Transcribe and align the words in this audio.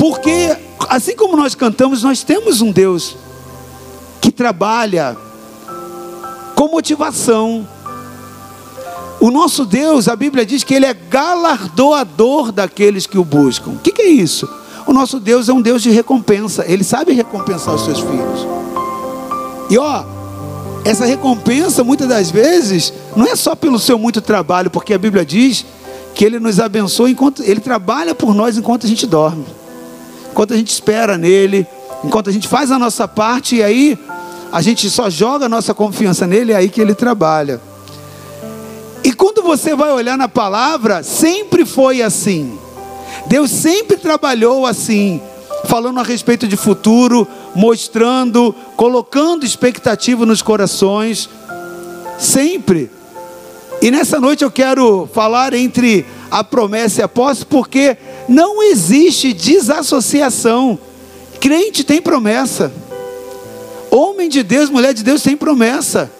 Porque, 0.00 0.56
assim 0.88 1.14
como 1.14 1.36
nós 1.36 1.54
cantamos, 1.54 2.02
nós 2.02 2.22
temos 2.22 2.62
um 2.62 2.72
Deus 2.72 3.18
que 4.18 4.32
trabalha 4.32 5.14
com 6.56 6.68
motivação. 6.68 7.68
O 9.20 9.30
nosso 9.30 9.66
Deus, 9.66 10.08
a 10.08 10.16
Bíblia 10.16 10.46
diz 10.46 10.64
que 10.64 10.72
Ele 10.72 10.86
é 10.86 10.94
galardoador 10.94 12.50
daqueles 12.50 13.06
que 13.06 13.18
o 13.18 13.24
buscam. 13.24 13.72
O 13.72 13.78
que, 13.78 13.92
que 13.92 14.00
é 14.00 14.08
isso? 14.08 14.48
O 14.86 14.94
nosso 14.94 15.20
Deus 15.20 15.50
é 15.50 15.52
um 15.52 15.60
Deus 15.60 15.82
de 15.82 15.90
recompensa. 15.90 16.64
Ele 16.66 16.82
sabe 16.82 17.12
recompensar 17.12 17.74
os 17.74 17.84
seus 17.84 18.00
filhos. 18.00 18.46
E 19.68 19.76
ó, 19.76 20.02
essa 20.82 21.04
recompensa 21.04 21.84
muitas 21.84 22.08
das 22.08 22.30
vezes 22.30 22.90
não 23.14 23.26
é 23.26 23.36
só 23.36 23.54
pelo 23.54 23.78
seu 23.78 23.98
muito 23.98 24.22
trabalho, 24.22 24.70
porque 24.70 24.94
a 24.94 24.98
Bíblia 24.98 25.26
diz 25.26 25.66
que 26.14 26.24
Ele 26.24 26.40
nos 26.40 26.58
abençoa 26.58 27.10
enquanto 27.10 27.42
Ele 27.42 27.60
trabalha 27.60 28.14
por 28.14 28.34
nós 28.34 28.56
enquanto 28.56 28.86
a 28.86 28.88
gente 28.88 29.06
dorme, 29.06 29.44
enquanto 30.40 30.54
a 30.54 30.56
gente 30.56 30.72
espera 30.72 31.18
nele, 31.18 31.66
enquanto 32.02 32.30
a 32.30 32.32
gente 32.32 32.48
faz 32.48 32.70
a 32.70 32.78
nossa 32.78 33.06
parte 33.06 33.56
e 33.56 33.62
aí 33.62 33.98
a 34.50 34.62
gente 34.62 34.88
só 34.88 35.10
joga 35.10 35.44
a 35.44 35.48
nossa 35.50 35.74
confiança 35.74 36.26
nele, 36.26 36.52
é 36.52 36.56
aí 36.56 36.70
que 36.70 36.80
Ele 36.80 36.94
trabalha. 36.94 37.60
E 39.04 39.12
quando 39.12 39.42
você 39.42 39.74
vai 39.74 39.92
olhar 39.92 40.16
na 40.16 40.28
palavra, 40.28 41.02
sempre 41.02 41.66
foi 41.66 42.00
assim. 42.00 42.58
Deus 43.26 43.50
sempre 43.50 43.98
trabalhou 43.98 44.64
assim, 44.64 45.20
falando 45.66 46.00
a 46.00 46.02
respeito 46.02 46.48
de 46.48 46.56
futuro, 46.56 47.28
mostrando, 47.54 48.54
colocando 48.76 49.44
expectativa 49.44 50.24
nos 50.24 50.40
corações, 50.40 51.28
sempre. 52.18 52.90
E 53.82 53.90
nessa 53.90 54.18
noite 54.18 54.42
eu 54.42 54.50
quero 54.50 55.06
falar 55.12 55.52
entre 55.52 56.06
a 56.30 56.44
promessa 56.44 57.00
e 57.00 57.04
a 57.04 57.08
posse, 57.08 57.44
porque 57.44 57.96
não 58.28 58.62
existe 58.62 59.32
desassociação. 59.32 60.78
Crente 61.40 61.82
tem 61.82 62.00
promessa. 62.00 62.72
Homem 63.90 64.28
de 64.28 64.42
Deus, 64.42 64.70
mulher 64.70 64.94
de 64.94 65.02
Deus 65.02 65.22
tem 65.22 65.36
promessa. 65.36 66.10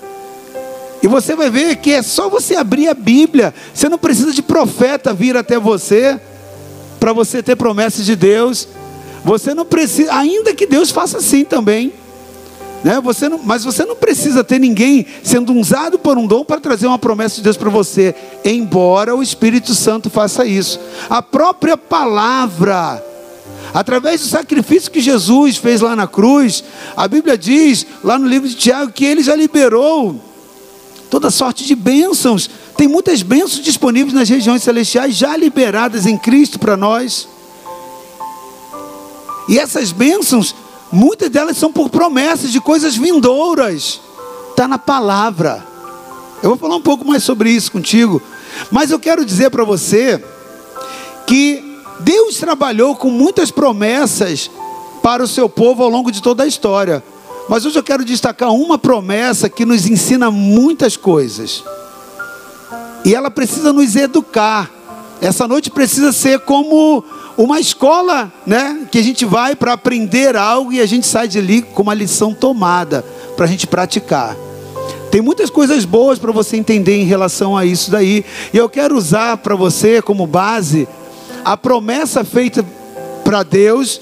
E 1.03 1.07
você 1.07 1.35
vai 1.35 1.49
ver 1.49 1.77
que 1.77 1.93
é 1.93 2.03
só 2.03 2.29
você 2.29 2.57
abrir 2.57 2.89
a 2.89 2.95
Bíblia. 2.95 3.55
Você 3.73 3.89
não 3.89 3.99
precisa 3.99 4.33
de 4.33 4.43
profeta 4.43 5.15
vir 5.15 5.37
até 5.37 5.59
você 5.59 6.21
para 6.99 7.13
você 7.13 7.43
ter 7.43 7.57
promessas 7.57 8.05
de 8.05 8.17
Deus. 8.17 8.69
Você 9.25 9.55
não 9.55 9.65
precisa, 9.65 10.15
ainda 10.15 10.55
que 10.55 10.67
Deus 10.67 10.91
faça 10.91 11.19
assim 11.19 11.45
também. 11.45 11.93
Né? 12.83 13.01
Você 13.01 13.29
não, 13.29 13.39
mas 13.39 13.65
você 13.65 13.85
não 13.85 13.95
precisa 13.95 14.43
ter 14.43 14.59
ninguém 14.59 15.07
sendo 15.23 15.53
usado 15.55 15.99
por 15.99 16.17
um 16.17 16.27
dom 16.27 16.45
para 16.45 16.61
trazer 16.61 16.87
uma 16.87 16.99
promessa 16.99 17.37
de 17.37 17.43
Deus 17.43 17.57
para 17.57 17.71
você, 17.71 18.15
embora 18.45 19.15
o 19.15 19.23
Espírito 19.23 19.75
Santo 19.75 20.09
faça 20.09 20.47
isso. 20.47 20.81
A 21.09 21.21
própria 21.21 21.77
palavra, 21.77 23.05
através 23.75 24.23
do 24.23 24.27
sacrifício 24.27 24.91
que 24.91 25.01
Jesus 25.01 25.57
fez 25.57 25.81
lá 25.81 25.95
na 25.95 26.07
cruz, 26.07 26.65
a 26.97 27.07
Bíblia 27.07 27.37
diz, 27.37 27.87
lá 28.03 28.19
no 28.19 28.27
livro 28.27 28.49
de 28.49 28.55
Tiago, 28.55 28.93
que 28.93 29.05
ele 29.05 29.23
já 29.23 29.37
liberou 29.37 30.31
toda 31.11 31.31
sorte 31.31 31.67
de 31.67 31.75
bênçãos. 31.75 32.49
Tem 32.77 32.89
muitas 32.89 33.23
bênçãos 33.23 33.63
disponíveis 33.63 34.15
nas 34.15 34.29
regiões 34.29 34.63
celestiais, 34.63 35.17
já 35.17 35.37
liberadas 35.37 36.07
em 36.07 36.17
Cristo 36.17 36.59
para 36.59 36.77
nós. 36.77 37.29
E 39.49 39.59
essas 39.59 39.91
bênçãos, 39.91 40.55
muitas 40.93 41.31
delas 41.31 41.57
são 41.57 41.73
por 41.73 41.89
promessas 41.89 42.51
de 42.53 42.61
coisas 42.61 42.97
vindouras. 42.97 44.01
Está 44.51 44.67
na 44.69 44.79
palavra. 44.79 45.67
Eu 46.43 46.51
vou 46.51 46.59
falar 46.59 46.77
um 46.77 46.83
pouco 46.83 47.07
mais 47.07 47.23
sobre 47.23 47.51
isso 47.51 47.71
contigo. 47.73 48.21
Mas 48.71 48.91
eu 48.91 48.99
quero 48.99 49.25
dizer 49.25 49.51
para 49.51 49.65
você 49.65 50.23
que 51.27 51.79
Deus 52.01 52.37
trabalhou 52.39 52.97
com 52.97 53.11
muitas 53.11 53.51
promessas 53.51 54.51
para 55.03 55.23
o 55.23 55.29
seu 55.29 55.49
povo 55.49 55.83
ao 55.83 55.89
longo 55.89 56.11
de 56.11 56.23
toda 56.23 56.43
a 56.43 56.47
história. 56.47 57.03
Mas 57.49 57.65
hoje 57.65 57.79
eu 57.79 57.83
quero 57.83 58.05
destacar 58.05 58.53
uma 58.53 58.79
promessa 58.79 59.49
que 59.49 59.65
nos 59.65 59.87
ensina 59.87 60.31
muitas 60.31 60.97
coisas. 60.97 61.65
E 63.05 63.15
ela 63.15 63.31
precisa 63.31 63.73
nos 63.73 63.97
educar. 63.97 64.71
Essa 65.21 65.47
noite 65.47 65.71
precisa 65.71 66.13
ser 66.13 66.41
como 66.41 67.05
uma 67.37 67.61
escola, 67.61 68.33
né? 68.47 68.87
Que 68.91 68.99
a 68.99 69.03
gente 69.03 69.25
vai 69.25 69.55
para 69.55 69.75
aprender 69.75 70.37
algo 70.37 70.73
e 70.73 70.81
a 70.81 70.87
gente 70.87 71.07
sai 71.07 71.29
de 71.29 71.39
ali 71.39 71.63
com 71.63 71.83
uma 71.83 71.95
lição 71.95 72.33
tomada 72.33 73.05
para 73.37 73.45
a 73.45 73.49
gente 73.49 73.67
praticar. 73.67 74.37
Tem 75.11 75.21
muitas 75.21 75.51
coisas 75.51 75.85
boas 75.85 76.19
para 76.19 76.33
você 76.33 76.57
entender 76.57 76.97
em 76.97 77.05
relação 77.05 77.57
a 77.57 77.65
isso 77.65 77.91
daí. 77.91 78.25
E 78.53 78.57
eu 78.57 78.69
quero 78.69 78.97
usar 78.97 79.37
para 79.39 79.57
você 79.57 80.01
como 80.01 80.27
base 80.27 80.89
a 81.45 81.57
promessa 81.57 82.25
feita 82.25 82.65
para 83.25 83.43
Deus, 83.43 84.01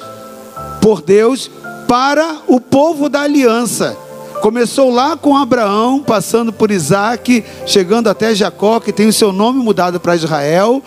por 0.80 1.00
Deus, 1.00 1.50
para 1.88 2.42
o 2.46 2.60
povo 2.60 3.08
da 3.08 3.22
aliança. 3.22 3.96
Começou 4.42 4.90
lá 4.90 5.16
com 5.16 5.36
Abraão, 5.36 6.00
passando 6.00 6.52
por 6.52 6.70
Isaac, 6.70 7.42
chegando 7.66 8.08
até 8.08 8.34
Jacó, 8.34 8.78
que 8.78 8.92
tem 8.92 9.08
o 9.08 9.12
seu 9.12 9.32
nome 9.32 9.58
mudado 9.60 9.98
para 9.98 10.14
Israel. 10.14 10.82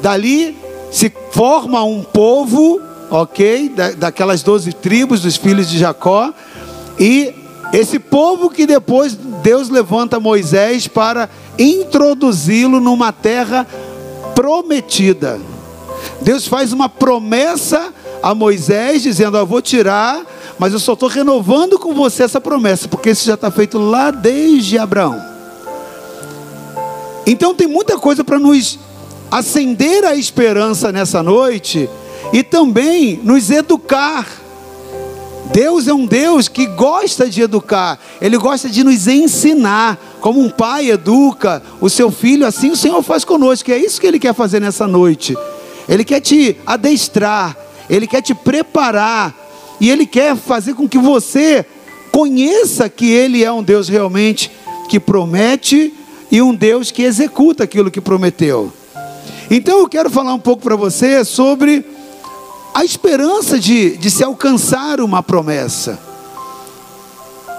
Dali 0.00 0.56
se 0.90 1.12
forma 1.30 1.82
um 1.82 2.02
povo, 2.02 2.80
ok? 3.10 3.68
Da, 3.68 3.90
daquelas 3.92 4.42
doze 4.42 4.72
tribos 4.72 5.20
dos 5.20 5.36
filhos 5.36 5.68
de 5.68 5.78
Jacó. 5.78 6.32
E 6.98 7.34
esse 7.72 7.98
povo 7.98 8.48
que 8.48 8.66
depois 8.66 9.14
Deus 9.42 9.68
levanta 9.68 10.18
Moisés 10.18 10.88
para 10.88 11.28
introduzi-lo 11.58 12.80
numa 12.80 13.12
terra 13.12 13.66
prometida. 14.34 15.38
Deus 16.20 16.46
faz 16.46 16.72
uma 16.72 16.88
promessa 16.88 17.92
a 18.22 18.34
Moisés, 18.34 19.02
dizendo: 19.02 19.36
Eu 19.36 19.46
vou 19.46 19.60
tirar, 19.60 20.24
mas 20.58 20.72
eu 20.72 20.78
só 20.78 20.94
estou 20.94 21.08
renovando 21.08 21.78
com 21.78 21.92
você 21.92 22.22
essa 22.22 22.40
promessa, 22.40 22.88
porque 22.88 23.10
isso 23.10 23.26
já 23.26 23.34
está 23.34 23.50
feito 23.50 23.78
lá 23.78 24.10
desde 24.10 24.78
Abraão. 24.78 25.20
Então 27.26 27.54
tem 27.54 27.66
muita 27.66 27.98
coisa 27.98 28.24
para 28.24 28.38
nos 28.38 28.78
acender 29.30 30.04
a 30.04 30.14
esperança 30.14 30.90
nessa 30.90 31.22
noite 31.22 31.88
e 32.32 32.42
também 32.42 33.20
nos 33.22 33.50
educar. 33.50 34.26
Deus 35.52 35.88
é 35.88 35.94
um 35.94 36.06
Deus 36.06 36.46
que 36.46 36.66
gosta 36.66 37.28
de 37.28 37.40
educar, 37.40 37.98
Ele 38.20 38.36
gosta 38.36 38.68
de 38.68 38.84
nos 38.84 39.06
ensinar, 39.06 39.98
como 40.20 40.40
um 40.40 40.50
pai 40.50 40.90
educa 40.90 41.62
o 41.80 41.88
seu 41.88 42.10
filho, 42.10 42.46
assim 42.46 42.70
o 42.70 42.76
Senhor 42.76 43.02
faz 43.02 43.24
conosco, 43.24 43.70
é 43.70 43.78
isso 43.78 44.00
que 44.00 44.06
Ele 44.06 44.18
quer 44.18 44.34
fazer 44.34 44.60
nessa 44.60 44.86
noite. 44.86 45.34
Ele 45.88 46.04
quer 46.04 46.20
te 46.20 46.56
adestrar, 46.66 47.56
Ele 47.88 48.06
quer 48.06 48.20
te 48.20 48.34
preparar, 48.34 49.34
e 49.80 49.90
Ele 49.90 50.06
quer 50.06 50.36
fazer 50.36 50.74
com 50.74 50.88
que 50.88 50.98
você 50.98 51.64
conheça 52.12 52.88
que 52.88 53.10
Ele 53.10 53.42
é 53.42 53.50
um 53.50 53.62
Deus 53.62 53.88
realmente 53.88 54.50
que 54.88 55.00
promete 55.00 55.94
e 56.30 56.42
um 56.42 56.54
Deus 56.54 56.90
que 56.90 57.02
executa 57.02 57.64
aquilo 57.64 57.90
que 57.90 58.00
prometeu. 58.00 58.72
Então 59.50 59.78
eu 59.78 59.88
quero 59.88 60.10
falar 60.10 60.34
um 60.34 60.38
pouco 60.38 60.62
para 60.62 60.76
você 60.76 61.24
sobre 61.24 61.84
a 62.74 62.84
esperança 62.84 63.58
de, 63.58 63.96
de 63.96 64.10
se 64.10 64.22
alcançar 64.22 65.00
uma 65.00 65.22
promessa. 65.22 65.98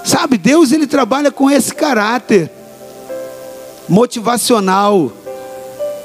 Sabe, 0.06 0.38
Deus 0.38 0.72
ele 0.72 0.88
trabalha 0.88 1.32
com 1.32 1.50
esse 1.50 1.74
caráter 1.74 2.52
motivacional. 3.88 5.12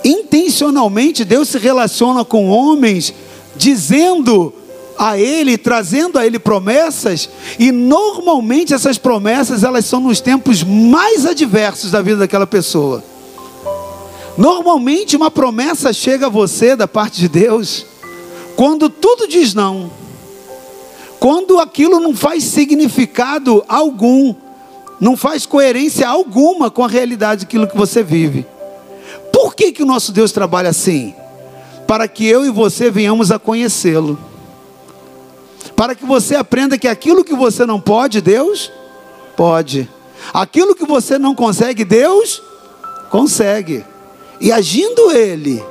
Intencionalmente, 0.03 1.25
Deus 1.25 1.49
se 1.49 1.59
relaciona 1.59 2.25
com 2.25 2.49
homens, 2.49 3.13
dizendo 3.55 4.53
a 4.99 5.19
ele, 5.19 5.59
trazendo 5.59 6.19
a 6.19 6.27
ele 6.27 6.39
promessas, 6.39 7.29
e 7.59 7.73
normalmente 7.73 8.73
essas 8.73 8.97
promessas 8.97 9.65
elas 9.65 9.85
são 9.85 10.01
nos 10.01 10.21
tempos 10.21 10.63
mais 10.63 11.27
adversos 11.27 11.91
da 11.91 12.01
vida 12.01 12.19
daquela 12.19 12.47
pessoa. 12.47 13.03
Normalmente 14.37 15.17
uma 15.17 15.31
promessa 15.31 15.93
chega 15.93 16.27
a 16.27 16.31
você 16.31 16.75
da 16.75 16.89
parte 16.89 17.21
de 17.21 17.29
Deus 17.29 17.87
quando 18.57 18.89
tudo 18.89 19.29
diz 19.29 19.55
não. 19.55 19.91
Quando 21.21 21.59
aquilo 21.59 22.01
não 22.01 22.15
faz 22.15 22.45
significado 22.45 23.65
algum, 23.69 24.35
não 25.01 25.17
faz 25.17 25.47
coerência 25.47 26.09
alguma 26.09 26.71
com 26.71 26.85
a 26.85 26.89
realidade 26.89 27.45
daquilo 27.45 27.67
que 27.67 27.77
você 27.77 28.03
vive. 28.03 28.47
Por 29.33 29.55
que, 29.55 29.73
que 29.73 29.83
o 29.83 29.87
nosso 29.87 30.13
Deus 30.13 30.33
trabalha 30.33 30.71
assim? 30.71 31.15
Para 31.87 32.07
que 32.09 32.27
eu 32.27 32.45
e 32.45 32.51
você 32.51 32.91
venhamos 32.91 33.31
a 33.31 33.39
conhecê-lo. 33.39 34.19
Para 35.75 35.95
que 35.95 36.05
você 36.05 36.35
aprenda 36.35 36.79
que 36.79 36.89
aquilo 36.89 37.25
que 37.25 37.35
você 37.35 37.65
não 37.67 37.81
pode, 37.81 38.21
Deus 38.21 38.71
pode. 39.37 39.89
Aquilo 40.33 40.75
que 40.75 40.85
você 40.85 41.19
não 41.19 41.35
consegue, 41.35 41.85
Deus 41.85 42.43
consegue. 43.11 43.85
E 44.41 44.53
agindo 44.53 45.11
Ele, 45.13 45.63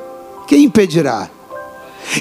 quem 0.47 0.63
impedirá? 0.63 1.29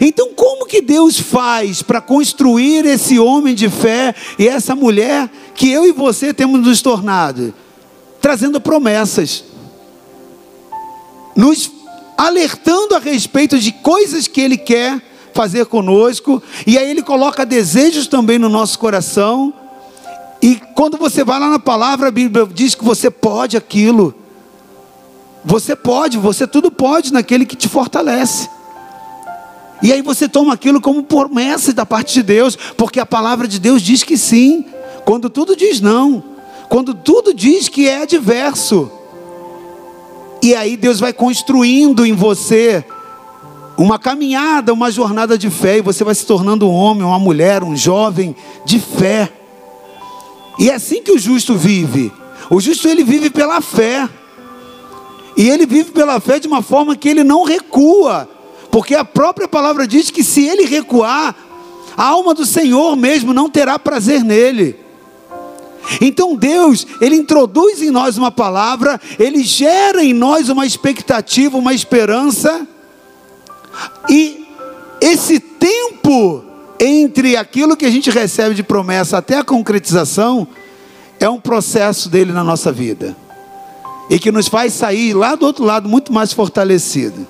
Então, 0.00 0.32
como 0.34 0.66
que 0.66 0.80
Deus 0.80 1.18
faz 1.18 1.82
para 1.82 2.00
construir 2.00 2.86
esse 2.86 3.18
homem 3.18 3.54
de 3.54 3.68
fé 3.68 4.14
e 4.38 4.48
essa 4.48 4.74
mulher 4.74 5.30
que 5.54 5.70
eu 5.70 5.84
e 5.84 5.92
você 5.92 6.32
temos 6.32 6.60
nos 6.60 6.80
tornado? 6.80 7.52
Trazendo 8.20 8.60
promessas, 8.60 9.44
nos 11.36 11.70
alertando 12.16 12.94
a 12.94 12.98
respeito 12.98 13.58
de 13.58 13.72
coisas 13.72 14.28
que 14.28 14.40
Ele 14.40 14.56
quer 14.56 15.02
fazer 15.34 15.66
conosco, 15.66 16.42
e 16.66 16.78
aí 16.78 16.90
Ele 16.90 17.02
coloca 17.02 17.44
desejos 17.44 18.06
também 18.06 18.38
no 18.38 18.48
nosso 18.48 18.78
coração. 18.78 19.52
E 20.40 20.56
quando 20.74 20.96
você 20.96 21.24
vai 21.24 21.40
lá 21.40 21.48
na 21.48 21.58
palavra, 21.58 22.08
a 22.08 22.12
Bíblia 22.12 22.46
diz 22.52 22.74
que 22.74 22.84
você 22.84 23.10
pode 23.10 23.56
aquilo. 23.56 24.14
Você 25.44 25.74
pode, 25.74 26.18
você 26.18 26.46
tudo 26.46 26.70
pode 26.70 27.12
naquele 27.12 27.44
que 27.44 27.56
te 27.56 27.68
fortalece. 27.68 28.48
E 29.82 29.92
aí 29.92 30.00
você 30.00 30.28
toma 30.28 30.52
aquilo 30.52 30.80
como 30.80 31.02
promessa 31.02 31.72
da 31.72 31.84
parte 31.84 32.14
de 32.14 32.22
Deus, 32.22 32.56
porque 32.76 33.00
a 33.00 33.06
palavra 33.06 33.48
de 33.48 33.58
Deus 33.58 33.82
diz 33.82 34.04
que 34.04 34.16
sim, 34.16 34.64
quando 35.04 35.28
tudo 35.28 35.56
diz 35.56 35.80
não, 35.80 36.22
quando 36.68 36.94
tudo 36.94 37.34
diz 37.34 37.68
que 37.68 37.88
é 37.88 38.02
adverso. 38.02 38.90
E 40.40 40.54
aí 40.54 40.76
Deus 40.76 41.00
vai 41.00 41.12
construindo 41.12 42.06
em 42.06 42.12
você 42.12 42.84
uma 43.76 43.98
caminhada, 43.98 44.72
uma 44.72 44.90
jornada 44.90 45.36
de 45.36 45.50
fé, 45.50 45.78
e 45.78 45.82
você 45.82 46.04
vai 46.04 46.14
se 46.14 46.24
tornando 46.26 46.68
um 46.68 46.72
homem, 46.72 47.02
uma 47.02 47.18
mulher, 47.18 47.64
um 47.64 47.76
jovem 47.76 48.36
de 48.64 48.78
fé. 48.78 49.32
E 50.58 50.70
é 50.70 50.74
assim 50.74 51.02
que 51.02 51.10
o 51.10 51.18
justo 51.18 51.56
vive. 51.56 52.12
O 52.48 52.60
justo 52.60 52.86
ele 52.86 53.02
vive 53.02 53.30
pela 53.30 53.60
fé. 53.60 54.08
E 55.36 55.48
ele 55.48 55.66
vive 55.66 55.90
pela 55.92 56.20
fé 56.20 56.38
de 56.38 56.46
uma 56.46 56.62
forma 56.62 56.96
que 56.96 57.08
ele 57.08 57.24
não 57.24 57.44
recua, 57.44 58.28
porque 58.70 58.94
a 58.94 59.04
própria 59.04 59.48
palavra 59.48 59.86
diz 59.86 60.10
que 60.10 60.22
se 60.22 60.44
ele 60.44 60.64
recuar, 60.64 61.34
a 61.96 62.04
alma 62.04 62.34
do 62.34 62.46
Senhor 62.46 62.96
mesmo 62.96 63.32
não 63.32 63.48
terá 63.48 63.78
prazer 63.78 64.24
nele. 64.24 64.76
Então 66.00 66.36
Deus, 66.36 66.86
Ele 67.00 67.16
introduz 67.16 67.82
em 67.82 67.90
nós 67.90 68.16
uma 68.16 68.30
palavra, 68.30 69.00
Ele 69.18 69.42
gera 69.42 70.02
em 70.02 70.14
nós 70.14 70.48
uma 70.48 70.64
expectativa, 70.64 71.58
uma 71.58 71.74
esperança, 71.74 72.66
e 74.08 74.46
esse 75.00 75.40
tempo 75.40 76.44
entre 76.78 77.36
aquilo 77.36 77.76
que 77.76 77.86
a 77.86 77.90
gente 77.90 78.10
recebe 78.10 78.54
de 78.54 78.62
promessa 78.62 79.18
até 79.18 79.38
a 79.38 79.44
concretização, 79.44 80.48
é 81.20 81.28
um 81.28 81.40
processo 81.40 82.08
dele 82.08 82.32
na 82.32 82.42
nossa 82.42 82.72
vida, 82.72 83.16
e 84.12 84.18
que 84.18 84.30
nos 84.30 84.46
faz 84.46 84.74
sair 84.74 85.14
lá 85.14 85.34
do 85.34 85.46
outro 85.46 85.64
lado 85.64 85.88
muito 85.88 86.12
mais 86.12 86.34
fortalecido. 86.34 87.26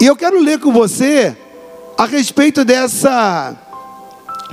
E 0.00 0.06
eu 0.06 0.16
quero 0.16 0.40
ler 0.40 0.58
com 0.58 0.72
você 0.72 1.36
a 1.98 2.06
respeito 2.06 2.64
dessa 2.64 3.54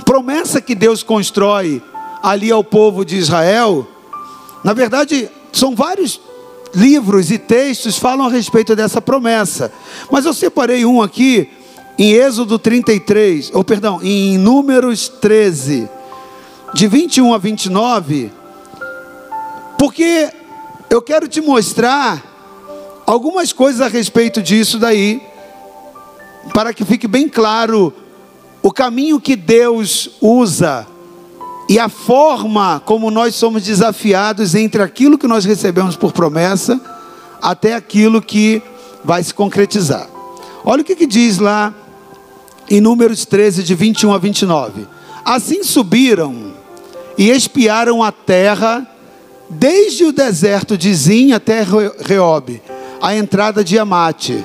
promessa 0.04 0.60
que 0.60 0.74
Deus 0.74 1.02
constrói 1.02 1.82
ali 2.22 2.50
ao 2.50 2.62
povo 2.62 3.06
de 3.06 3.16
Israel. 3.16 3.88
Na 4.62 4.74
verdade, 4.74 5.30
são 5.50 5.74
vários 5.74 6.20
livros 6.74 7.30
e 7.30 7.38
textos 7.38 7.96
falam 7.96 8.26
a 8.26 8.30
respeito 8.30 8.76
dessa 8.76 9.00
promessa. 9.00 9.72
Mas 10.10 10.26
eu 10.26 10.34
separei 10.34 10.84
um 10.84 11.00
aqui 11.00 11.48
em 11.98 12.12
Êxodo 12.12 12.58
33, 12.58 13.50
ou 13.54 13.64
perdão, 13.64 13.98
em 14.02 14.36
Números 14.36 15.08
13, 15.08 15.88
de 16.74 16.86
21 16.86 17.32
a 17.32 17.38
29, 17.38 18.30
porque 19.78 20.35
eu 20.88 21.02
quero 21.02 21.28
te 21.28 21.40
mostrar 21.40 22.22
algumas 23.06 23.52
coisas 23.52 23.80
a 23.80 23.88
respeito 23.88 24.42
disso 24.42 24.78
daí 24.78 25.22
para 26.52 26.72
que 26.72 26.84
fique 26.84 27.08
bem 27.08 27.28
claro 27.28 27.92
o 28.62 28.72
caminho 28.72 29.20
que 29.20 29.36
Deus 29.36 30.10
usa 30.20 30.86
e 31.68 31.78
a 31.78 31.88
forma 31.88 32.80
como 32.84 33.10
nós 33.10 33.34
somos 33.34 33.62
desafiados 33.64 34.54
entre 34.54 34.82
aquilo 34.82 35.18
que 35.18 35.26
nós 35.26 35.44
recebemos 35.44 35.96
por 35.96 36.12
promessa 36.12 36.80
até 37.42 37.74
aquilo 37.74 38.22
que 38.22 38.62
vai 39.04 39.22
se 39.22 39.34
concretizar. 39.34 40.08
Olha 40.64 40.82
o 40.82 40.84
que, 40.84 40.96
que 40.96 41.06
diz 41.06 41.38
lá 41.38 41.74
em 42.68 42.80
Números 42.80 43.24
13, 43.24 43.62
de 43.62 43.74
21 43.74 44.12
a 44.12 44.18
29. 44.18 44.86
Assim 45.24 45.62
subiram 45.62 46.54
e 47.16 47.30
espiaram 47.30 48.02
a 48.02 48.10
terra, 48.10 48.86
desde 49.48 50.04
o 50.04 50.12
deserto 50.12 50.76
de 50.76 50.92
Zim 50.94 51.32
até 51.32 51.62
Reob, 51.62 52.60
a 53.00 53.14
entrada 53.14 53.62
de 53.62 53.78
Amate 53.78 54.44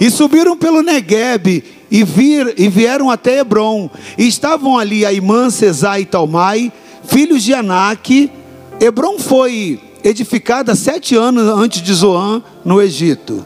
e 0.00 0.10
subiram 0.10 0.56
pelo 0.56 0.82
Negueb 0.82 1.62
e, 1.90 2.02
vir, 2.02 2.54
e 2.56 2.68
vieram 2.68 3.10
até 3.10 3.40
Hebron. 3.40 3.90
E 4.16 4.26
estavam 4.26 4.78
ali 4.78 5.04
Aimã, 5.04 5.50
Cesai 5.50 6.00
e 6.00 6.06
Talmai, 6.06 6.72
filhos 7.04 7.42
de 7.42 7.52
Anak. 7.52 8.32
Hebron 8.80 9.18
foi 9.18 9.78
edificada 10.02 10.74
sete 10.74 11.14
anos 11.14 11.46
antes 11.46 11.82
de 11.82 11.92
Zoan, 11.92 12.42
no 12.64 12.80
Egito. 12.80 13.44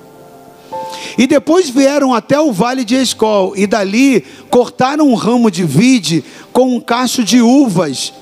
E 1.18 1.26
depois 1.26 1.68
vieram 1.68 2.14
até 2.14 2.38
o 2.38 2.52
vale 2.52 2.84
de 2.84 2.94
Escol, 2.94 3.54
e 3.56 3.66
dali 3.66 4.24
cortaram 4.48 5.08
um 5.08 5.14
ramo 5.14 5.50
de 5.50 5.64
vide 5.64 6.24
com 6.52 6.76
um 6.76 6.80
cacho 6.80 7.24
de 7.24 7.40
uvas, 7.40 8.12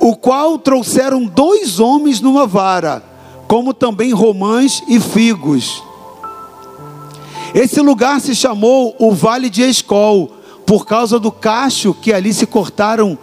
o 0.00 0.14
qual 0.16 0.58
trouxeram 0.58 1.24
dois 1.24 1.80
homens 1.80 2.20
numa 2.20 2.46
vara, 2.46 3.02
como 3.46 3.72
também 3.72 4.12
romãs 4.12 4.82
e 4.88 5.00
figos. 5.00 5.82
Esse 7.54 7.80
lugar 7.80 8.20
se 8.20 8.34
chamou 8.34 8.94
o 8.98 9.12
Vale 9.12 9.48
de 9.48 9.62
Escol, 9.62 10.30
por 10.66 10.84
causa 10.84 11.18
do 11.18 11.30
cacho 11.30 11.94
que 11.94 12.12
ali 12.12 12.34
se 12.34 12.46
cortaram, 12.46 13.16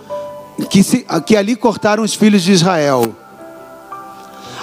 que, 0.69 0.81
se, 0.81 1.05
que 1.25 1.35
ali 1.35 1.55
cortaram 1.55 2.03
os 2.03 2.15
filhos 2.15 2.41
de 2.41 2.51
Israel. 2.51 3.15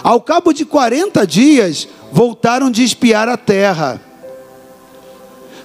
Ao 0.03 0.21
cabo 0.21 0.53
de 0.53 0.65
40 0.65 1.27
dias, 1.27 1.87
voltaram 2.11 2.71
de 2.71 2.83
espiar 2.83 3.29
a 3.29 3.37
terra. 3.37 4.01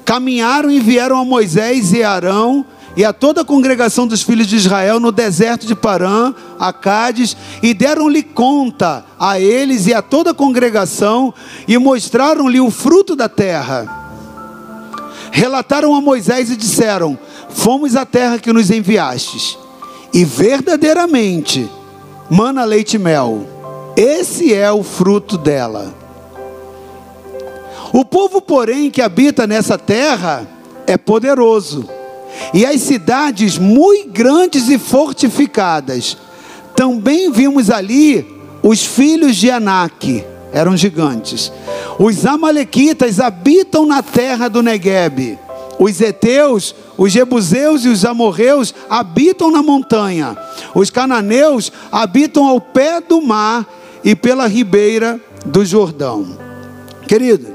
Caminharam 0.04 0.70
e 0.70 0.80
vieram 0.80 1.18
a 1.18 1.26
Moisés 1.26 1.94
e 1.94 2.04
Arão 2.04 2.66
e 2.96 3.04
a 3.04 3.12
toda 3.12 3.42
a 3.42 3.46
congregação 3.46 4.08
dos 4.08 4.22
filhos 4.22 4.48
de 4.48 4.56
Israel 4.56 5.00
no 5.00 5.12
deserto 5.12 5.66
de 5.66 5.76
Parã, 5.76 6.34
a 6.58 6.72
Cádiz, 6.72 7.36
e 7.62 7.74
deram-lhe 7.74 8.24
conta 8.24 9.04
a 9.20 9.40
eles 9.40 9.86
e 9.86 9.94
a 9.94 10.02
toda 10.02 10.32
a 10.32 10.34
congregação, 10.34 11.34
e 11.68 11.78
mostraram-lhe 11.78 12.62
o 12.62 12.72
fruto 12.72 13.16
da 13.16 13.28
terra. 13.28 14.04
Relataram 15.32 15.94
a 15.94 16.00
Moisés 16.00 16.50
e 16.50 16.56
disseram: 16.56 17.20
Fomos 17.50 17.96
à 17.98 18.06
terra 18.06 18.40
que 18.40 18.54
nos 18.54 18.72
enviastes, 18.72 19.58
e 20.14 20.24
verdadeiramente 20.24 21.70
mana 22.30 22.64
leite 22.64 22.96
e 22.96 23.00
mel. 23.00 23.46
Esse 23.98 24.54
é 24.54 24.72
o 24.72 24.84
fruto 24.84 25.38
dela. 25.38 25.94
O 27.92 28.04
povo, 28.04 28.42
porém, 28.42 28.90
que 28.90 29.02
habita 29.02 29.48
nessa 29.48 29.78
terra 29.78 30.48
é 30.88 30.98
poderoso 30.98 31.88
e 32.54 32.66
as 32.66 32.82
cidades 32.82 33.58
muito 33.58 34.10
grandes 34.12 34.70
e 34.70 34.78
fortificadas. 34.78 36.18
Também 36.76 37.32
vimos 37.32 37.70
ali 37.70 38.26
os 38.62 38.84
filhos 38.84 39.36
de 39.36 39.50
Anak, 39.50 40.24
eram 40.52 40.76
gigantes. 40.76 41.52
Os 42.00 42.26
amalequitas 42.26 43.20
habitam 43.20 43.86
na 43.86 44.02
terra 44.02 44.48
do 44.48 44.62
Negueb. 44.62 45.38
Os 45.78 46.00
heteus, 46.00 46.74
os 46.98 47.12
jebuseus 47.12 47.84
e 47.84 47.90
os 47.90 48.06
amorreus 48.06 48.74
habitam 48.90 49.52
na 49.52 49.62
montanha. 49.62 50.38
Os 50.74 50.90
cananeus 50.90 51.72
habitam 51.92 52.48
ao 52.48 52.62
pé 52.62 53.02
do 53.02 53.22
mar 53.22 53.66
e 54.04 54.16
pela 54.16 54.48
ribeira 54.48 55.20
do 55.46 55.66
Jordão. 55.66 56.38
Querido, 57.08 57.48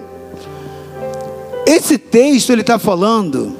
esse 1.66 1.96
texto 1.96 2.50
ele 2.50 2.60
está 2.60 2.78
falando 2.78 3.56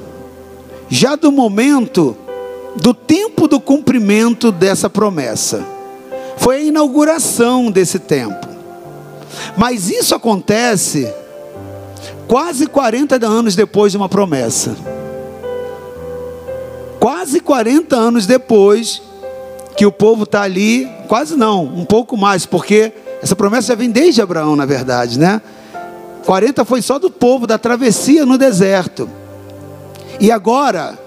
já 0.91 1.15
do 1.15 1.31
momento 1.31 2.17
do 2.75 2.93
tempo 2.93 3.47
do 3.47 3.61
cumprimento 3.61 4.51
dessa 4.51 4.89
promessa. 4.89 5.65
Foi 6.35 6.57
a 6.57 6.61
inauguração 6.61 7.71
desse 7.71 7.97
tempo. 7.97 8.45
Mas 9.55 9.89
isso 9.89 10.13
acontece 10.13 11.11
quase 12.27 12.67
40 12.67 13.25
anos 13.25 13.55
depois 13.55 13.93
de 13.93 13.97
uma 13.97 14.09
promessa. 14.09 14.75
Quase 16.99 17.39
40 17.39 17.95
anos 17.95 18.25
depois 18.25 19.01
que 19.77 19.85
o 19.85 19.91
povo 19.93 20.23
está 20.23 20.41
ali, 20.41 20.89
quase 21.07 21.37
não, 21.37 21.63
um 21.63 21.85
pouco 21.85 22.17
mais, 22.17 22.45
porque 22.45 22.91
essa 23.23 23.35
promessa 23.35 23.69
já 23.69 23.75
vem 23.75 23.89
desde 23.89 24.21
Abraão, 24.21 24.57
na 24.57 24.65
verdade, 24.65 25.17
né? 25.17 25.41
40 26.25 26.65
foi 26.65 26.81
só 26.81 26.99
do 26.99 27.09
povo, 27.09 27.47
da 27.47 27.57
travessia 27.57 28.25
no 28.25 28.37
deserto. 28.37 29.09
E 30.19 30.31
agora, 30.31 30.99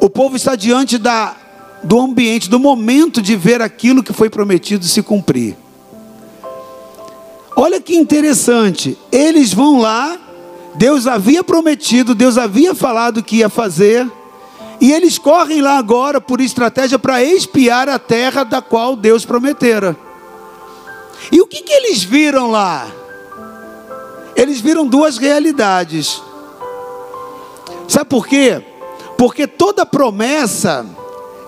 o 0.00 0.08
povo 0.08 0.36
está 0.36 0.56
diante 0.56 0.98
da, 0.98 1.36
do 1.82 2.00
ambiente, 2.00 2.48
do 2.48 2.58
momento 2.58 3.20
de 3.20 3.36
ver 3.36 3.60
aquilo 3.60 4.02
que 4.02 4.12
foi 4.12 4.30
prometido 4.30 4.84
se 4.84 5.02
cumprir. 5.02 5.56
Olha 7.54 7.80
que 7.80 7.94
interessante, 7.94 8.98
eles 9.10 9.52
vão 9.52 9.78
lá, 9.78 10.18
Deus 10.74 11.06
havia 11.06 11.44
prometido, 11.44 12.14
Deus 12.14 12.38
havia 12.38 12.74
falado 12.74 13.22
que 13.22 13.36
ia 13.36 13.48
fazer, 13.48 14.10
e 14.80 14.90
eles 14.90 15.18
correm 15.18 15.60
lá 15.60 15.76
agora 15.76 16.20
por 16.20 16.40
estratégia 16.40 16.98
para 16.98 17.22
espiar 17.22 17.88
a 17.88 17.98
terra 17.98 18.42
da 18.42 18.60
qual 18.60 18.96
Deus 18.96 19.24
prometera. 19.24 19.96
E 21.30 21.40
o 21.40 21.46
que, 21.46 21.62
que 21.62 21.72
eles 21.72 22.02
viram 22.02 22.50
lá? 22.50 22.88
Eles 24.34 24.60
viram 24.60 24.86
duas 24.86 25.18
realidades. 25.18 26.20
Sabe 27.88 28.06
por 28.06 28.26
quê? 28.26 28.62
Porque 29.16 29.46
toda 29.46 29.84
promessa 29.84 30.86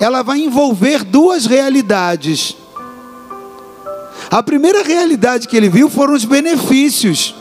ela 0.00 0.22
vai 0.22 0.40
envolver 0.40 1.04
duas 1.04 1.46
realidades. 1.46 2.56
A 4.30 4.42
primeira 4.42 4.82
realidade 4.82 5.48
que 5.48 5.56
ele 5.56 5.68
viu 5.68 5.88
foram 5.88 6.14
os 6.14 6.24
benefícios. 6.24 7.34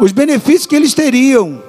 Os 0.00 0.12
benefícios 0.12 0.66
que 0.66 0.76
eles 0.76 0.94
teriam. 0.94 1.62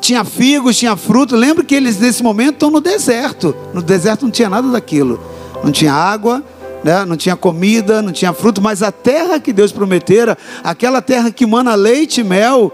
Tinha 0.00 0.24
figos, 0.24 0.76
tinha 0.76 0.96
fruto. 0.96 1.36
Lembra 1.36 1.64
que 1.64 1.74
eles 1.74 1.98
nesse 1.98 2.22
momento 2.22 2.54
estão 2.54 2.70
no 2.70 2.80
deserto. 2.80 3.54
No 3.72 3.80
deserto 3.80 4.22
não 4.22 4.30
tinha 4.30 4.50
nada 4.50 4.68
daquilo. 4.68 5.20
Não 5.62 5.70
tinha 5.70 5.92
água, 5.92 6.42
né? 6.82 7.04
não 7.04 7.16
tinha 7.16 7.36
comida, 7.36 8.02
não 8.02 8.12
tinha 8.12 8.32
fruto, 8.32 8.60
mas 8.60 8.82
a 8.82 8.90
terra 8.90 9.38
que 9.38 9.52
Deus 9.52 9.70
prometera, 9.70 10.36
aquela 10.64 11.00
terra 11.00 11.30
que 11.30 11.46
mana 11.46 11.74
leite 11.74 12.20
e 12.20 12.24
mel, 12.24 12.72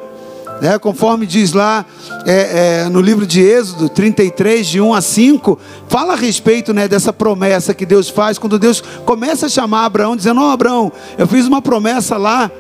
né? 0.61 0.79
conforme 0.79 1.27
diz 1.27 1.53
lá 1.53 1.85
é, 2.27 2.85
é, 2.85 2.89
no 2.89 3.01
livro 3.01 3.27
de 3.27 3.41
Êxodo 3.41 3.89
33, 3.89 4.67
de 4.67 4.81
1 4.81 4.95
a 4.95 5.01
5, 5.01 5.59
fala 5.89 6.15
a 6.15 6.17
respeito 6.17 6.73
né, 6.73 6.89
dessa 6.89 7.13
promessa 7.13 7.75
que 7.75 7.87
Deus 7.87 8.09
faz, 8.09 8.39
quando 8.39 8.59
Deus 8.59 8.81
começa 9.05 9.47
a 9.47 9.49
chamar 9.49 9.85
Abraão, 9.85 10.17
dizendo: 10.17 10.41
Ó 10.41 10.49
oh, 10.49 10.51
Abraão, 10.51 10.93
eu 11.17 11.27
fiz 11.27 11.47
uma 11.47 11.63
promessa 11.63 12.17
lá 12.17 12.51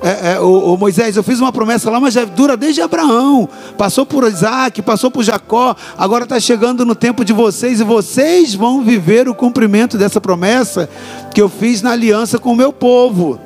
é, 0.00 0.34
é, 0.34 0.40
o, 0.40 0.74
o, 0.74 0.76
Moisés, 0.76 1.16
eu 1.16 1.24
fiz 1.24 1.40
uma 1.40 1.52
promessa 1.52 1.90
lá, 1.90 1.98
mas 1.98 2.14
já 2.14 2.24
dura 2.24 2.56
desde 2.56 2.80
Abraão, 2.80 3.48
passou 3.76 4.06
por 4.06 4.24
Isaac, 4.28 4.80
passou 4.80 5.10
por 5.10 5.24
Jacó, 5.24 5.74
agora 5.96 6.22
está 6.22 6.38
chegando 6.38 6.84
no 6.84 6.94
tempo 6.94 7.24
de 7.24 7.32
vocês, 7.32 7.80
e 7.80 7.84
vocês 7.84 8.54
vão 8.54 8.84
viver 8.84 9.28
o 9.28 9.34
cumprimento 9.34 9.98
dessa 9.98 10.20
promessa 10.20 10.88
que 11.34 11.42
eu 11.42 11.48
fiz 11.48 11.82
na 11.82 11.90
aliança 11.90 12.38
com 12.38 12.52
o 12.52 12.56
meu 12.56 12.72
povo. 12.72 13.40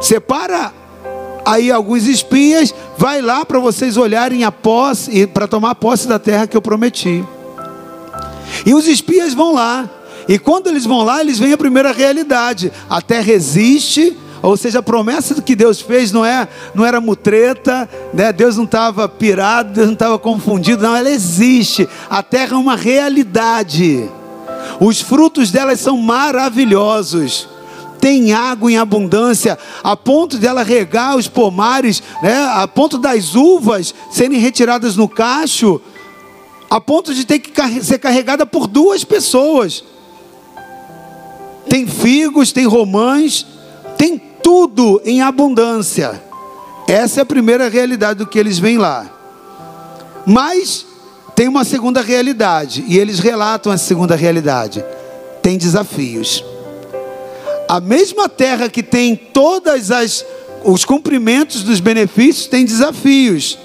Separa 0.00 0.72
aí 1.44 1.70
alguns 1.70 2.06
espias, 2.06 2.74
vai 2.96 3.20
lá 3.20 3.44
para 3.44 3.58
vocês 3.58 3.96
olharem 3.96 4.44
a 4.44 4.52
posse, 4.52 5.26
para 5.26 5.46
tomar 5.46 5.74
posse 5.74 6.06
da 6.06 6.18
terra 6.18 6.46
que 6.46 6.56
eu 6.56 6.62
prometi. 6.62 7.24
E 8.66 8.74
os 8.74 8.86
espias 8.86 9.32
vão 9.32 9.54
lá, 9.54 9.88
e 10.28 10.38
quando 10.38 10.68
eles 10.68 10.84
vão 10.84 11.02
lá, 11.02 11.20
eles 11.20 11.38
veem 11.38 11.52
a 11.52 11.58
primeira 11.58 11.92
realidade: 11.92 12.72
a 12.88 13.00
terra 13.00 13.32
existe 13.32 14.16
ou 14.42 14.56
seja, 14.56 14.78
a 14.78 14.82
promessa 14.82 15.40
que 15.42 15.54
Deus 15.54 15.80
fez 15.80 16.12
não, 16.12 16.24
é, 16.24 16.48
não 16.74 16.84
era 16.84 17.00
mutreta, 17.00 17.88
né? 18.12 18.32
Deus 18.32 18.56
não 18.56 18.64
estava 18.64 19.06
pirado, 19.08 19.74
Deus 19.74 19.86
não 19.88 19.92
estava 19.92 20.18
confundido, 20.18 20.82
não, 20.82 20.96
ela 20.96 21.10
existe. 21.10 21.86
A 22.08 22.22
terra 22.22 22.54
é 22.54 22.58
uma 22.58 22.74
realidade. 22.74 24.08
Os 24.80 25.00
frutos 25.00 25.50
dela 25.50 25.76
são 25.76 25.98
maravilhosos. 25.98 27.49
Tem 28.00 28.32
água 28.32 28.72
em 28.72 28.78
abundância, 28.78 29.58
a 29.82 29.94
ponto 29.96 30.38
dela 30.38 30.62
regar 30.62 31.16
os 31.16 31.28
pomares, 31.28 32.02
né? 32.22 32.50
a 32.54 32.66
ponto 32.66 32.96
das 32.96 33.34
uvas 33.34 33.94
serem 34.10 34.38
retiradas 34.38 34.96
no 34.96 35.06
cacho, 35.06 35.80
a 36.70 36.80
ponto 36.80 37.14
de 37.14 37.26
ter 37.26 37.40
que 37.40 37.84
ser 37.84 37.98
carregada 37.98 38.46
por 38.46 38.66
duas 38.66 39.04
pessoas. 39.04 39.84
Tem 41.68 41.86
figos, 41.86 42.52
tem 42.52 42.66
romães, 42.66 43.46
tem 43.98 44.18
tudo 44.18 45.00
em 45.04 45.20
abundância. 45.20 46.22
Essa 46.88 47.20
é 47.20 47.22
a 47.22 47.26
primeira 47.26 47.68
realidade 47.68 48.18
do 48.18 48.26
que 48.26 48.38
eles 48.38 48.58
veem 48.58 48.78
lá. 48.78 49.08
Mas 50.26 50.86
tem 51.36 51.48
uma 51.48 51.64
segunda 51.64 52.00
realidade, 52.00 52.84
e 52.86 52.98
eles 52.98 53.18
relatam 53.18 53.72
essa 53.72 53.84
segunda 53.84 54.16
realidade. 54.16 54.84
Tem 55.42 55.56
desafios. 55.56 56.44
A 57.70 57.80
mesma 57.80 58.28
terra 58.28 58.68
que 58.68 58.82
tem 58.82 59.14
todas 59.14 59.90
as 59.90 60.24
os 60.64 60.84
cumprimentos 60.84 61.62
dos 61.62 61.80
benefícios 61.80 62.46
tem 62.46 62.64
desafios. 62.64 63.56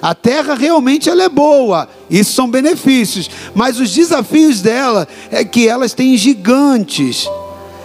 A 0.00 0.14
terra 0.14 0.54
realmente 0.54 1.10
ela 1.10 1.24
é 1.24 1.28
boa, 1.28 1.88
isso 2.08 2.32
são 2.32 2.48
benefícios, 2.48 3.28
mas 3.54 3.80
os 3.80 3.92
desafios 3.92 4.62
dela 4.62 5.08
é 5.30 5.44
que 5.44 5.68
elas 5.68 5.92
têm 5.92 6.16
gigantes 6.16 7.28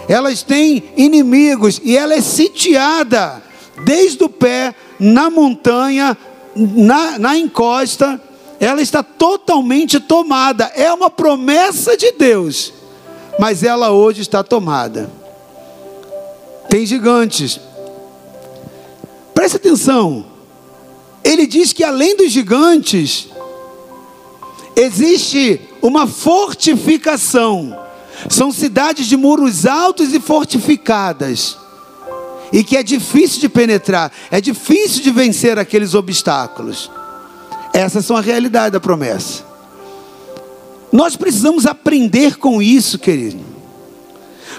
elas 0.07 0.43
têm 0.43 0.83
inimigos 0.97 1.79
e 1.83 1.95
ela 1.95 2.13
é 2.13 2.21
sitiada 2.21 3.41
desde 3.83 4.23
o 4.23 4.29
pé, 4.29 4.75
na 4.99 5.29
montanha, 5.29 6.17
na, 6.55 7.17
na 7.17 7.37
encosta, 7.37 8.21
ela 8.59 8.81
está 8.81 9.01
totalmente 9.01 9.99
tomada. 9.99 10.71
É 10.75 10.91
uma 10.93 11.09
promessa 11.09 11.97
de 11.97 12.11
Deus, 12.11 12.71
mas 13.39 13.63
ela 13.63 13.91
hoje 13.91 14.21
está 14.21 14.43
tomada. 14.43 15.22
Tem 16.73 16.87
gigantes. 16.87 17.59
Preste 19.31 19.57
atenção. 19.57 20.25
Ele 21.23 21.45
diz 21.45 21.71
que 21.71 21.83
além 21.83 22.17
dos 22.17 22.31
gigantes, 22.31 23.27
existe 24.75 25.61
uma 25.83 26.07
fortificação 26.07 27.77
são 28.27 28.51
cidades 28.51 29.05
de 29.05 29.15
muros 29.15 29.67
altos 29.67 30.15
e 30.15 30.19
fortificadas. 30.19 31.59
E 32.51 32.63
que 32.63 32.75
é 32.75 32.81
difícil 32.81 33.39
de 33.39 33.49
penetrar, 33.49 34.11
é 34.31 34.41
difícil 34.41 35.03
de 35.03 35.11
vencer 35.11 35.59
aqueles 35.59 35.93
obstáculos. 35.93 36.89
Essas 37.71 38.03
são 38.03 38.17
a 38.17 38.21
realidade 38.21 38.71
da 38.71 38.79
promessa. 38.79 39.43
Nós 40.91 41.15
precisamos 41.15 41.67
aprender 41.67 42.37
com 42.37 42.63
isso, 42.63 42.97
querido. 42.97 43.52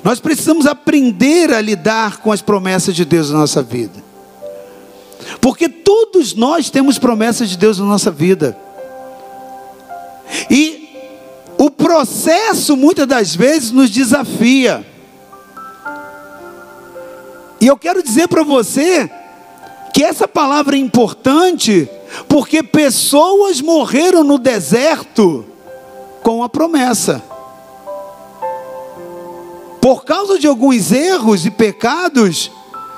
Nós 0.04 0.20
precisamos 0.20 0.66
aprender 0.66 1.50
a 1.50 1.62
lidar 1.62 2.18
com 2.18 2.30
as 2.30 2.42
promessas 2.42 2.94
de 2.94 3.06
Deus 3.06 3.30
na 3.30 3.38
nossa 3.38 3.62
vida. 3.62 4.04
Porque 5.40 5.66
todos 5.66 6.34
nós 6.34 6.68
temos 6.68 6.98
promessas 6.98 7.48
de 7.48 7.56
Deus 7.56 7.78
na 7.78 7.86
nossa 7.86 8.10
vida. 8.10 8.54
E 10.50 10.84
o 11.56 11.70
processo 11.70 12.76
muitas 12.76 13.06
das 13.06 13.34
vezes 13.34 13.70
nos 13.70 13.88
desafia. 13.88 14.86
E 17.58 17.66
eu 17.66 17.76
quero 17.78 18.02
dizer 18.02 18.28
para 18.28 18.42
você 18.42 19.10
que 19.94 20.04
essa 20.04 20.28
palavra 20.28 20.76
é 20.76 20.78
importante, 20.78 21.88
porque 22.28 22.62
pessoas 22.62 23.62
morreram 23.62 24.22
no 24.22 24.36
deserto 24.36 25.46
com 26.22 26.42
a 26.42 26.48
promessa. 26.48 27.22
Por 29.84 30.02
causa 30.02 30.38
de 30.38 30.46
alguns 30.46 30.90
erros 30.90 31.44
e 31.44 31.50
pecados, 31.50 32.50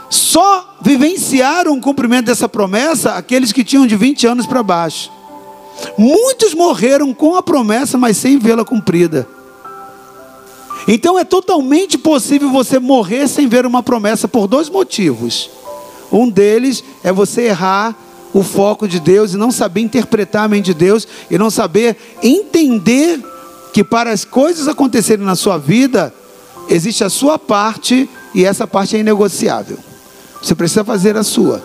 só 0.09 0.77
vivenciaram 0.81 1.77
o 1.77 1.81
cumprimento 1.81 2.27
dessa 2.27 2.49
promessa 2.49 3.15
aqueles 3.15 3.51
que 3.51 3.65
tinham 3.65 3.89
de 3.89 3.97
20 3.97 4.25
anos 4.29 4.47
para 4.47 4.63
baixo. 4.63 5.11
Muitos 5.99 6.55
morreram 6.55 7.13
com 7.13 7.35
a 7.35 7.43
promessa, 7.43 7.99
mas 7.99 8.17
sem 8.17 8.39
vê-la 8.39 8.65
cumprida. 8.65 9.27
Então 10.87 11.19
é 11.19 11.25
totalmente 11.25 11.99
possível 11.99 12.51
você 12.51 12.79
morrer 12.79 13.27
sem 13.27 13.49
ver 13.49 13.67
uma 13.67 13.83
promessa 13.83 14.29
por 14.29 14.47
dois 14.47 14.71
motivos. 14.71 15.51
Um 16.13 16.31
deles 16.31 16.85
é 17.03 17.13
você 17.13 17.47
errar 17.47 17.97
o 18.33 18.45
foco 18.45 18.87
de 18.87 19.01
Deus 19.01 19.35
e 19.35 19.37
não 19.37 19.51
saber 19.51 19.81
interpretar 19.81 20.45
a 20.45 20.49
mente 20.49 20.67
de 20.67 20.75
Deus 20.75 21.09
e 21.29 21.37
não 21.37 21.51
saber 21.51 21.97
entender 22.23 23.21
que 23.73 23.83
para 23.83 24.13
as 24.13 24.25
coisas 24.25 24.69
acontecerem 24.69 25.27
na 25.27 25.35
sua 25.35 25.59
vida, 25.59 26.15
existe 26.69 27.05
a 27.05 27.11
sua 27.11 27.39
parte 27.39 28.09
e 28.35 28.45
essa 28.45 28.67
parte 28.67 28.97
é 28.97 29.01
inegociável. 29.01 29.79
Você 30.43 30.55
precisa 30.55 30.85
fazer 30.85 31.17
a 31.17 31.23
sua. 31.23 31.63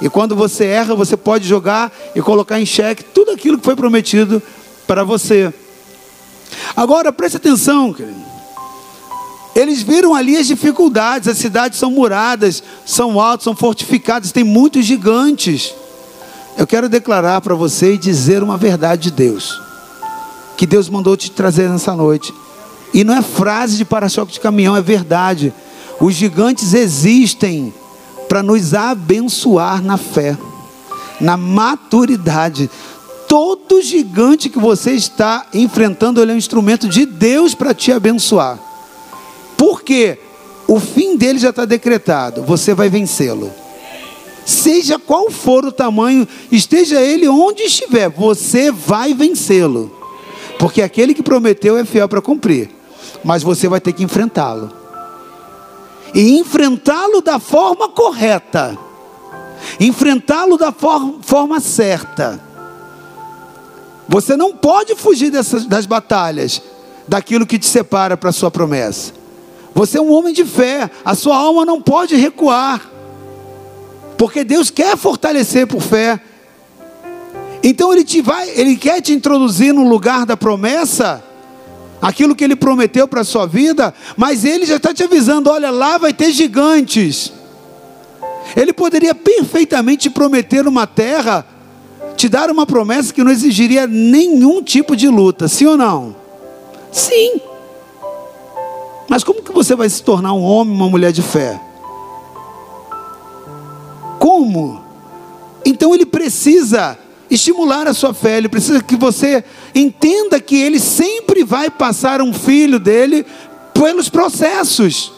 E 0.00 0.08
quando 0.08 0.34
você 0.34 0.64
erra, 0.64 0.94
você 0.94 1.16
pode 1.16 1.46
jogar 1.46 1.92
e 2.14 2.20
colocar 2.20 2.60
em 2.60 2.66
xeque 2.66 3.04
tudo 3.04 3.30
aquilo 3.30 3.58
que 3.58 3.64
foi 3.64 3.76
prometido 3.76 4.42
para 4.86 5.04
você. 5.04 5.52
Agora, 6.74 7.12
preste 7.12 7.36
atenção, 7.36 7.92
querido. 7.92 8.32
Eles 9.54 9.82
viram 9.82 10.14
ali 10.14 10.36
as 10.36 10.46
dificuldades, 10.46 11.28
as 11.28 11.36
cidades 11.36 11.78
são 11.78 11.90
muradas, 11.90 12.62
são 12.86 13.20
altas, 13.20 13.44
são 13.44 13.54
fortificadas, 13.54 14.32
tem 14.32 14.44
muitos 14.44 14.84
gigantes. 14.84 15.74
Eu 16.56 16.66
quero 16.66 16.88
declarar 16.88 17.40
para 17.40 17.54
você 17.54 17.94
e 17.94 17.98
dizer 17.98 18.42
uma 18.42 18.56
verdade 18.56 19.02
de 19.02 19.10
Deus, 19.10 19.60
que 20.56 20.66
Deus 20.66 20.88
mandou 20.88 21.16
te 21.16 21.30
trazer 21.30 21.68
nessa 21.68 21.94
noite. 21.94 22.32
E 22.92 23.04
não 23.04 23.14
é 23.14 23.22
frase 23.22 23.76
de 23.76 23.84
para-choque 23.84 24.32
de 24.32 24.40
caminhão, 24.40 24.76
é 24.76 24.82
verdade. 24.82 25.52
Os 26.00 26.14
gigantes 26.14 26.74
existem 26.74 27.72
para 28.28 28.42
nos 28.42 28.74
abençoar 28.74 29.82
na 29.82 29.96
fé, 29.96 30.36
na 31.20 31.36
maturidade. 31.36 32.70
Todo 33.28 33.80
gigante 33.80 34.48
que 34.48 34.58
você 34.58 34.92
está 34.92 35.46
enfrentando, 35.54 36.20
ele 36.20 36.32
é 36.32 36.34
um 36.34 36.38
instrumento 36.38 36.88
de 36.88 37.06
Deus 37.06 37.54
para 37.54 37.72
te 37.72 37.92
abençoar. 37.92 38.58
Porque 39.56 40.18
o 40.66 40.80
fim 40.80 41.16
dele 41.16 41.38
já 41.38 41.50
está 41.50 41.64
decretado, 41.64 42.42
você 42.42 42.74
vai 42.74 42.88
vencê-lo. 42.88 43.50
Seja 44.44 44.98
qual 44.98 45.30
for 45.30 45.64
o 45.64 45.72
tamanho, 45.72 46.26
esteja 46.50 47.00
ele 47.00 47.28
onde 47.28 47.62
estiver, 47.62 48.08
você 48.08 48.72
vai 48.72 49.14
vencê-lo. 49.14 49.94
Porque 50.58 50.82
aquele 50.82 51.14
que 51.14 51.22
prometeu 51.22 51.76
é 51.76 51.84
fiel 51.84 52.08
para 52.08 52.20
cumprir, 52.20 52.70
mas 53.24 53.42
você 53.42 53.68
vai 53.68 53.80
ter 53.80 53.92
que 53.92 54.02
enfrentá-lo 54.02 54.82
e 56.14 56.38
enfrentá-lo 56.38 57.20
da 57.20 57.38
forma 57.38 57.88
correta. 57.88 58.78
enfrentá-lo 59.78 60.58
da 60.58 60.72
for 60.72 61.18
forma 61.22 61.60
certa. 61.60 62.40
Você 64.08 64.36
não 64.36 64.52
pode 64.52 64.94
fugir 64.94 65.30
dessas, 65.30 65.64
das 65.64 65.86
batalhas, 65.86 66.60
daquilo 67.08 67.46
que 67.46 67.58
te 67.58 67.66
separa 67.66 68.16
para 68.16 68.30
a 68.30 68.32
sua 68.32 68.50
promessa. 68.50 69.12
Você 69.74 69.96
é 69.96 70.00
um 70.00 70.12
homem 70.12 70.34
de 70.34 70.44
fé, 70.44 70.90
a 71.04 71.14
sua 71.14 71.36
alma 71.36 71.64
não 71.64 71.80
pode 71.80 72.14
recuar, 72.16 72.90
porque 74.18 74.44
Deus 74.44 74.68
quer 74.68 74.96
fortalecer 74.96 75.66
por 75.66 75.80
fé. 75.80 76.20
Então 77.62 77.92
ele 77.92 78.04
te 78.04 78.20
vai, 78.20 78.50
ele 78.50 78.76
quer 78.76 79.00
te 79.00 79.12
introduzir 79.12 79.72
no 79.72 79.88
lugar 79.88 80.26
da 80.26 80.36
promessa, 80.36 81.24
aquilo 82.02 82.34
que 82.34 82.42
ele 82.42 82.56
prometeu 82.56 83.06
para 83.06 83.20
a 83.20 83.24
sua 83.24 83.46
vida, 83.46 83.94
mas 84.16 84.44
ele 84.44 84.66
já 84.66 84.76
está 84.76 84.92
te 84.92 85.04
avisando: 85.04 85.48
olha, 85.48 85.70
lá 85.70 85.96
vai 85.96 86.12
ter 86.12 86.32
gigantes. 86.32 87.32
Ele 88.56 88.72
poderia 88.72 89.14
perfeitamente 89.14 90.10
prometer 90.10 90.66
uma 90.66 90.84
terra, 90.84 91.46
te 92.16 92.28
dar 92.28 92.50
uma 92.50 92.66
promessa 92.66 93.14
que 93.14 93.22
não 93.22 93.30
exigiria 93.30 93.86
nenhum 93.86 94.60
tipo 94.60 94.96
de 94.96 95.06
luta, 95.08 95.46
sim 95.46 95.66
ou 95.66 95.76
não? 95.76 96.16
Sim. 96.90 97.40
Mas 99.08 99.22
como 99.22 99.42
que 99.42 99.52
você 99.52 99.76
vai 99.76 99.88
se 99.88 100.02
tornar 100.02 100.32
um 100.32 100.42
homem, 100.42 100.74
uma 100.74 100.88
mulher 100.88 101.12
de 101.12 101.22
fé? 101.22 101.60
Como? 104.18 104.82
Então 105.64 105.94
ele 105.94 106.04
precisa 106.04 106.98
estimular 107.34 107.86
a 107.86 107.94
sua 107.94 108.12
fé, 108.12 108.36
ele 108.36 108.48
precisa 108.48 108.82
que 108.82 108.94
você 108.94 109.42
entenda 109.74 110.38
que 110.38 110.56
ele 110.56 110.78
sempre 110.78 111.42
vai 111.42 111.70
passar 111.70 112.20
um 112.20 112.32
filho 112.32 112.78
dele 112.78 113.24
pelos 113.72 114.08
processos. 114.08 115.12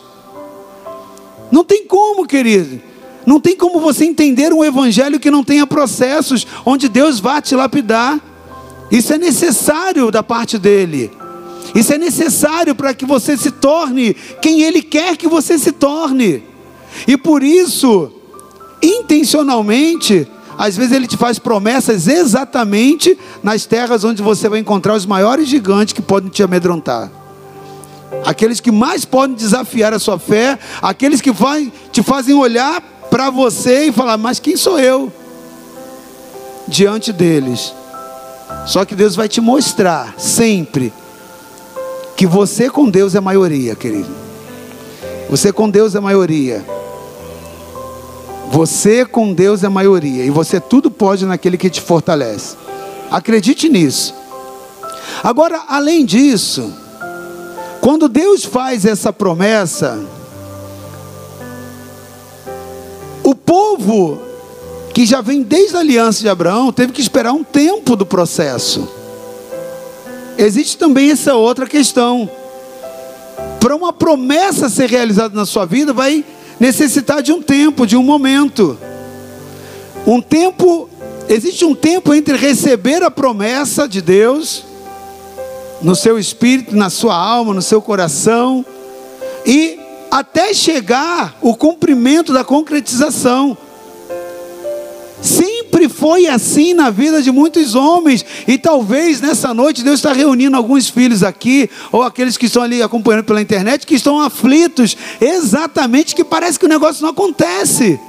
Não 1.50 1.64
tem 1.64 1.84
como, 1.86 2.26
querido. 2.26 2.80
Não 3.26 3.40
tem 3.40 3.56
como 3.56 3.80
você 3.80 4.04
entender 4.04 4.52
um 4.52 4.64
evangelho 4.64 5.18
que 5.18 5.30
não 5.30 5.42
tenha 5.42 5.66
processos, 5.66 6.46
onde 6.64 6.88
Deus 6.88 7.18
vai 7.18 7.42
te 7.42 7.56
lapidar. 7.56 8.20
Isso 8.90 9.12
é 9.12 9.18
necessário 9.18 10.10
da 10.10 10.22
parte 10.22 10.56
dele. 10.56 11.10
Isso 11.74 11.92
é 11.92 11.98
necessário 11.98 12.74
para 12.74 12.94
que 12.94 13.04
você 13.04 13.36
se 13.36 13.50
torne 13.50 14.14
quem 14.40 14.62
ele 14.62 14.82
quer 14.82 15.16
que 15.16 15.26
você 15.26 15.58
se 15.58 15.72
torne. 15.72 16.44
E 17.08 17.16
por 17.16 17.42
isso, 17.42 18.12
intencionalmente, 18.80 20.28
às 20.58 20.76
vezes 20.76 20.92
ele 20.92 21.06
te 21.06 21.16
faz 21.16 21.38
promessas 21.38 22.06
exatamente 22.08 23.18
nas 23.42 23.66
terras 23.66 24.04
onde 24.04 24.22
você 24.22 24.48
vai 24.48 24.60
encontrar 24.60 24.94
os 24.94 25.06
maiores 25.06 25.48
gigantes 25.48 25.92
que 25.92 26.02
podem 26.02 26.30
te 26.30 26.42
amedrontar 26.42 27.10
aqueles 28.24 28.60
que 28.60 28.70
mais 28.70 29.04
podem 29.04 29.34
desafiar 29.34 29.92
a 29.92 29.98
sua 29.98 30.18
fé, 30.18 30.58
aqueles 30.82 31.20
que 31.20 31.32
vai, 31.32 31.72
te 31.90 32.02
fazem 32.02 32.34
olhar 32.34 32.80
para 33.10 33.30
você 33.30 33.86
e 33.86 33.92
falar: 33.92 34.16
Mas 34.16 34.38
quem 34.38 34.56
sou 34.56 34.78
eu? 34.78 35.12
Diante 36.68 37.12
deles. 37.12 37.72
Só 38.66 38.84
que 38.84 38.94
Deus 38.94 39.16
vai 39.16 39.28
te 39.28 39.40
mostrar 39.40 40.14
sempre 40.18 40.92
que 42.16 42.26
você 42.26 42.70
com 42.70 42.88
Deus 42.88 43.14
é 43.14 43.20
maioria, 43.20 43.74
querido. 43.74 44.08
Você 45.28 45.52
com 45.52 45.68
Deus 45.68 45.94
é 45.94 46.00
maioria. 46.00 46.64
Você 48.50 49.04
com 49.04 49.32
Deus 49.32 49.64
é 49.64 49.68
maioria. 49.68 50.24
E 50.24 50.30
você 50.30 50.60
tudo 50.60 50.90
pode 50.90 51.24
naquele 51.26 51.56
que 51.56 51.70
te 51.70 51.80
fortalece. 51.80 52.56
Acredite 53.10 53.68
nisso. 53.68 54.14
Agora, 55.22 55.64
além 55.68 56.04
disso, 56.04 56.72
quando 57.80 58.08
Deus 58.08 58.44
faz 58.44 58.84
essa 58.84 59.12
promessa, 59.12 60.02
o 63.22 63.34
povo 63.34 64.22
que 64.92 65.04
já 65.04 65.20
vem 65.20 65.42
desde 65.42 65.76
a 65.76 65.80
aliança 65.80 66.20
de 66.20 66.28
Abraão 66.28 66.72
teve 66.72 66.92
que 66.92 67.00
esperar 67.00 67.32
um 67.32 67.42
tempo 67.42 67.96
do 67.96 68.06
processo. 68.06 68.88
Existe 70.38 70.78
também 70.78 71.10
essa 71.10 71.34
outra 71.34 71.66
questão. 71.66 72.28
Para 73.60 73.74
uma 73.74 73.92
promessa 73.92 74.68
ser 74.68 74.88
realizada 74.88 75.34
na 75.34 75.46
sua 75.46 75.64
vida, 75.64 75.92
vai 75.92 76.24
necessitar 76.58 77.22
de 77.22 77.32
um 77.32 77.42
tempo, 77.42 77.86
de 77.86 77.96
um 77.96 78.02
momento. 78.02 78.78
Um 80.06 80.20
tempo, 80.20 80.88
existe 81.28 81.64
um 81.64 81.74
tempo 81.74 82.12
entre 82.14 82.36
receber 82.36 83.02
a 83.02 83.10
promessa 83.10 83.88
de 83.88 84.00
Deus 84.00 84.64
no 85.80 85.94
seu 85.94 86.18
espírito, 86.18 86.74
na 86.76 86.90
sua 86.90 87.16
alma, 87.16 87.54
no 87.54 87.62
seu 87.62 87.80
coração 87.80 88.64
e 89.44 89.78
até 90.10 90.54
chegar 90.54 91.36
o 91.42 91.54
cumprimento 91.54 92.32
da 92.32 92.44
concretização. 92.44 93.56
Sempre 95.84 95.88
foi 95.88 96.26
assim 96.26 96.72
na 96.72 96.88
vida 96.88 97.20
de 97.20 97.30
muitos 97.30 97.74
homens, 97.74 98.24
e 98.48 98.56
talvez 98.56 99.20
nessa 99.20 99.52
noite 99.52 99.82
Deus 99.82 99.96
está 99.96 100.12
reunindo 100.12 100.56
alguns 100.56 100.88
filhos 100.88 101.22
aqui, 101.22 101.68
ou 101.92 102.02
aqueles 102.02 102.36
que 102.38 102.46
estão 102.46 102.62
ali 102.62 102.82
acompanhando 102.82 103.24
pela 103.24 103.40
internet, 103.40 103.86
que 103.86 103.94
estão 103.94 104.18
aflitos, 104.18 104.96
exatamente, 105.20 106.14
que 106.14 106.24
parece 106.24 106.58
que 106.58 106.64
o 106.64 106.68
negócio 106.68 107.02
não 107.02 107.10
acontece, 107.10 108.00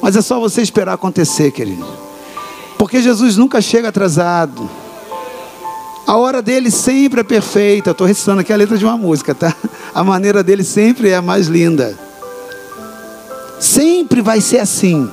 mas 0.00 0.16
é 0.16 0.22
só 0.22 0.40
você 0.40 0.62
esperar 0.62 0.94
acontecer, 0.94 1.50
querido, 1.50 1.86
porque 2.78 3.02
Jesus 3.02 3.36
nunca 3.36 3.60
chega 3.60 3.88
atrasado. 3.88 4.68
A 6.06 6.16
hora 6.16 6.40
dele 6.40 6.70
sempre 6.70 7.20
é 7.20 7.24
perfeita. 7.24 7.90
Estou 7.90 8.06
recitando 8.06 8.40
aqui 8.40 8.52
a 8.52 8.56
letra 8.56 8.76
de 8.76 8.84
uma 8.84 8.96
música, 8.96 9.32
tá? 9.32 9.54
A 9.94 10.02
maneira 10.02 10.42
dele 10.42 10.64
sempre 10.64 11.10
é 11.10 11.16
a 11.16 11.22
mais 11.22 11.46
linda. 11.46 11.96
Sempre 13.60 14.20
vai 14.20 14.40
ser 14.40 14.58
assim. 14.58 15.08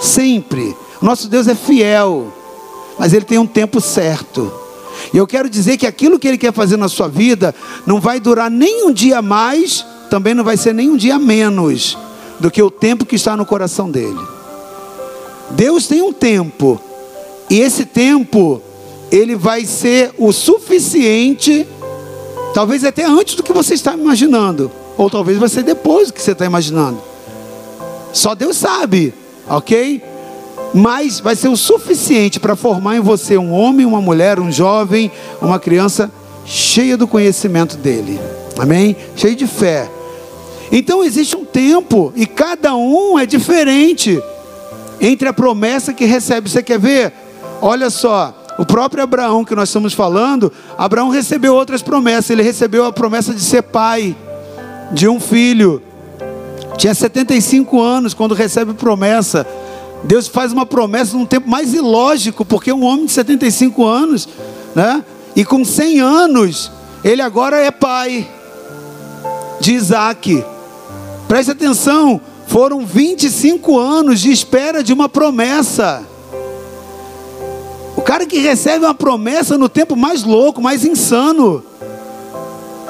Sempre. 0.00 0.74
Nosso 1.00 1.28
Deus 1.28 1.46
é 1.46 1.54
fiel, 1.54 2.32
mas 2.98 3.12
ele 3.12 3.24
tem 3.24 3.38
um 3.38 3.46
tempo 3.46 3.80
certo. 3.80 4.52
E 5.12 5.16
eu 5.16 5.26
quero 5.26 5.48
dizer 5.48 5.76
que 5.76 5.86
aquilo 5.86 6.18
que 6.18 6.26
ele 6.26 6.38
quer 6.38 6.52
fazer 6.52 6.76
na 6.76 6.88
sua 6.88 7.08
vida 7.08 7.54
não 7.86 8.00
vai 8.00 8.18
durar 8.18 8.50
nem 8.50 8.86
um 8.86 8.92
dia 8.92 9.22
mais, 9.22 9.84
também 10.10 10.34
não 10.34 10.44
vai 10.44 10.56
ser 10.56 10.74
nem 10.74 10.90
um 10.90 10.96
dia 10.96 11.18
menos 11.18 11.96
do 12.40 12.50
que 12.50 12.62
o 12.62 12.70
tempo 12.70 13.06
que 13.06 13.16
está 13.16 13.36
no 13.36 13.46
coração 13.46 13.90
dele. 13.90 14.18
Deus 15.50 15.86
tem 15.86 16.02
um 16.02 16.12
tempo, 16.12 16.80
e 17.48 17.60
esse 17.60 17.86
tempo 17.86 18.60
ele 19.10 19.34
vai 19.34 19.64
ser 19.64 20.12
o 20.18 20.32
suficiente, 20.32 21.66
talvez 22.52 22.84
até 22.84 23.04
antes 23.04 23.34
do 23.34 23.42
que 23.42 23.52
você 23.52 23.74
está 23.74 23.94
imaginando, 23.94 24.70
ou 24.96 25.08
talvez 25.08 25.38
vai 25.38 25.48
ser 25.48 25.62
depois 25.62 26.08
do 26.08 26.14
que 26.14 26.20
você 26.20 26.32
está 26.32 26.44
imaginando. 26.44 27.00
Só 28.12 28.34
Deus 28.34 28.56
sabe, 28.56 29.14
ok? 29.48 30.02
Mas 30.78 31.18
vai 31.18 31.34
ser 31.34 31.48
o 31.48 31.56
suficiente 31.56 32.38
para 32.38 32.54
formar 32.54 32.96
em 32.96 33.00
você 33.00 33.36
um 33.36 33.52
homem, 33.52 33.84
uma 33.84 34.00
mulher, 34.00 34.38
um 34.38 34.52
jovem, 34.52 35.10
uma 35.42 35.58
criança 35.58 36.08
cheia 36.46 36.96
do 36.96 37.08
conhecimento 37.08 37.76
dele, 37.76 38.20
amém? 38.56 38.96
Cheio 39.16 39.34
de 39.34 39.44
fé. 39.44 39.90
Então 40.70 41.02
existe 41.02 41.34
um 41.34 41.44
tempo 41.44 42.12
e 42.14 42.26
cada 42.26 42.76
um 42.76 43.18
é 43.18 43.26
diferente 43.26 44.22
entre 45.00 45.26
a 45.26 45.32
promessa 45.32 45.92
que 45.92 46.04
recebe. 46.04 46.48
Você 46.48 46.62
quer 46.62 46.78
ver? 46.78 47.12
Olha 47.60 47.90
só, 47.90 48.32
o 48.56 48.64
próprio 48.64 49.02
Abraão 49.02 49.44
que 49.44 49.56
nós 49.56 49.70
estamos 49.70 49.92
falando, 49.92 50.52
Abraão 50.78 51.08
recebeu 51.08 51.56
outras 51.56 51.82
promessas. 51.82 52.30
Ele 52.30 52.42
recebeu 52.44 52.84
a 52.84 52.92
promessa 52.92 53.34
de 53.34 53.40
ser 53.40 53.62
pai 53.62 54.16
de 54.92 55.08
um 55.08 55.18
filho. 55.18 55.82
Tinha 56.76 56.94
75 56.94 57.82
anos 57.82 58.14
quando 58.14 58.32
recebe 58.32 58.74
promessa. 58.74 59.44
Deus 60.04 60.28
faz 60.28 60.52
uma 60.52 60.64
promessa 60.64 61.16
num 61.16 61.26
tempo 61.26 61.48
mais 61.48 61.74
ilógico, 61.74 62.44
porque 62.44 62.72
um 62.72 62.84
homem 62.84 63.06
de 63.06 63.12
75 63.12 63.84
anos, 63.84 64.28
né? 64.74 65.04
E 65.34 65.44
com 65.44 65.64
100 65.64 66.00
anos, 66.00 66.70
ele 67.04 67.22
agora 67.22 67.58
é 67.58 67.70
pai 67.70 68.28
de 69.60 69.74
Isaac. 69.74 70.44
Preste 71.26 71.50
atenção, 71.50 72.20
foram 72.46 72.86
25 72.86 73.78
anos 73.78 74.20
de 74.20 74.30
espera 74.30 74.82
de 74.82 74.92
uma 74.92 75.08
promessa. 75.08 76.02
O 77.96 78.00
cara 78.00 78.24
que 78.24 78.38
recebe 78.38 78.84
uma 78.84 78.94
promessa 78.94 79.58
no 79.58 79.68
tempo 79.68 79.94
mais 79.94 80.22
louco, 80.22 80.62
mais 80.62 80.84
insano. 80.84 81.62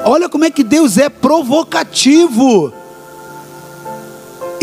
Olha 0.05 0.29
como 0.29 0.45
é 0.45 0.49
que 0.49 0.63
Deus 0.63 0.97
é 0.97 1.09
provocativo. 1.09 2.71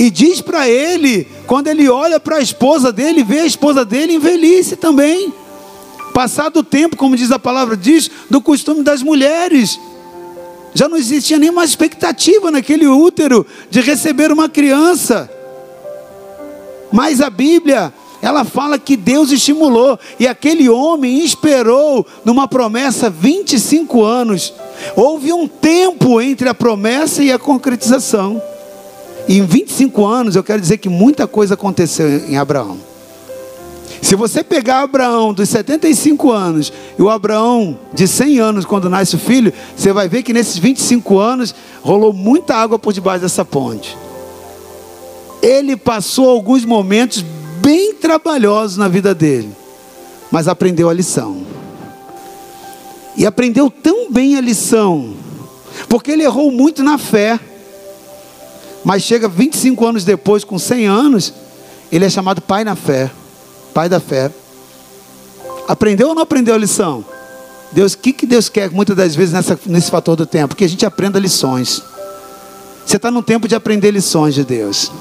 E 0.07 0.11
diz 0.11 0.41
para 0.41 0.69
ele, 0.69 1.27
quando 1.49 1.67
ele 1.67 1.89
olha 1.89 2.21
para 2.21 2.37
a 2.37 2.41
esposa 2.41 2.93
dele, 2.93 3.25
vê 3.25 3.41
a 3.41 3.45
esposa 3.45 3.85
dele 3.85 4.15
envelhece 4.15 4.77
também. 4.77 5.35
Passado 6.15 6.61
o 6.61 6.63
tempo, 6.63 6.97
como 6.97 7.17
diz 7.17 7.33
a 7.33 7.41
palavra, 7.41 7.77
diz 7.77 8.09
do 8.31 8.41
costume 8.41 8.85
das 8.85 9.03
mulheres. 9.03 9.81
Já 10.75 10.89
não 10.89 10.97
existia 10.97 11.41
nenhuma 11.41 11.65
expectativa 11.65 12.53
naquele 12.53 12.87
útero 12.87 13.45
de 13.69 13.81
receber 13.81 14.31
uma 14.31 14.49
criança. 14.49 15.29
Mas 16.93 17.21
a 17.21 17.29
Bíblia 17.29 17.93
ela 18.23 18.45
fala 18.45 18.79
que 18.79 18.97
Deus 18.97 19.33
estimulou 19.33 19.99
e 20.21 20.29
aquele 20.29 20.69
homem 20.69 21.25
esperou 21.25 22.07
numa 22.25 22.47
promessa 22.47 23.11
25 23.11 24.05
anos. 24.05 24.55
Houve 24.95 25.33
um 25.33 25.49
tempo 25.49 26.21
entre 26.21 26.49
a 26.49 26.55
promessa 26.55 27.25
e 27.25 27.33
a 27.33 27.41
concretização. 27.41 28.41
E 29.29 29.39
em 29.39 29.45
25 29.45 30.05
anos, 30.05 30.37
eu 30.37 30.45
quero 30.45 30.61
dizer 30.61 30.79
que 30.79 30.89
muita 30.89 31.27
coisa 31.27 31.55
aconteceu 31.55 32.09
em 32.29 32.37
Abraão. 32.37 32.79
Se 34.01 34.15
você 34.15 34.45
pegar 34.45 34.83
Abraão 34.83 35.33
dos 35.33 35.49
75 35.49 36.31
anos 36.31 36.73
e 36.97 37.03
o 37.03 37.11
Abraão 37.11 37.79
de 37.93 38.07
100 38.07 38.39
anos, 38.39 38.65
quando 38.65 38.89
nasce 38.89 39.17
o 39.17 39.19
filho, 39.19 39.53
você 39.77 39.93
vai 39.93 40.09
ver 40.09 40.23
que 40.23 40.33
nesses 40.33 40.59
25 40.59 41.19
anos 41.19 41.55
rolou 41.83 42.13
muita 42.13 42.55
água 42.55 42.79
por 42.79 42.93
debaixo 42.93 43.23
dessa 43.23 43.45
ponte. 43.45 43.97
Ele 45.43 45.77
passou 45.77 46.29
alguns 46.29 46.65
momentos 46.65 47.25
bem 47.61 47.95
trabalhosos 47.95 48.77
na 48.77 48.87
vida 48.87 49.13
dele, 49.15 49.51
mas 50.31 50.47
aprendeu 50.47 50.89
a 50.89 50.95
lição. 50.95 51.45
E 53.17 53.27
aprendeu 53.27 53.71
tão 53.71 54.11
bem 54.13 54.37
a 54.37 54.41
lição, 54.41 55.15
porque 55.89 56.13
ele 56.13 56.23
errou 56.23 56.53
muito 56.53 56.85
na 56.85 56.97
fé. 56.97 57.41
Mas 58.87 59.03
chega 59.03 59.27
25 59.27 59.85
anos 59.85 60.05
depois, 60.05 60.45
com 60.45 60.61
100 60.61 60.87
anos, 60.87 61.35
ele 61.91 62.05
é 62.05 62.09
chamado 62.09 62.41
pai 62.41 62.63
na 62.63 62.77
fé, 62.77 63.11
pai 63.75 63.89
da 63.89 63.99
fé. 63.99 64.31
Aprendeu 65.67 66.11
ou 66.11 66.15
não 66.15 66.23
aprendeu 66.23 66.55
a 66.55 66.59
lição? 66.59 67.05
Deus, 67.73 67.95
o 67.95 67.99
que, 67.99 68.13
que 68.13 68.25
Deus 68.25 68.49
quer 68.49 68.71
muitas 68.71 68.97
das 68.97 69.17
vezes 69.17 69.35
nessa, 69.35 69.59
nesse 69.67 69.91
fator 69.91 70.15
do 70.15 70.25
tempo? 70.25 70.55
Que 70.55 70.63
a 70.63 70.69
gente 70.69 70.87
aprenda 70.87 71.19
lições. 71.19 71.83
Você 72.87 72.95
está 72.95 73.11
no 73.11 73.25
tempo 73.25 73.49
de 73.49 73.57
aprender 73.57 73.91
lições 73.91 74.37
de 74.37 74.45
Deus. 74.45 74.93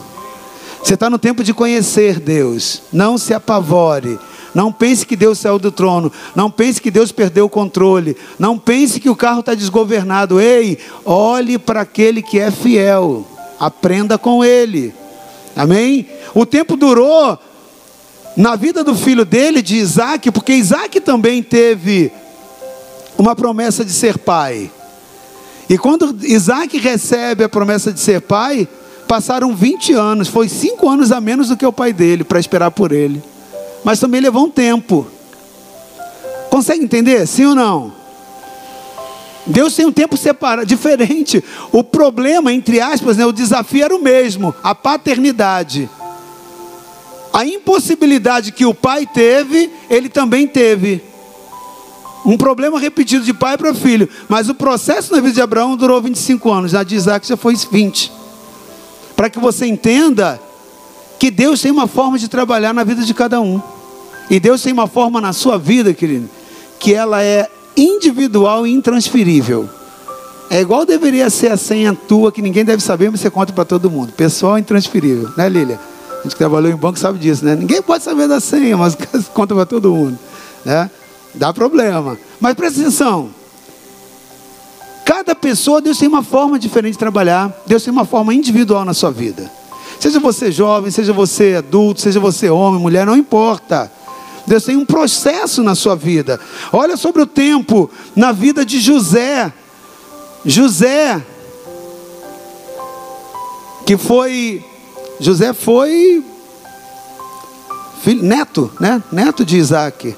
Você 0.84 0.96
está 0.96 1.08
no 1.08 1.20
tempo 1.20 1.44
de 1.44 1.54
conhecer 1.54 2.20
Deus. 2.20 2.82
Não 2.92 3.20
se 3.20 3.36
apavore. 3.36 4.18
Não 4.56 4.72
pense 4.72 5.06
que 5.06 5.16
Deus 5.16 5.38
saiu 5.38 5.60
do 5.60 5.72
trono. 5.72 6.12
Não 6.36 6.50
pense 6.50 6.82
que 6.82 6.90
Deus 6.90 7.12
perdeu 7.12 7.46
o 7.46 7.50
controle. 7.50 8.18
Não 8.40 8.58
pense 8.58 9.00
que 9.00 9.12
o 9.12 9.16
carro 9.16 9.42
está 9.42 9.54
desgovernado. 9.54 10.42
Ei, 10.42 10.80
olhe 11.06 11.60
para 11.60 11.82
aquele 11.82 12.24
que 12.24 12.40
é 12.40 12.50
fiel 12.50 13.28
aprenda 13.60 14.18
com 14.18 14.44
ele. 14.44 14.94
Amém? 15.56 16.08
O 16.34 16.46
tempo 16.46 16.76
durou 16.76 17.40
na 18.36 18.56
vida 18.56 18.84
do 18.84 18.96
filho 18.96 19.24
dele, 19.24 19.62
de 19.62 19.78
Isaac, 19.78 20.30
porque 20.32 20.54
Isaac 20.54 21.00
também 21.00 21.42
teve 21.42 22.12
uma 23.18 23.36
promessa 23.36 23.86
de 23.86 23.92
ser 23.92 24.18
pai. 24.18 24.70
E 25.70 25.78
quando 25.78 26.16
Isaac 26.24 26.78
recebe 26.78 27.44
a 27.44 27.50
promessa 27.50 27.92
de 27.92 28.00
ser 28.00 28.22
pai, 28.22 28.68
passaram 29.08 29.56
20 29.56 29.94
anos, 29.94 30.28
foi 30.28 30.50
5 30.50 30.88
anos 30.90 31.12
a 31.12 31.22
menos 31.22 31.48
do 31.48 31.58
que 31.58 31.66
o 31.66 31.74
pai 31.74 31.94
dele 31.94 32.24
para 32.24 32.40
esperar 32.40 32.72
por 32.72 32.92
ele. 32.92 33.24
Mas 33.84 34.00
também 34.00 34.20
levou 34.20 34.46
um 34.46 34.52
tempo. 34.52 35.08
Consegue 36.50 36.84
entender? 36.84 37.26
Sim 37.28 37.46
ou 37.46 37.56
não? 37.56 37.94
Deus 39.48 39.76
tem 39.76 39.86
um 39.86 39.92
tempo 39.92 40.18
separado, 40.18 40.66
diferente. 40.66 41.44
O 41.72 41.84
problema, 41.84 42.52
entre 42.52 42.82
aspas, 42.82 43.18
né, 43.18 43.26
o 43.26 43.32
desafio 43.32 43.86
era 43.86 43.96
o 43.96 44.02
mesmo: 44.02 44.54
a 44.64 44.74
paternidade. 44.74 45.90
A 47.32 47.46
impossibilidade 47.46 48.52
que 48.52 48.66
o 48.66 48.74
pai 48.74 49.06
teve, 49.06 49.70
ele 49.90 50.10
também 50.10 50.48
teve. 50.48 51.04
Um 52.26 52.38
problema 52.38 52.80
repetido 52.80 53.24
de 53.24 53.34
pai 53.34 53.58
para 53.58 53.74
filho. 53.74 54.10
Mas 54.28 54.50
o 54.50 54.56
processo 54.56 55.14
na 55.14 55.22
vida 55.22 55.34
de 55.34 55.42
Abraão 55.42 55.76
durou 55.76 56.02
25 56.02 56.52
anos, 56.52 56.74
na 56.74 56.82
de 56.82 56.96
Isaac 56.96 57.28
já 57.28 57.38
foi 57.38 57.56
20. 57.56 58.12
Para 59.16 59.30
que 59.30 59.38
você 59.38 59.68
entenda 59.68 60.42
que 61.20 61.30
Deus 61.30 61.62
tem 61.62 61.72
uma 61.72 61.88
forma 61.88 62.18
de 62.18 62.28
trabalhar 62.28 62.74
na 62.74 62.84
vida 62.84 63.04
de 63.04 63.14
cada 63.14 63.40
um. 63.40 63.62
E 64.30 64.40
Deus 64.40 64.64
tem 64.64 64.74
uma 64.74 64.88
forma 64.88 65.22
na 65.22 65.34
sua 65.34 65.58
vida, 65.58 65.94
querido, 65.94 66.28
que 66.80 66.94
ela 66.94 67.22
é 67.22 67.48
individual 67.76 68.66
e 68.66 68.74
intransferível. 68.74 69.70
É 70.50 70.62
igual 70.62 70.86
deveria 70.86 71.30
ser 71.30 71.52
a 71.52 71.58
senha 71.58 71.94
tua, 71.94 72.32
que 72.32 72.42
ninguém 72.42 72.64
deve 72.64 72.82
saber, 72.82 73.10
mas 73.10 73.20
você 73.20 73.30
conta 73.30 73.52
para 73.52 73.66
todo 73.66 73.90
mundo. 73.90 74.14
Pessoal 74.14 74.58
intransferível, 74.60 75.30
né, 75.36 75.50
Lília? 75.50 75.80
A 76.12 76.24
gente 76.24 76.32
que 76.32 76.38
trabalhou 76.38 76.72
em 76.72 76.76
banco 76.76 77.00
sabe 77.00 77.20
disso, 77.20 77.44
né? 77.44 77.56
Ninguém 77.56 77.82
pode 77.82 78.04
saber 78.04 78.28
da 78.28 78.40
senha, 78.40 78.78
mas 78.78 78.96
conta 79.34 79.56
para 79.56 79.66
todo 79.66 79.92
mundo, 79.92 80.18
né? 80.64 80.90
Dá 81.34 81.52
problema. 81.52 82.18
Mas 82.40 82.54
presta 82.54 82.82
atenção. 82.82 83.30
Cada 85.04 85.36
pessoa, 85.36 85.82
Deus 85.82 85.98
tem 85.98 86.08
uma 86.08 86.24
forma 86.24 86.58
diferente 86.58 86.94
de 86.94 87.00
trabalhar. 87.00 87.54
Deus 87.68 87.84
tem 87.84 87.92
uma 87.92 88.06
forma 88.06 88.34
individual 88.34 88.84
na 88.84 88.94
sua 88.94 89.12
vida. 89.12 89.52
Seja 90.00 90.20
você 90.20 90.52
jovem, 90.52 90.92
seja 90.92 91.14
você 91.14 91.56
adulto, 91.56 92.02
seja 92.02 92.20
você 92.20 92.50
homem, 92.50 92.82
mulher, 92.82 93.06
não 93.06 93.16
importa. 93.16 93.92
Deus 94.48 94.64
tem 94.64 94.78
um 94.78 94.86
processo 94.86 95.64
na 95.64 95.76
sua 95.76 95.96
vida. 95.96 96.40
Olha 96.72 96.96
sobre 96.96 97.22
o 97.22 97.26
tempo 97.26 97.90
na 98.16 98.32
vida 98.32 98.66
de 98.66 98.80
José. 98.80 99.52
José, 100.46 101.26
que 103.86 103.98
foi, 103.98 104.64
José 105.20 105.54
foi 105.54 106.24
filho, 108.04 108.24
neto, 108.24 108.72
né? 108.80 109.02
Neto 109.12 109.44
de 109.44 109.58
Isaac. 109.58 110.16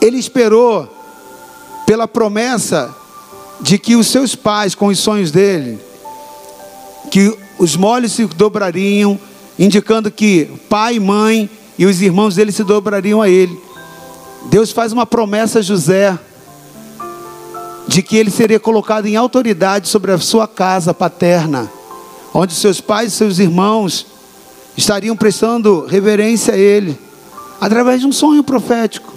Ele 0.00 0.16
esperou 0.16 0.88
pela 1.86 2.08
promessa 2.08 2.94
de 3.60 3.78
que 3.78 3.96
os 3.96 4.06
seus 4.06 4.34
pais, 4.34 4.74
com 4.74 4.86
os 4.86 4.98
sonhos 4.98 5.30
dele, 5.30 5.78
que 7.10 7.36
os 7.58 7.76
molhos 7.76 8.12
se 8.12 8.24
dobrariam, 8.24 9.20
indicando 9.60 10.10
que 10.10 10.48
pai, 10.70 10.98
mãe 10.98 11.48
e 11.78 11.84
os 11.84 12.00
irmãos 12.00 12.34
dele 12.34 12.50
se 12.50 12.64
dobrariam 12.64 13.20
a 13.20 13.28
ele. 13.28 13.60
Deus 14.46 14.72
faz 14.72 14.90
uma 14.90 15.04
promessa 15.04 15.58
a 15.58 15.62
José 15.62 16.18
de 17.86 18.02
que 18.02 18.16
ele 18.16 18.30
seria 18.30 18.58
colocado 18.58 19.04
em 19.04 19.16
autoridade 19.16 19.86
sobre 19.86 20.12
a 20.12 20.18
sua 20.18 20.48
casa 20.48 20.94
paterna, 20.94 21.70
onde 22.32 22.54
seus 22.54 22.80
pais 22.80 23.12
e 23.12 23.16
seus 23.16 23.38
irmãos 23.38 24.06
estariam 24.78 25.14
prestando 25.14 25.84
reverência 25.84 26.54
a 26.54 26.56
ele, 26.56 26.98
através 27.60 28.00
de 28.00 28.06
um 28.06 28.12
sonho 28.12 28.42
profético. 28.42 29.12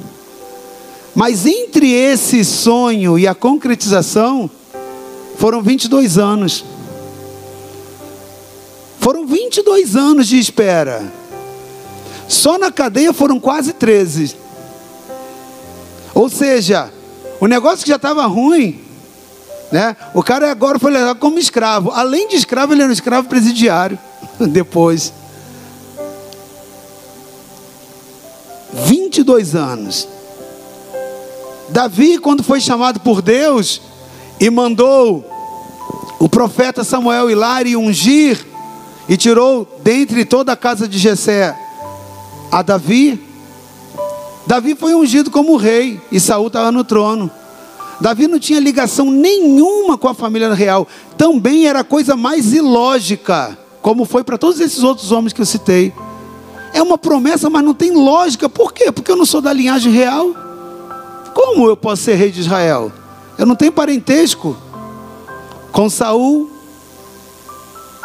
Mas 1.16 1.46
entre 1.46 1.90
esse 1.90 2.44
sonho 2.44 3.18
e 3.18 3.26
a 3.26 3.36
concretização, 3.36 4.50
foram 5.38 5.62
22 5.62 6.18
anos. 6.18 6.66
Foram 9.04 9.26
22 9.28 9.98
anos 9.98 10.30
de 10.30 10.40
espera. 10.40 11.04
Só 12.26 12.58
na 12.58 12.72
cadeia 12.72 13.12
foram 13.12 13.38
quase 13.38 13.74
13. 13.74 14.34
Ou 16.16 16.30
seja, 16.30 16.90
o 17.42 17.46
negócio 17.46 17.84
que 17.84 17.90
já 17.90 17.98
estava 17.98 18.26
ruim, 18.26 18.80
né? 19.74 19.98
O 20.14 20.24
cara 20.24 20.50
agora 20.50 20.80
foi 20.80 20.90
levado 20.90 21.20
como 21.20 21.38
escravo. 21.38 21.92
Além 21.92 22.30
de 22.30 22.38
escravo, 22.38 22.72
ele 22.72 22.82
era 22.82 22.90
um 22.90 22.94
escravo 22.94 23.28
presidiário. 23.28 24.00
Depois. 24.40 25.12
22 28.72 29.54
anos. 29.54 30.08
Davi, 31.68 32.20
quando 32.20 32.42
foi 32.42 32.62
chamado 32.62 33.02
por 33.02 33.22
Deus 33.22 33.82
e 34.40 34.50
mandou 34.50 35.30
o 36.20 36.30
profeta 36.30 36.86
Samuel 36.86 37.30
ir 37.30 37.36
lá 37.36 37.62
e 37.64 37.76
ungir 37.76 38.53
e 39.14 39.18
tirou 39.18 39.68
dentre 39.84 40.26
toda 40.26 40.54
a 40.54 40.56
casa 40.56 40.88
de 40.88 40.98
Jessé 40.98 41.56
a 42.52 42.64
Davi. 42.64 43.24
Davi 44.48 44.74
foi 44.74 44.96
ungido 44.96 45.30
como 45.30 45.56
rei 45.56 46.02
e 46.12 46.20
Saul 46.20 46.48
estava 46.48 46.72
no 46.72 46.84
trono. 46.84 47.30
Davi 48.02 48.28
não 48.28 48.40
tinha 48.40 48.60
ligação 48.60 49.12
nenhuma 49.12 50.00
com 50.00 50.08
a 50.08 50.16
família 50.16 50.52
real. 50.56 50.88
Também 51.16 51.68
era 51.68 51.82
a 51.82 51.84
coisa 51.84 52.16
mais 52.16 52.54
ilógica, 52.54 53.56
como 53.84 54.04
foi 54.04 54.24
para 54.24 54.36
todos 54.36 54.60
esses 54.60 54.82
outros 54.82 55.12
homens 55.12 55.32
que 55.32 55.42
eu 55.42 55.46
citei. 55.46 55.94
É 56.74 56.82
uma 56.82 56.98
promessa, 56.98 57.52
mas 57.52 57.64
não 57.64 57.76
tem 57.76 57.92
lógica. 57.92 58.50
Por 58.50 58.74
quê? 58.74 58.92
Porque 58.92 59.12
eu 59.12 59.16
não 59.16 59.28
sou 59.28 59.42
da 59.42 59.54
linhagem 59.54 59.92
real. 59.92 60.34
Como 61.36 61.68
eu 61.68 61.78
posso 61.78 62.02
ser 62.02 62.16
rei 62.16 62.32
de 62.32 62.40
Israel? 62.40 62.92
Eu 63.38 63.46
não 63.46 63.56
tenho 63.56 63.72
parentesco 63.72 64.58
com 65.72 65.88
Saul, 65.88 66.50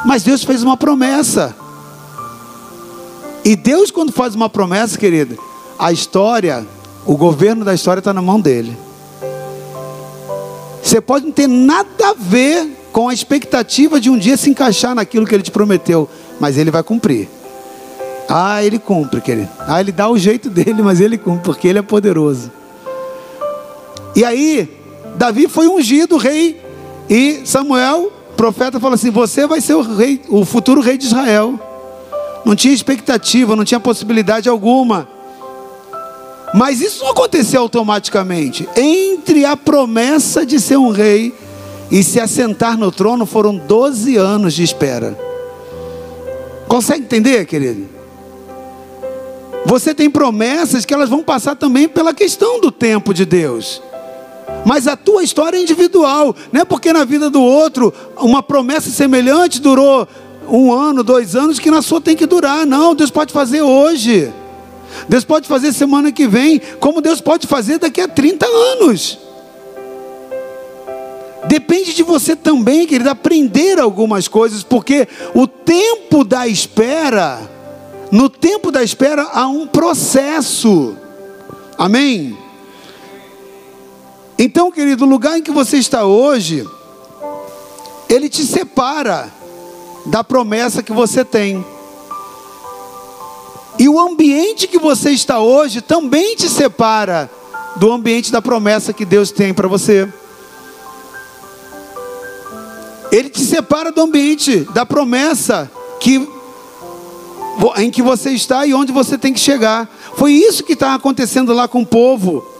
mas 0.04 0.22
Deus 0.22 0.44
fez 0.44 0.62
uma 0.62 0.76
promessa. 0.76 1.54
E 3.44 3.56
Deus, 3.56 3.90
quando 3.90 4.12
faz 4.12 4.34
uma 4.34 4.48
promessa, 4.48 4.98
querido, 4.98 5.38
a 5.78 5.92
história, 5.92 6.66
o 7.06 7.16
governo 7.16 7.64
da 7.64 7.74
história 7.74 8.00
está 8.00 8.12
na 8.12 8.22
mão 8.22 8.40
dele. 8.40 8.76
Você 10.82 11.00
pode 11.00 11.26
não 11.26 11.32
ter 11.32 11.46
nada 11.46 12.08
a 12.08 12.14
ver 12.14 12.66
com 12.92 13.08
a 13.08 13.14
expectativa 13.14 14.00
de 14.00 14.10
um 14.10 14.18
dia 14.18 14.36
se 14.36 14.50
encaixar 14.50 14.94
naquilo 14.94 15.26
que 15.26 15.34
ele 15.34 15.42
te 15.42 15.50
prometeu, 15.50 16.08
mas 16.40 16.56
ele 16.56 16.70
vai 16.70 16.82
cumprir. 16.82 17.28
Ah, 18.28 18.62
ele 18.62 18.78
cumpre, 18.78 19.20
querido. 19.20 19.48
Ah, 19.60 19.80
ele 19.80 19.92
dá 19.92 20.08
o 20.08 20.18
jeito 20.18 20.50
dele, 20.50 20.82
mas 20.82 21.00
ele 21.00 21.16
cumpre, 21.16 21.44
porque 21.44 21.68
ele 21.68 21.78
é 21.78 21.82
poderoso. 21.82 22.50
E 24.14 24.24
aí, 24.24 24.68
Davi 25.16 25.48
foi 25.48 25.68
ungido 25.68 26.16
rei, 26.16 26.60
e 27.08 27.42
Samuel 27.44 28.12
profeta 28.38 28.78
fala 28.78 28.94
assim: 28.94 29.10
Você 29.10 29.46
vai 29.48 29.60
ser 29.60 29.74
o 29.74 29.82
rei, 29.82 30.22
o 30.28 30.44
futuro 30.44 30.80
rei 30.80 30.96
de 30.96 31.06
Israel. 31.06 31.58
Não 32.44 32.54
tinha 32.54 32.72
expectativa, 32.72 33.56
não 33.56 33.64
tinha 33.64 33.80
possibilidade 33.80 34.48
alguma. 34.48 35.08
Mas 36.54 36.80
isso 36.80 37.04
não 37.04 37.10
aconteceu 37.10 37.60
automaticamente. 37.60 38.66
Entre 38.74 39.44
a 39.44 39.56
promessa 39.56 40.46
de 40.46 40.58
ser 40.58 40.78
um 40.78 40.90
rei 40.90 41.34
e 41.90 42.02
se 42.02 42.20
assentar 42.20 42.78
no 42.78 42.92
trono 42.92 43.26
foram 43.26 43.54
12 43.56 44.16
anos 44.16 44.54
de 44.54 44.62
espera. 44.62 45.18
Consegue 46.68 47.02
entender, 47.02 47.44
querido? 47.44 47.86
Você 49.66 49.92
tem 49.92 50.08
promessas 50.08 50.84
que 50.84 50.94
elas 50.94 51.10
vão 51.10 51.22
passar 51.22 51.56
também 51.56 51.88
pela 51.88 52.14
questão 52.14 52.60
do 52.60 52.70
tempo 52.70 53.12
de 53.12 53.26
Deus. 53.26 53.82
Mas 54.64 54.86
a 54.86 54.96
tua 54.96 55.22
história 55.22 55.56
é 55.56 55.62
individual, 55.62 56.34
não 56.52 56.60
é 56.60 56.64
porque 56.64 56.92
na 56.92 57.04
vida 57.04 57.30
do 57.30 57.42
outro 57.42 57.92
uma 58.16 58.42
promessa 58.42 58.90
semelhante 58.90 59.60
durou 59.60 60.06
um 60.48 60.72
ano, 60.72 61.02
dois 61.02 61.36
anos, 61.36 61.58
que 61.58 61.70
na 61.70 61.82
sua 61.82 62.00
tem 62.00 62.16
que 62.16 62.26
durar. 62.26 62.66
Não, 62.66 62.94
Deus 62.94 63.10
pode 63.10 63.32
fazer 63.32 63.62
hoje. 63.62 64.32
Deus 65.08 65.24
pode 65.24 65.46
fazer 65.46 65.72
semana 65.72 66.10
que 66.10 66.26
vem, 66.26 66.60
como 66.80 67.00
Deus 67.00 67.20
pode 67.20 67.46
fazer 67.46 67.78
daqui 67.78 68.00
a 68.00 68.08
30 68.08 68.46
anos. 68.46 69.18
Depende 71.46 71.94
de 71.94 72.02
você 72.02 72.34
também, 72.34 72.86
querido, 72.86 73.10
aprender 73.10 73.78
algumas 73.78 74.28
coisas, 74.28 74.62
porque 74.62 75.06
o 75.34 75.46
tempo 75.46 76.24
da 76.24 76.46
espera, 76.46 77.40
no 78.10 78.28
tempo 78.28 78.70
da 78.70 78.82
espera 78.82 79.22
há 79.32 79.46
um 79.46 79.66
processo. 79.66 80.96
Amém? 81.76 82.36
Então, 84.38 84.70
querido, 84.70 85.04
o 85.04 85.08
lugar 85.08 85.36
em 85.36 85.42
que 85.42 85.50
você 85.50 85.78
está 85.78 86.04
hoje, 86.04 86.64
ele 88.08 88.28
te 88.28 88.44
separa 88.44 89.32
da 90.06 90.22
promessa 90.22 90.82
que 90.82 90.92
você 90.92 91.24
tem. 91.24 91.64
E 93.78 93.88
o 93.88 93.98
ambiente 93.98 94.68
que 94.68 94.78
você 94.78 95.10
está 95.10 95.40
hoje 95.40 95.80
também 95.80 96.36
te 96.36 96.48
separa 96.48 97.28
do 97.76 97.90
ambiente 97.92 98.30
da 98.30 98.40
promessa 98.40 98.92
que 98.92 99.04
Deus 99.04 99.32
tem 99.32 99.52
para 99.52 99.66
você. 99.66 100.08
Ele 103.10 103.30
te 103.30 103.40
separa 103.40 103.90
do 103.90 104.00
ambiente 104.00 104.60
da 104.72 104.86
promessa 104.86 105.70
que 106.00 106.28
em 107.76 107.90
que 107.90 108.02
você 108.02 108.30
está 108.30 108.64
e 108.66 108.72
onde 108.72 108.92
você 108.92 109.18
tem 109.18 109.32
que 109.32 109.40
chegar. 109.40 109.88
Foi 110.16 110.32
isso 110.32 110.62
que 110.62 110.74
está 110.74 110.94
acontecendo 110.94 111.52
lá 111.52 111.66
com 111.66 111.82
o 111.82 111.86
povo. 111.86 112.57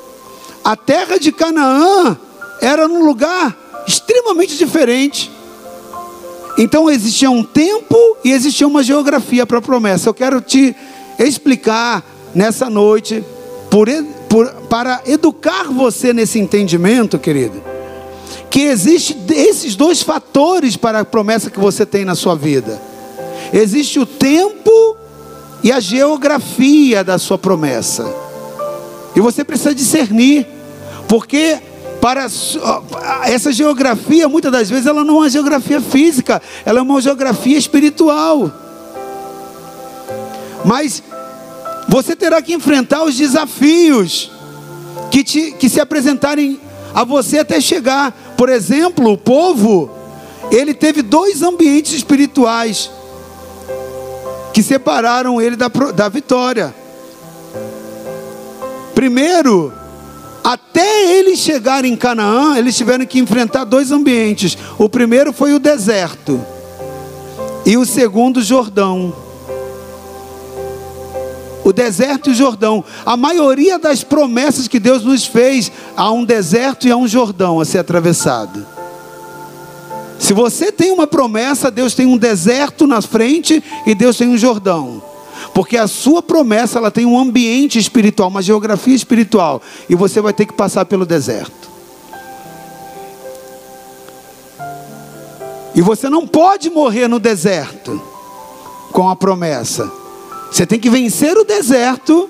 A 0.68 0.76
terra 0.76 1.18
de 1.18 1.32
Canaã 1.32 2.14
era 2.60 2.86
num 2.86 3.02
lugar 3.02 3.56
extremamente 3.86 4.54
diferente. 4.54 5.30
Então 6.58 6.90
existia 6.90 7.30
um 7.30 7.42
tempo 7.42 7.96
e 8.22 8.32
existia 8.32 8.66
uma 8.66 8.82
geografia 8.82 9.46
para 9.46 9.60
a 9.60 9.62
promessa. 9.62 10.10
Eu 10.10 10.12
quero 10.12 10.42
te 10.42 10.76
explicar 11.18 12.04
nessa 12.34 12.68
noite, 12.68 13.24
por, 13.70 13.88
por, 14.28 14.46
para 14.68 15.00
educar 15.06 15.72
você 15.72 16.12
nesse 16.12 16.38
entendimento, 16.38 17.18
querido 17.18 17.62
que 18.50 18.60
existe 18.60 19.16
esses 19.30 19.74
dois 19.74 20.02
fatores 20.02 20.76
para 20.76 21.00
a 21.00 21.04
promessa 21.04 21.50
que 21.50 21.58
você 21.58 21.86
tem 21.86 22.04
na 22.04 22.14
sua 22.14 22.34
vida. 22.34 22.80
Existe 23.54 23.98
o 23.98 24.04
tempo 24.04 24.96
e 25.62 25.72
a 25.72 25.80
geografia 25.80 27.02
da 27.02 27.18
sua 27.18 27.38
promessa. 27.38 28.06
E 29.14 29.20
você 29.20 29.42
precisa 29.42 29.74
discernir, 29.74 30.46
porque 31.08 31.58
para 32.00 32.26
essa 33.24 33.52
geografia, 33.52 34.28
muitas 34.28 34.52
das 34.52 34.70
vezes 34.70 34.86
ela 34.86 35.02
não 35.02 35.16
é 35.16 35.18
uma 35.18 35.30
geografia 35.30 35.80
física, 35.80 36.40
ela 36.64 36.78
é 36.78 36.82
uma 36.82 37.00
geografia 37.00 37.58
espiritual. 37.58 38.52
Mas 40.64 41.02
você 41.88 42.14
terá 42.14 42.40
que 42.42 42.52
enfrentar 42.52 43.04
os 43.04 43.16
desafios 43.16 44.30
que, 45.10 45.24
te, 45.24 45.52
que 45.52 45.68
se 45.68 45.80
apresentarem 45.80 46.60
a 46.94 47.04
você 47.04 47.38
até 47.38 47.60
chegar. 47.60 48.12
Por 48.36 48.48
exemplo, 48.48 49.12
o 49.12 49.18
povo, 49.18 49.90
ele 50.50 50.74
teve 50.74 51.02
dois 51.02 51.42
ambientes 51.42 51.92
espirituais 51.94 52.90
que 54.52 54.62
separaram 54.62 55.40
ele 55.40 55.56
da, 55.56 55.68
da 55.68 56.08
vitória. 56.08 56.74
Primeiro, 58.94 59.72
até 60.50 61.18
eles 61.18 61.40
chegarem 61.40 61.92
em 61.92 61.96
Canaã, 61.96 62.56
eles 62.56 62.74
tiveram 62.74 63.04
que 63.04 63.18
enfrentar 63.18 63.64
dois 63.64 63.92
ambientes. 63.92 64.56
O 64.78 64.88
primeiro 64.88 65.30
foi 65.30 65.52
o 65.52 65.58
deserto, 65.58 66.40
e 67.66 67.76
o 67.76 67.84
segundo, 67.84 68.42
Jordão 68.42 69.12
o 71.64 71.72
deserto 71.72 72.30
e 72.30 72.32
o 72.32 72.34
Jordão. 72.34 72.82
A 73.04 73.14
maioria 73.14 73.78
das 73.78 74.02
promessas 74.02 74.66
que 74.66 74.80
Deus 74.80 75.04
nos 75.04 75.26
fez, 75.26 75.70
há 75.94 76.10
um 76.10 76.24
deserto 76.24 76.88
e 76.88 76.90
há 76.90 76.96
um 76.96 77.06
Jordão 77.06 77.60
a 77.60 77.64
ser 77.66 77.76
atravessado. 77.76 78.66
Se 80.18 80.32
você 80.32 80.72
tem 80.72 80.90
uma 80.90 81.06
promessa, 81.06 81.70
Deus 81.70 81.92
tem 81.92 82.06
um 82.06 82.16
deserto 82.16 82.86
na 82.86 83.02
frente 83.02 83.62
e 83.86 83.94
Deus 83.94 84.16
tem 84.16 84.28
um 84.28 84.38
Jordão. 84.38 85.02
Porque 85.54 85.76
a 85.76 85.86
sua 85.86 86.22
promessa, 86.22 86.78
ela 86.78 86.90
tem 86.90 87.06
um 87.06 87.18
ambiente 87.18 87.78
espiritual, 87.78 88.28
uma 88.28 88.42
geografia 88.42 88.94
espiritual, 88.94 89.62
e 89.88 89.94
você 89.94 90.20
vai 90.20 90.32
ter 90.32 90.46
que 90.46 90.52
passar 90.52 90.84
pelo 90.84 91.06
deserto. 91.06 91.68
E 95.74 95.80
você 95.80 96.08
não 96.10 96.26
pode 96.26 96.70
morrer 96.70 97.06
no 97.06 97.20
deserto 97.20 98.02
com 98.92 99.08
a 99.08 99.14
promessa. 99.14 99.90
Você 100.50 100.66
tem 100.66 100.80
que 100.80 100.90
vencer 100.90 101.36
o 101.36 101.44
deserto 101.44 102.28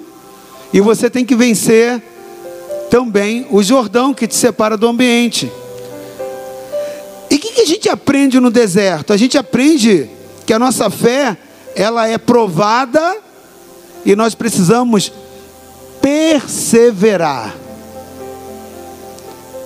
e 0.73 0.81
você 0.81 1.09
tem 1.09 1.25
que 1.25 1.35
vencer 1.35 2.03
também 2.91 3.47
o 3.51 3.63
Jordão 3.63 4.13
que 4.13 4.27
te 4.27 4.35
separa 4.35 4.77
do 4.77 4.87
ambiente. 4.87 5.51
E 7.31 7.37
o 7.37 7.39
que, 7.39 7.53
que 7.53 7.61
a 7.61 7.67
gente 7.67 7.89
aprende 7.89 8.41
no 8.41 8.51
deserto? 8.51 9.13
A 9.13 9.17
gente 9.17 9.39
aprende 9.39 10.11
que 10.45 10.53
a 10.53 10.59
nossa 10.59 10.91
fé 10.91 11.37
ela 11.79 12.09
é 12.09 12.19
provada 12.19 13.19
e 14.05 14.17
nós 14.17 14.35
precisamos 14.35 15.13
perseverar. 16.03 17.55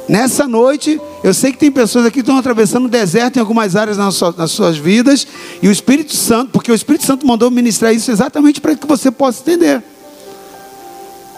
Nessa 0.06 0.46
noite, 0.46 1.00
eu 1.24 1.32
sei 1.32 1.52
que 1.52 1.58
tem 1.58 1.72
pessoas 1.72 2.04
aqui 2.04 2.16
que 2.16 2.20
estão 2.20 2.36
atravessando 2.36 2.84
o 2.84 2.88
deserto 2.88 3.36
em 3.36 3.40
algumas 3.40 3.74
áreas 3.74 3.96
nas 3.96 4.14
suas, 4.14 4.36
nas 4.36 4.50
suas 4.50 4.76
vidas, 4.76 5.26
e 5.62 5.68
o 5.68 5.72
Espírito 5.72 6.14
Santo, 6.14 6.50
porque 6.50 6.70
o 6.70 6.74
Espírito 6.74 7.06
Santo 7.06 7.26
mandou 7.26 7.50
ministrar 7.50 7.94
isso 7.94 8.10
exatamente 8.10 8.60
para 8.60 8.76
que 8.76 8.86
você 8.86 9.10
possa 9.10 9.40
entender. 9.40 9.82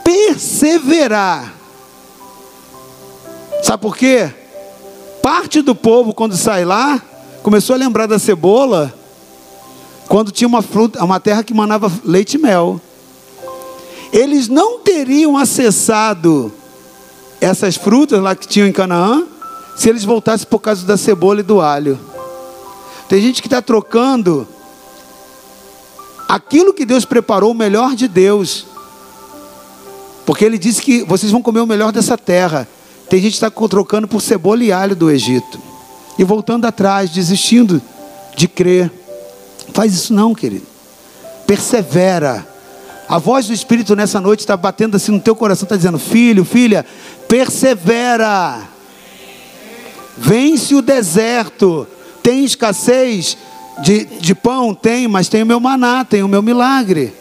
Perseverar. 0.02 1.54
Sabe 3.62 3.80
por 3.80 3.96
quê? 3.96 4.28
Parte 5.22 5.62
do 5.62 5.74
povo, 5.74 6.12
quando 6.12 6.36
sai 6.36 6.64
lá, 6.64 7.00
começou 7.44 7.74
a 7.74 7.78
lembrar 7.78 8.06
da 8.06 8.18
cebola, 8.18 8.92
quando 10.08 10.30
tinha 10.30 10.48
uma 10.48 10.62
fruta, 10.62 11.02
uma 11.04 11.18
terra 11.18 11.42
que 11.42 11.54
manava 11.54 11.90
leite 12.04 12.34
e 12.34 12.38
mel. 12.38 12.80
Eles 14.12 14.48
não 14.48 14.78
teriam 14.78 15.36
acessado 15.36 16.52
essas 17.40 17.76
frutas 17.76 18.20
lá 18.20 18.34
que 18.34 18.46
tinham 18.46 18.68
em 18.68 18.72
Canaã, 18.72 19.24
se 19.76 19.88
eles 19.88 20.04
voltassem 20.04 20.46
por 20.46 20.60
causa 20.60 20.86
da 20.86 20.96
cebola 20.96 21.40
e 21.40 21.42
do 21.42 21.60
alho. 21.60 21.98
Tem 23.08 23.20
gente 23.20 23.42
que 23.42 23.48
está 23.48 23.60
trocando 23.60 24.46
aquilo 26.28 26.72
que 26.72 26.86
Deus 26.86 27.04
preparou, 27.04 27.50
o 27.50 27.54
melhor 27.54 27.94
de 27.94 28.08
Deus. 28.08 28.66
Porque 30.24 30.44
Ele 30.44 30.58
disse 30.58 30.80
que 30.80 31.02
vocês 31.04 31.30
vão 31.30 31.42
comer 31.42 31.60
o 31.60 31.66
melhor 31.66 31.92
dessa 31.92 32.16
terra. 32.16 32.66
Tem 33.10 33.20
gente 33.20 33.38
que 33.38 33.44
está 33.44 33.50
trocando 33.50 34.08
por 34.08 34.22
cebola 34.22 34.64
e 34.64 34.72
alho 34.72 34.96
do 34.96 35.10
Egito. 35.10 35.60
E 36.18 36.24
voltando 36.24 36.64
atrás, 36.64 37.10
desistindo 37.10 37.82
de 38.36 38.48
crer. 38.48 38.90
Faz 39.74 39.92
isso 39.92 40.14
não, 40.14 40.32
querido. 40.34 40.66
Persevera. 41.46 42.46
A 43.08 43.18
voz 43.18 43.48
do 43.48 43.52
Espírito 43.52 43.94
nessa 43.94 44.20
noite 44.20 44.40
está 44.40 44.56
batendo 44.56 44.96
assim 44.96 45.12
no 45.12 45.20
teu 45.20 45.36
coração, 45.36 45.64
está 45.64 45.76
dizendo: 45.76 45.98
Filho, 45.98 46.44
filha, 46.44 46.86
persevera. 47.28 48.62
Vence 50.16 50.74
o 50.74 50.80
deserto. 50.80 51.86
Tem 52.22 52.44
escassez 52.44 53.36
de, 53.82 54.04
de 54.04 54.34
pão? 54.34 54.74
Tem, 54.74 55.08
mas 55.08 55.28
tem 55.28 55.42
o 55.42 55.46
meu 55.46 55.60
maná, 55.60 56.04
tem 56.04 56.22
o 56.22 56.28
meu 56.28 56.40
milagre. 56.40 57.12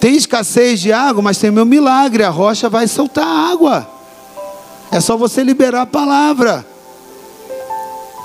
Tem 0.00 0.14
escassez 0.14 0.80
de 0.80 0.92
água, 0.92 1.20
mas 1.20 1.38
tem 1.38 1.50
o 1.50 1.52
meu 1.52 1.66
milagre. 1.66 2.22
A 2.22 2.30
rocha 2.30 2.68
vai 2.68 2.86
soltar 2.86 3.26
água. 3.26 3.86
É 4.92 5.00
só 5.00 5.16
você 5.16 5.42
liberar 5.42 5.82
a 5.82 5.86
palavra. 5.86 6.64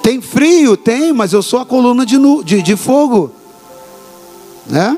Tem 0.04 0.22
frio? 0.22 0.76
Tem, 0.76 1.14
mas 1.14 1.32
eu 1.32 1.42
sou 1.42 1.62
a 1.62 1.66
coluna 1.66 2.06
de, 2.06 2.18
de, 2.44 2.62
de 2.62 2.76
fogo. 2.76 3.32
Né? 4.68 4.98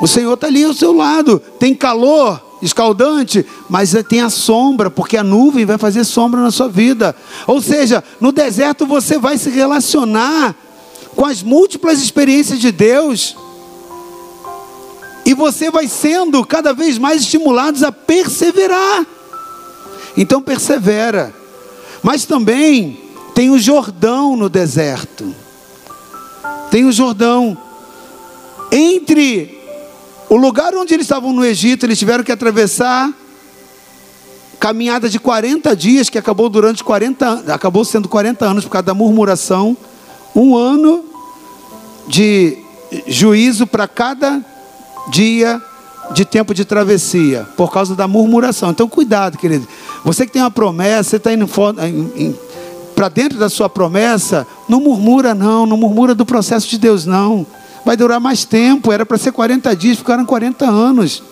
O 0.00 0.08
Senhor 0.08 0.34
está 0.34 0.48
ali 0.48 0.64
ao 0.64 0.74
seu 0.74 0.92
lado. 0.92 1.40
Tem 1.58 1.72
calor 1.72 2.42
escaldante, 2.60 3.46
mas 3.68 3.94
tem 4.08 4.22
a 4.22 4.30
sombra, 4.30 4.90
porque 4.90 5.16
a 5.16 5.22
nuvem 5.22 5.64
vai 5.64 5.78
fazer 5.78 6.02
sombra 6.02 6.40
na 6.40 6.50
sua 6.50 6.68
vida. 6.68 7.14
Ou 7.46 7.62
seja, 7.62 8.02
no 8.20 8.32
deserto 8.32 8.84
você 8.86 9.18
vai 9.18 9.38
se 9.38 9.50
relacionar 9.50 10.56
com 11.14 11.24
as 11.24 11.40
múltiplas 11.40 12.02
experiências 12.02 12.58
de 12.58 12.72
Deus. 12.72 13.36
E 15.24 15.32
você 15.32 15.70
vai 15.70 15.86
sendo 15.86 16.44
cada 16.44 16.72
vez 16.72 16.98
mais 16.98 17.22
estimulado 17.22 17.84
a 17.86 17.92
perseverar. 17.92 19.06
Então 20.16 20.42
persevera. 20.42 21.32
Mas 22.02 22.24
também 22.24 23.03
Tem 23.34 23.50
o 23.50 23.58
Jordão 23.58 24.36
no 24.36 24.48
deserto. 24.48 25.34
Tem 26.70 26.84
o 26.84 26.92
Jordão. 26.92 27.58
Entre 28.70 29.60
o 30.28 30.36
lugar 30.36 30.74
onde 30.74 30.94
eles 30.94 31.04
estavam 31.04 31.32
no 31.32 31.44
Egito, 31.44 31.84
eles 31.84 31.98
tiveram 31.98 32.22
que 32.22 32.32
atravessar 32.32 33.12
caminhada 34.58 35.08
de 35.08 35.18
40 35.18 35.76
dias, 35.76 36.08
que 36.08 36.16
acabou 36.16 36.48
durante 36.48 36.82
40 36.82 37.52
acabou 37.52 37.84
sendo 37.84 38.08
40 38.08 38.46
anos 38.46 38.64
por 38.64 38.70
causa 38.70 38.86
da 38.86 38.94
murmuração. 38.94 39.76
Um 40.34 40.56
ano 40.56 41.04
de 42.08 42.58
juízo 43.06 43.66
para 43.66 43.86
cada 43.86 44.44
dia 45.10 45.60
de 46.12 46.24
tempo 46.24 46.54
de 46.54 46.64
travessia, 46.64 47.46
por 47.56 47.72
causa 47.72 47.94
da 47.94 48.06
murmuração. 48.06 48.70
Então, 48.70 48.88
cuidado, 48.88 49.38
querido. 49.38 49.66
Você 50.04 50.26
que 50.26 50.32
tem 50.32 50.42
uma 50.42 50.50
promessa, 50.50 51.10
você 51.10 51.16
está 51.16 51.32
indo 51.32 51.46
para 52.94 53.08
dentro 53.08 53.38
da 53.38 53.48
sua 53.48 53.68
promessa, 53.68 54.46
não 54.68 54.80
murmura, 54.80 55.34
não, 55.34 55.66
não 55.66 55.76
murmura 55.76 56.14
do 56.14 56.24
processo 56.24 56.68
de 56.68 56.78
Deus, 56.78 57.04
não. 57.04 57.46
Vai 57.84 57.96
durar 57.96 58.20
mais 58.20 58.44
tempo, 58.44 58.92
era 58.92 59.04
para 59.04 59.18
ser 59.18 59.32
40 59.32 59.74
dias, 59.76 59.98
ficaram 59.98 60.24
40 60.24 60.64
anos. 60.64 61.22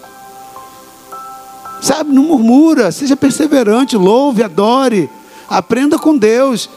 Sabe, 1.81 2.12
não 2.12 2.25
murmura, 2.25 2.92
seja 2.92 3.16
perseverante, 3.16 3.96
louve, 3.96 4.42
adore, 4.42 5.09
aprenda 5.48 5.98
com 5.98 6.16
Deus. 6.16 6.68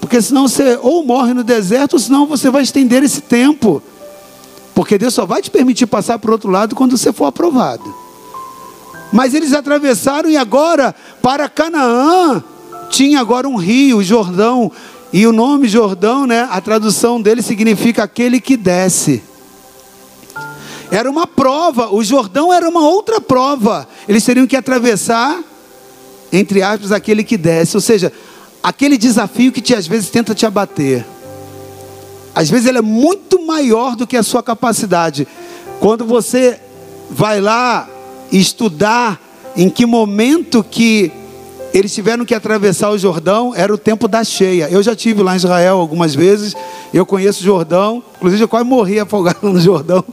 Porque 0.00 0.22
senão 0.22 0.48
você 0.48 0.78
ou 0.80 1.04
morre 1.04 1.34
no 1.34 1.44
deserto, 1.44 1.94
ou 1.94 1.98
senão 1.98 2.26
você 2.26 2.50
vai 2.50 2.62
estender 2.62 3.02
esse 3.02 3.20
tempo. 3.20 3.82
Porque 4.74 4.96
Deus 4.96 5.12
só 5.12 5.26
vai 5.26 5.42
te 5.42 5.50
permitir 5.50 5.86
passar 5.86 6.18
para 6.18 6.30
o 6.30 6.32
outro 6.32 6.50
lado 6.50 6.74
quando 6.74 6.96
você 6.96 7.12
for 7.12 7.26
aprovado. 7.26 7.94
Mas 9.12 9.34
eles 9.34 9.52
atravessaram 9.52 10.30
e 10.30 10.36
agora, 10.36 10.94
para 11.20 11.48
Canaã, 11.48 12.42
tinha 12.88 13.20
agora 13.20 13.48
um 13.48 13.56
rio, 13.56 13.98
o 13.98 14.02
Jordão. 14.02 14.70
E 15.12 15.26
o 15.26 15.32
nome 15.32 15.68
Jordão, 15.68 16.26
né, 16.26 16.46
a 16.50 16.60
tradução 16.60 17.20
dele 17.20 17.40
significa 17.40 18.02
aquele 18.02 18.40
que 18.40 18.56
desce. 18.56 19.22
Era 20.90 21.10
uma 21.10 21.26
prova, 21.26 21.92
o 21.92 22.02
Jordão 22.02 22.52
era 22.52 22.68
uma 22.68 22.86
outra 22.86 23.20
prova. 23.20 23.88
Eles 24.08 24.24
teriam 24.24 24.46
que 24.46 24.56
atravessar, 24.56 25.42
entre 26.32 26.62
aspas, 26.62 26.92
aquele 26.92 27.22
que 27.22 27.36
desce. 27.36 27.76
Ou 27.76 27.80
seja, 27.80 28.12
aquele 28.62 28.96
desafio 28.96 29.52
que 29.52 29.60
te, 29.60 29.74
às 29.74 29.86
vezes 29.86 30.10
tenta 30.10 30.34
te 30.34 30.46
abater. 30.46 31.06
Às 32.34 32.48
vezes 32.48 32.66
ele 32.66 32.78
é 32.78 32.82
muito 32.82 33.44
maior 33.44 33.96
do 33.96 34.06
que 34.06 34.16
a 34.16 34.22
sua 34.22 34.42
capacidade. 34.42 35.26
Quando 35.80 36.04
você 36.04 36.58
vai 37.10 37.40
lá 37.40 37.88
estudar 38.30 39.20
em 39.56 39.68
que 39.68 39.84
momento 39.84 40.62
que 40.62 41.10
eles 41.78 41.94
tiveram 41.94 42.24
que 42.24 42.34
atravessar 42.34 42.90
o 42.90 42.98
Jordão, 42.98 43.52
era 43.54 43.72
o 43.72 43.78
tempo 43.78 44.08
da 44.08 44.24
cheia. 44.24 44.68
Eu 44.70 44.82
já 44.82 44.96
tive 44.96 45.22
lá 45.22 45.34
em 45.34 45.36
Israel 45.36 45.78
algumas 45.78 46.14
vezes, 46.14 46.54
eu 46.92 47.06
conheço 47.06 47.40
o 47.40 47.44
Jordão, 47.44 48.02
inclusive 48.16 48.42
eu 48.42 48.48
quase 48.48 48.66
morri 48.66 48.98
afogado 48.98 49.38
no 49.42 49.60
Jordão, 49.60 50.04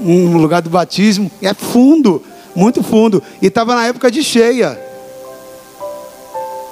no 0.00 0.38
lugar 0.38 0.60
do 0.60 0.70
batismo. 0.70 1.30
É 1.40 1.54
fundo, 1.54 2.22
muito 2.54 2.82
fundo. 2.82 3.22
E 3.40 3.46
estava 3.46 3.74
na 3.74 3.86
época 3.86 4.10
de 4.10 4.22
cheia 4.22 4.78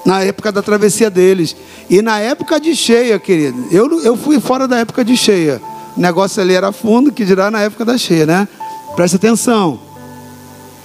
na 0.05 0.21
época 0.21 0.51
da 0.51 0.63
travessia 0.63 1.09
deles. 1.09 1.57
E 1.89 2.03
na 2.03 2.19
época 2.19 2.59
de 2.59 2.75
cheia, 2.75 3.19
querido, 3.21 3.67
eu, 3.71 4.03
eu 4.03 4.17
fui 4.17 4.41
fora 4.41 4.67
da 4.67 4.79
época 4.79 5.05
de 5.05 5.17
cheia. 5.17 5.61
O 5.97 6.01
negócio 6.01 6.43
ali 6.43 6.55
era 6.55 6.73
fundo, 6.73 7.13
que 7.13 7.25
dirá 7.25 7.51
na 7.51 7.61
época 7.61 7.85
da 7.85 7.97
cheia, 7.97 8.27
né? 8.27 8.49
Presta 8.97 9.17
atenção. 9.17 9.92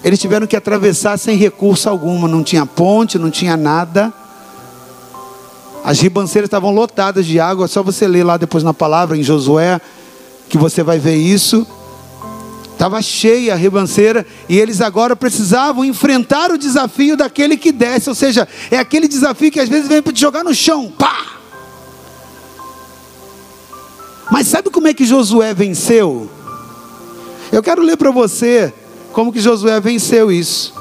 Eles 0.03 0.19
tiveram 0.19 0.47
que 0.47 0.55
atravessar 0.55 1.17
sem 1.17 1.36
recurso 1.38 1.89
algum, 1.89 2.27
não 2.27 2.43
tinha 2.43 2.65
ponte, 2.65 3.17
não 3.17 3.31
tinha 3.31 3.57
nada. 3.57 4.13
As 5.83 5.99
ribanceiras 5.99 6.47
estavam 6.47 6.73
lotadas 6.73 7.25
de 7.25 7.39
água, 7.39 7.67
só 7.67 7.81
você 7.81 8.07
ler 8.07 8.23
lá 8.23 8.38
depois 8.38 8.63
na 8.63 8.73
palavra 8.73 9.17
em 9.17 9.23
Josué, 9.23 9.79
que 10.49 10.57
você 10.57 10.83
vai 10.83 10.99
ver 10.99 11.15
isso. 11.15 11.65
Estava 12.73 13.01
cheia 13.01 13.53
a 13.53 13.55
ribanceira 13.55 14.25
e 14.47 14.60
eles 14.60 14.81
agora 14.81 15.15
precisavam 15.15 15.83
enfrentar 15.83 16.51
o 16.51 16.57
desafio 16.60 17.17
daquele 17.17 17.57
que 17.57 17.71
desce, 17.71 18.07
ou 18.07 18.13
seja, 18.13 18.47
é 18.69 18.77
aquele 18.77 19.07
desafio 19.07 19.51
que 19.51 19.60
às 19.60 19.67
vezes 19.67 19.88
vem 19.88 20.01
para 20.01 20.13
te 20.13 20.21
jogar 20.21 20.43
no 20.43 20.53
chão, 20.53 20.91
pá! 20.95 21.38
Mas 24.29 24.47
sabe 24.47 24.69
como 24.69 24.88
é 24.88 24.93
que 24.93 25.05
Josué 25.05 25.53
venceu? 25.55 26.29
Eu 27.51 27.63
quero 27.63 27.81
ler 27.81 27.97
para 27.97 28.12
você 28.12 28.71
como 29.13 29.32
que 29.32 29.39
Josué 29.39 29.80
venceu 29.80 30.32
isso. 30.32 30.74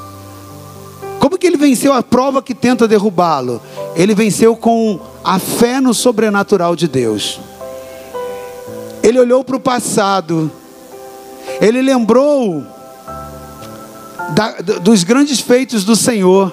Como 1.19 1.39
que 1.39 1.47
ele 1.47 1.57
venceu 1.57 1.93
a 1.93 2.03
prova 2.03 2.43
que 2.43 2.55
tenta 2.55 2.87
derrubá-lo? 2.87 3.61
Ele 3.95 4.15
venceu 4.15 4.55
com 4.57 5.01
a 5.25 5.39
fé 5.39 5.81
no 5.81 5.93
sobrenatural 5.93 6.77
de 6.77 6.87
Deus. 6.87 7.41
Ele 9.03 9.19
olhou 9.19 9.43
para 9.43 9.57
o 9.57 9.61
passado 9.61 10.51
ele 11.61 11.81
lembrou 11.81 12.65
da, 14.35 14.57
dos 14.81 15.05
grandes 15.05 15.41
feitos 15.41 15.85
do 15.85 15.97
Senhor. 15.97 16.53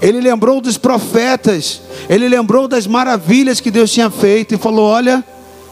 Ele 0.00 0.20
lembrou 0.20 0.60
dos 0.60 0.76
profetas. 0.76 1.80
Ele 2.08 2.28
lembrou 2.28 2.68
das 2.68 2.86
maravilhas 2.86 3.60
que 3.60 3.70
Deus 3.70 3.90
tinha 3.90 4.10
feito 4.10 4.54
e 4.54 4.58
falou: 4.58 4.86
Olha, 4.86 5.24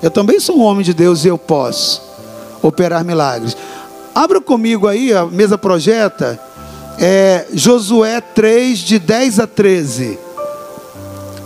eu 0.03 0.11
também 0.11 0.40
sou 0.40 0.59
um 0.59 0.62
homem 0.62 0.85
de 0.85 0.95
Deus 0.95 1.25
e 1.25 1.29
eu 1.29 1.38
posso 1.38 2.03
operar 2.62 3.05
milagres. 3.05 3.57
Abra 4.14 4.40
comigo 4.40 4.87
aí, 4.87 5.12
a 5.12 5.25
mesa 5.25 5.57
projeta, 5.57 6.38
é, 6.98 7.46
Josué 7.55 8.20
3, 8.20 8.79
de 8.79 8.98
10 8.98 9.40
a 9.40 9.46
13. 9.46 10.18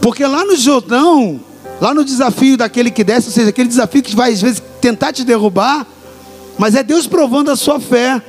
Porque 0.00 0.26
lá 0.26 0.44
no 0.44 0.56
Jordão, 0.56 1.40
lá 1.80 1.94
no 1.94 2.04
desafio 2.04 2.56
daquele 2.56 2.90
que 2.90 3.04
desce, 3.04 3.28
ou 3.28 3.32
seja, 3.32 3.50
aquele 3.50 3.68
desafio 3.68 4.02
que 4.02 4.16
vai 4.16 4.32
às 4.32 4.42
vezes 4.42 4.62
tentar 4.80 5.12
te 5.12 5.24
derrubar, 5.24 5.86
mas 6.58 6.74
é 6.74 6.82
Deus 6.82 7.06
provando 7.06 7.50
a 7.50 7.56
sua 7.56 7.78
fé. 7.78 8.20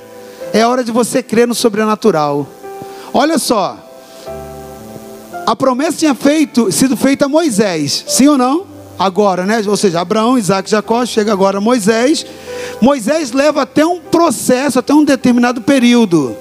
É 0.54 0.66
hora 0.66 0.84
de 0.84 0.92
você 0.92 1.24
crer 1.24 1.48
no 1.48 1.56
sobrenatural. 1.56 2.48
Olha 3.14 3.40
só. 3.40 3.78
A 5.46 5.56
promessa 5.56 5.98
tinha 5.98 6.14
feito, 6.14 6.72
sido 6.72 6.96
feita 6.96 7.26
a 7.26 7.30
Moisés, 7.30 8.04
sim 8.08 8.28
ou 8.28 8.38
não? 8.38 8.66
Agora, 9.00 9.46
né? 9.46 9.62
Ou 9.66 9.78
seja, 9.78 10.02
Abraão, 10.02 10.38
Isaac, 10.38 10.70
Jacó, 10.70 11.06
chega 11.06 11.32
agora 11.32 11.62
Moisés. 11.62 12.26
Moisés 12.82 13.32
leva 13.32 13.64
até 13.64 13.86
um 13.86 14.00
processo, 14.00 14.80
até 14.80 14.94
um 14.94 15.04
determinado 15.04 15.62
período. 15.62 16.36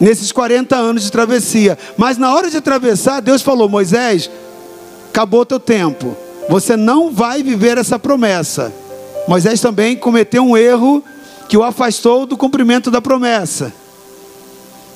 Nesses 0.00 0.30
40 0.30 0.76
anos 0.76 1.02
de 1.04 1.12
travessia. 1.12 1.78
Mas 1.96 2.18
na 2.18 2.34
hora 2.34 2.50
de 2.50 2.56
atravessar, 2.56 3.20
Deus 3.20 3.42
falou: 3.42 3.68
Moisés, 3.68 4.30
acabou 5.08 5.44
teu 5.44 5.58
tempo. 5.58 6.16
Você 6.48 6.76
não 6.76 7.10
vai 7.10 7.42
viver 7.42 7.78
essa 7.78 7.98
promessa. 7.98 8.72
Moisés 9.26 9.60
também 9.60 9.96
cometeu 9.96 10.44
um 10.44 10.56
erro 10.56 11.02
que 11.48 11.56
o 11.56 11.64
afastou 11.64 12.26
do 12.26 12.36
cumprimento 12.36 12.90
da 12.90 13.00
promessa. 13.00 13.72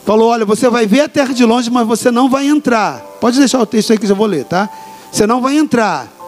Falou: 0.04 0.28
Olha, 0.28 0.44
você 0.44 0.68
vai 0.68 0.86
ver 0.86 1.00
a 1.00 1.08
terra 1.08 1.32
de 1.32 1.44
longe, 1.44 1.70
mas 1.70 1.86
você 1.86 2.10
não 2.10 2.28
vai 2.28 2.46
entrar. 2.46 3.00
Pode 3.20 3.38
deixar 3.38 3.60
o 3.60 3.66
texto 3.66 3.92
aí 3.92 3.98
que 3.98 4.08
eu 4.08 4.16
vou 4.16 4.26
ler, 4.26 4.44
tá? 4.44 4.68
Você 5.10 5.26
não 5.26 5.40
vai 5.40 5.56
entrar. 5.56 6.19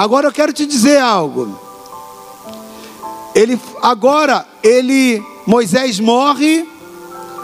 Agora 0.00 0.28
eu 0.28 0.32
quero 0.32 0.50
te 0.50 0.64
dizer 0.64 0.96
algo. 0.96 1.60
Ele, 3.34 3.60
agora 3.82 4.46
ele, 4.62 5.22
Moisés 5.46 6.00
morre, 6.00 6.66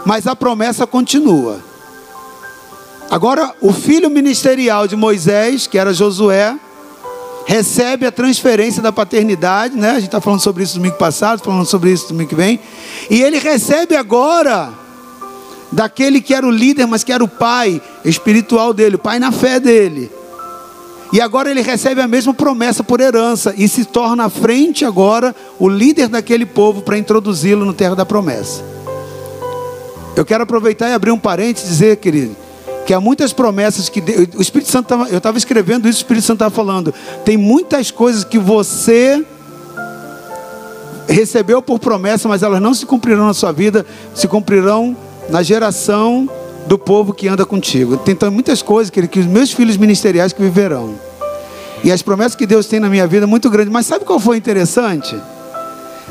mas 0.03 0.25
a 0.25 0.35
promessa 0.35 0.87
continua. 0.87 1.63
Agora 3.11 3.53
o 3.61 3.71
filho 3.71 4.09
ministerial 4.09 4.87
de 4.87 4.95
Moisés, 4.95 5.67
que 5.67 5.77
era 5.77 5.93
Josué, 5.93 6.57
recebe 7.45 8.07
a 8.07 8.11
transferência 8.11 8.81
da 8.81 8.91
paternidade, 8.91 9.77
né? 9.77 9.91
A 9.91 9.99
gente 9.99 10.05
está 10.05 10.19
falando 10.19 10.41
sobre 10.41 10.63
isso 10.63 10.77
domingo 10.77 10.97
passado, 10.97 11.43
falando 11.43 11.63
sobre 11.63 11.91
isso 11.91 12.07
domingo 12.07 12.29
que 12.29 12.35
vem. 12.35 12.59
E 13.07 13.21
ele 13.21 13.37
recebe 13.37 13.95
agora 13.95 14.73
daquele 15.71 16.19
que 16.19 16.33
era 16.33 16.47
o 16.47 16.49
líder, 16.49 16.87
mas 16.87 17.03
que 17.03 17.13
era 17.13 17.23
o 17.23 17.27
pai 17.27 17.79
espiritual 18.03 18.73
dele, 18.73 18.95
o 18.95 18.99
pai 18.99 19.19
na 19.19 19.31
fé 19.31 19.59
dele. 19.59 20.11
E 21.11 21.21
agora 21.21 21.49
ele 21.49 21.61
recebe 21.61 22.01
a 22.01 22.07
mesma 22.07 22.33
promessa 22.33 22.83
por 22.83 22.99
herança 22.99 23.53
e 23.57 23.67
se 23.67 23.85
torna 23.85 24.25
à 24.25 24.29
frente 24.29 24.83
agora 24.83 25.33
o 25.57 25.69
líder 25.69 26.09
daquele 26.09 26.45
povo 26.45 26.81
para 26.81 26.97
introduzi-lo 26.97 27.65
no 27.65 27.73
terra 27.73 27.95
da 27.95 28.05
promessa. 28.05 28.61
Eu 30.15 30.25
quero 30.25 30.43
aproveitar 30.43 30.89
e 30.89 30.93
abrir 30.93 31.11
um 31.11 31.19
parênteses 31.19 31.69
e 31.69 31.71
dizer, 31.71 31.97
querido, 31.97 32.35
que 32.85 32.93
há 32.93 32.99
muitas 32.99 33.31
promessas 33.31 33.87
que 33.87 34.01
o 34.35 34.41
Espírito 34.41 34.71
Santo 34.71 34.87
tava, 34.87 35.09
eu 35.09 35.17
estava 35.17 35.37
escrevendo 35.37 35.87
isso, 35.87 35.99
o 35.99 36.01
Espírito 36.01 36.25
Santo 36.25 36.37
estava 36.37 36.53
falando. 36.53 36.93
Tem 37.23 37.37
muitas 37.37 37.91
coisas 37.91 38.23
que 38.23 38.39
você 38.39 39.25
recebeu 41.07 41.61
por 41.61 41.79
promessa, 41.79 42.27
mas 42.27 42.43
elas 42.43 42.61
não 42.61 42.73
se 42.73 42.85
cumprirão 42.85 43.27
na 43.27 43.33
sua 43.33 43.51
vida, 43.51 43.85
se 44.13 44.27
cumprirão 44.27 44.95
na 45.29 45.41
geração 45.43 46.29
do 46.67 46.77
povo 46.77 47.13
que 47.13 47.27
anda 47.27 47.45
contigo. 47.45 47.97
Tem 47.97 48.15
muitas 48.29 48.61
coisas 48.61 48.91
que, 48.91 49.07
que 49.07 49.19
os 49.19 49.25
meus 49.25 49.51
filhos 49.51 49.77
ministeriais 49.77 50.33
que 50.33 50.41
viverão. 50.41 50.95
E 51.83 51.91
as 51.91 52.01
promessas 52.01 52.35
que 52.35 52.45
Deus 52.45 52.65
tem 52.65 52.79
na 52.79 52.89
minha 52.89 53.07
vida 53.07 53.25
é 53.25 53.27
muito 53.27 53.49
grande. 53.49 53.69
Mas 53.69 53.85
sabe 53.85 54.03
qual 54.03 54.19
foi 54.19 54.37
interessante? 54.37 55.15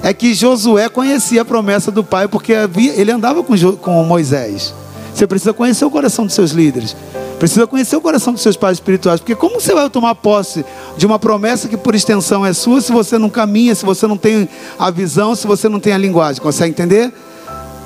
É 0.03 0.13
que 0.13 0.35
Josué 0.35 0.89
conhecia 0.89 1.43
a 1.43 1.45
promessa 1.45 1.91
do 1.91 2.03
pai 2.03 2.29
porque 2.29 2.55
havia, 2.55 2.93
ele 2.95 3.11
andava 3.11 3.43
com, 3.43 3.55
com 3.77 4.05
Moisés. 4.05 4.75
Você 5.15 5.27
precisa 5.27 5.53
conhecer 5.53 5.85
o 5.85 5.91
coração 5.91 6.27
dos 6.27 6.35
seus 6.35 6.51
líderes. 6.51 6.97
Precisa 7.39 7.67
conhecer 7.67 7.97
o 7.97 8.01
coração 8.01 8.33
dos 8.33 8.43
seus 8.43 8.57
pais 8.57 8.79
espirituais. 8.79 9.21
Porque 9.21 9.35
como 9.35 9.61
você 9.61 9.75
vai 9.75 9.89
tomar 9.91 10.15
posse 10.15 10.65
de 10.97 11.05
uma 11.05 11.19
promessa 11.19 11.69
que 11.69 11.77
por 11.77 11.95
extensão 11.95 12.45
é 12.45 12.53
sua 12.53 12.81
se 12.81 12.93
você 12.93 13.19
não 13.19 13.29
caminha, 13.29 13.75
se 13.75 13.85
você 13.85 14.07
não 14.07 14.17
tem 14.17 14.49
a 14.79 14.91
visão, 14.91 15.35
se 15.35 15.47
você 15.47 15.69
não 15.69 15.81
tem 15.81 15.93
a 15.93 15.99
linguagem? 15.99 16.41
Consegue 16.41 16.71
entender? 16.71 17.13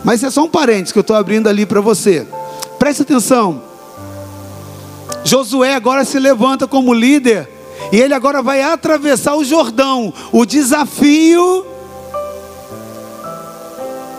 Mas 0.04 0.22
é 0.22 0.30
só 0.30 0.44
um 0.44 0.48
parênteses 0.48 0.92
que 0.92 0.98
eu 0.98 1.02
estou 1.02 1.16
abrindo 1.16 1.48
ali 1.48 1.66
para 1.66 1.80
você. 1.80 2.26
Preste 2.80 3.02
atenção. 3.02 3.62
Josué 5.22 5.74
agora 5.74 6.02
se 6.02 6.18
levanta 6.18 6.66
como 6.66 6.94
líder 6.94 7.46
e 7.92 8.00
ele 8.00 8.14
agora 8.14 8.40
vai 8.40 8.62
atravessar 8.62 9.36
o 9.36 9.44
Jordão. 9.44 10.14
O 10.32 10.46
desafio 10.46 11.66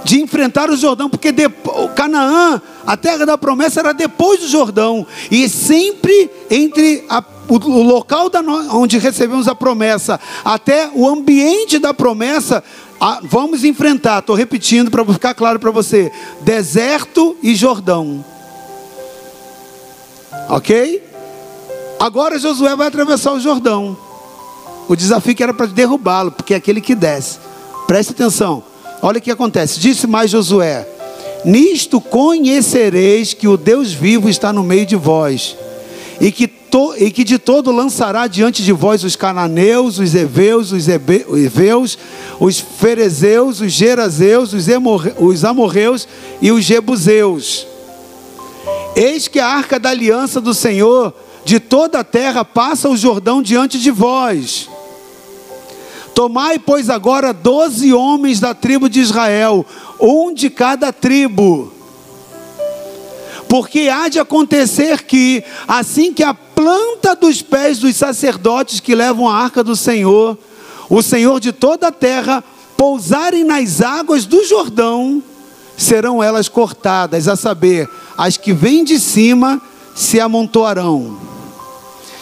de 0.03 0.21
enfrentar 0.21 0.69
o 0.69 0.77
Jordão, 0.77 1.09
porque 1.09 1.31
depois, 1.31 1.91
Canaã, 1.95 2.61
a 2.85 2.95
terra 2.95 3.25
da 3.25 3.35
promessa 3.35 3.79
era 3.79 3.93
depois 3.93 4.41
do 4.41 4.47
Jordão, 4.47 5.07
e 5.31 5.49
sempre 5.49 6.29
entre 6.49 7.03
a, 7.09 7.23
o, 7.47 7.55
o, 7.55 7.81
local 7.81 8.29
da, 8.29 8.41
onde 8.41 8.99
recebemos 8.99 9.47
a 9.47 9.55
promessa 9.55 10.19
até 10.45 10.87
o 10.93 11.07
ambiente 11.07 11.79
da 11.79 11.95
promessa, 11.95 12.63
a, 12.99 13.21
vamos 13.23 13.63
enfrentar. 13.63 14.19
Estou 14.19 14.35
repetindo 14.35 14.91
para 14.91 15.03
ficar 15.05 15.33
claro 15.33 15.59
para 15.59 15.71
você: 15.71 16.11
deserto 16.41 17.35
e 17.41 17.55
Jordão. 17.55 18.23
Ok? 20.49 21.03
Agora 21.99 22.39
Josué 22.39 22.75
vai 22.75 22.87
atravessar 22.87 23.33
o 23.33 23.39
Jordão. 23.39 23.95
O 24.87 24.95
desafio 24.95 25.35
que 25.35 25.43
era 25.43 25.53
para 25.53 25.67
derrubá-lo, 25.67 26.31
porque 26.31 26.53
é 26.53 26.57
aquele 26.57 26.81
que 26.81 26.95
desce. 26.95 27.39
Preste 27.87 28.11
atenção. 28.11 28.63
Olha 29.01 29.19
o 29.19 29.21
que 29.21 29.31
acontece. 29.31 29.79
Disse 29.79 30.07
mais 30.07 30.31
Josué: 30.31 30.87
Nisto 31.43 31.99
conhecereis 31.99 33.33
que 33.33 33.47
o 33.47 33.57
Deus 33.57 33.93
vivo 33.93 34.29
está 34.29 34.53
no 34.53 34.63
meio 34.63 34.85
de 34.85 34.95
vós, 34.95 35.55
e 36.19 36.31
que, 36.31 36.47
to, 36.47 36.93
e 36.97 37.09
que 37.09 37.23
de 37.23 37.39
todo 37.39 37.71
lançará 37.71 38.27
diante 38.27 38.63
de 38.63 38.71
vós 38.71 39.03
os 39.03 39.15
cananeus, 39.15 39.97
os 39.97 40.13
heveus, 40.13 40.71
os 40.71 40.87
heveus, 40.87 41.97
os 42.39 42.59
ferezeus, 42.59 43.59
os 43.59 43.71
gerazeus, 43.71 44.53
os, 44.53 44.67
emorre, 44.67 45.13
os 45.19 45.43
amorreus 45.43 46.07
e 46.41 46.51
os 46.51 46.63
jebuseus. 46.63 47.70
Eis 48.95 49.27
que 49.27 49.39
a 49.39 49.47
arca 49.47 49.79
da 49.79 49.89
aliança 49.89 50.41
do 50.41 50.53
Senhor 50.53 51.13
de 51.45 51.59
toda 51.59 51.99
a 51.99 52.03
terra 52.03 52.43
passa 52.43 52.89
o 52.89 52.97
Jordão 52.97 53.41
diante 53.41 53.79
de 53.79 53.89
vós. 53.89 54.69
Tomai, 56.13 56.59
pois, 56.59 56.89
agora 56.89 57.33
doze 57.33 57.93
homens 57.93 58.39
da 58.39 58.53
tribo 58.53 58.89
de 58.89 58.99
Israel, 58.99 59.65
um 59.99 60.33
de 60.33 60.49
cada 60.49 60.91
tribo. 60.91 61.71
Porque 63.47 63.89
há 63.89 64.07
de 64.07 64.19
acontecer 64.19 65.03
que, 65.03 65.43
assim 65.67 66.13
que 66.13 66.23
a 66.23 66.33
planta 66.33 67.15
dos 67.15 67.41
pés 67.41 67.79
dos 67.79 67.95
sacerdotes 67.95 68.79
que 68.79 68.93
levam 68.93 69.27
a 69.27 69.35
arca 69.35 69.63
do 69.63 69.75
Senhor, 69.75 70.37
o 70.89 71.01
Senhor 71.01 71.39
de 71.39 71.51
toda 71.51 71.87
a 71.87 71.91
terra, 71.91 72.43
pousarem 72.77 73.43
nas 73.43 73.81
águas 73.81 74.25
do 74.25 74.45
Jordão, 74.45 75.23
serão 75.77 76.21
elas 76.21 76.47
cortadas, 76.47 77.27
a 77.27 77.35
saber, 77.35 77.89
as 78.17 78.37
que 78.37 78.53
vêm 78.53 78.83
de 78.83 78.99
cima 78.99 79.61
se 79.95 80.19
amontoarão. 80.19 81.17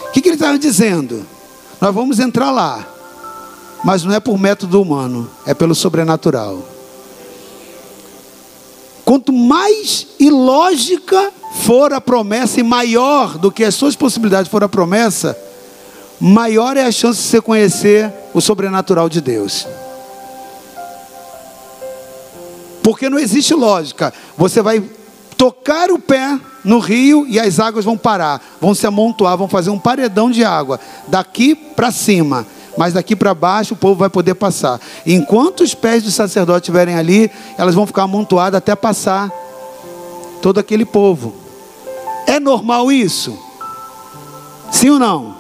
O 0.08 0.12
que, 0.12 0.22
que 0.22 0.30
ele 0.30 0.36
estava 0.36 0.58
dizendo? 0.58 1.26
Nós 1.80 1.94
vamos 1.94 2.20
entrar 2.20 2.52
lá 2.52 2.86
mas 3.84 4.04
não 4.04 4.14
é 4.14 4.20
por 4.20 4.38
método 4.38 4.82
humano, 4.82 5.30
é 5.46 5.54
pelo 5.54 5.74
sobrenatural. 5.74 6.60
Quanto 9.06 9.32
mais 9.32 10.08
ilógica 10.20 11.32
for 11.64 11.94
a 11.94 12.02
promessa 12.02 12.60
e 12.60 12.64
maior 12.64 13.38
do 13.38 13.52
que 13.52 13.64
as 13.64 13.74
suas 13.74 13.96
possibilidades 13.96 14.52
for 14.52 14.64
a 14.64 14.70
promessa, 14.70 15.38
maior 16.20 16.78
é 16.78 16.86
a 16.86 16.92
chance 16.92 17.22
de 17.22 17.28
você 17.28 17.42
conhecer 17.42 18.14
o 18.34 18.42
sobrenatural 18.42 19.10
de 19.10 19.22
Deus. 19.22 19.66
Porque 22.90 23.08
não 23.08 23.20
existe 23.20 23.54
lógica. 23.54 24.12
Você 24.36 24.64
vai 24.64 24.84
tocar 25.38 25.92
o 25.92 26.00
pé 26.00 26.40
no 26.66 26.80
rio 26.80 27.24
e 27.30 27.40
as 27.40 27.60
águas 27.60 27.86
vão 27.86 27.96
parar, 27.96 28.42
vão 28.60 28.74
se 28.74 28.88
amontoar, 28.88 29.38
vão 29.38 29.48
fazer 29.48 29.70
um 29.70 29.78
paredão 29.78 30.32
de 30.32 30.44
água 30.44 30.80
daqui 31.08 31.54
para 31.54 31.92
cima 31.92 32.48
mas 32.76 32.94
daqui 32.94 33.16
para 33.16 33.32
baixo 33.36 33.76
o 33.76 33.78
povo 33.78 34.00
vai 34.00 34.10
poder 34.10 34.34
passar. 34.36 34.80
Enquanto 35.06 35.62
os 35.62 35.76
pés 35.76 36.02
do 36.02 36.10
sacerdote 36.10 36.62
estiverem 36.62 36.96
ali, 36.96 37.30
elas 37.58 37.76
vão 37.76 37.86
ficar 37.86 38.04
amontoadas 38.04 38.58
até 38.58 38.74
passar 38.74 39.30
todo 40.42 40.60
aquele 40.60 40.86
povo. 40.86 41.36
É 42.26 42.40
normal 42.40 42.90
isso? 42.92 43.38
Sim 44.72 44.90
ou 44.92 45.00
não? 45.00 45.36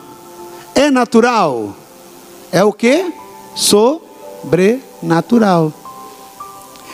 É 0.76 0.92
natural? 0.92 1.74
É 2.52 2.62
o 2.64 2.74
que? 2.74 3.14
Sobrenatural. 3.56 5.74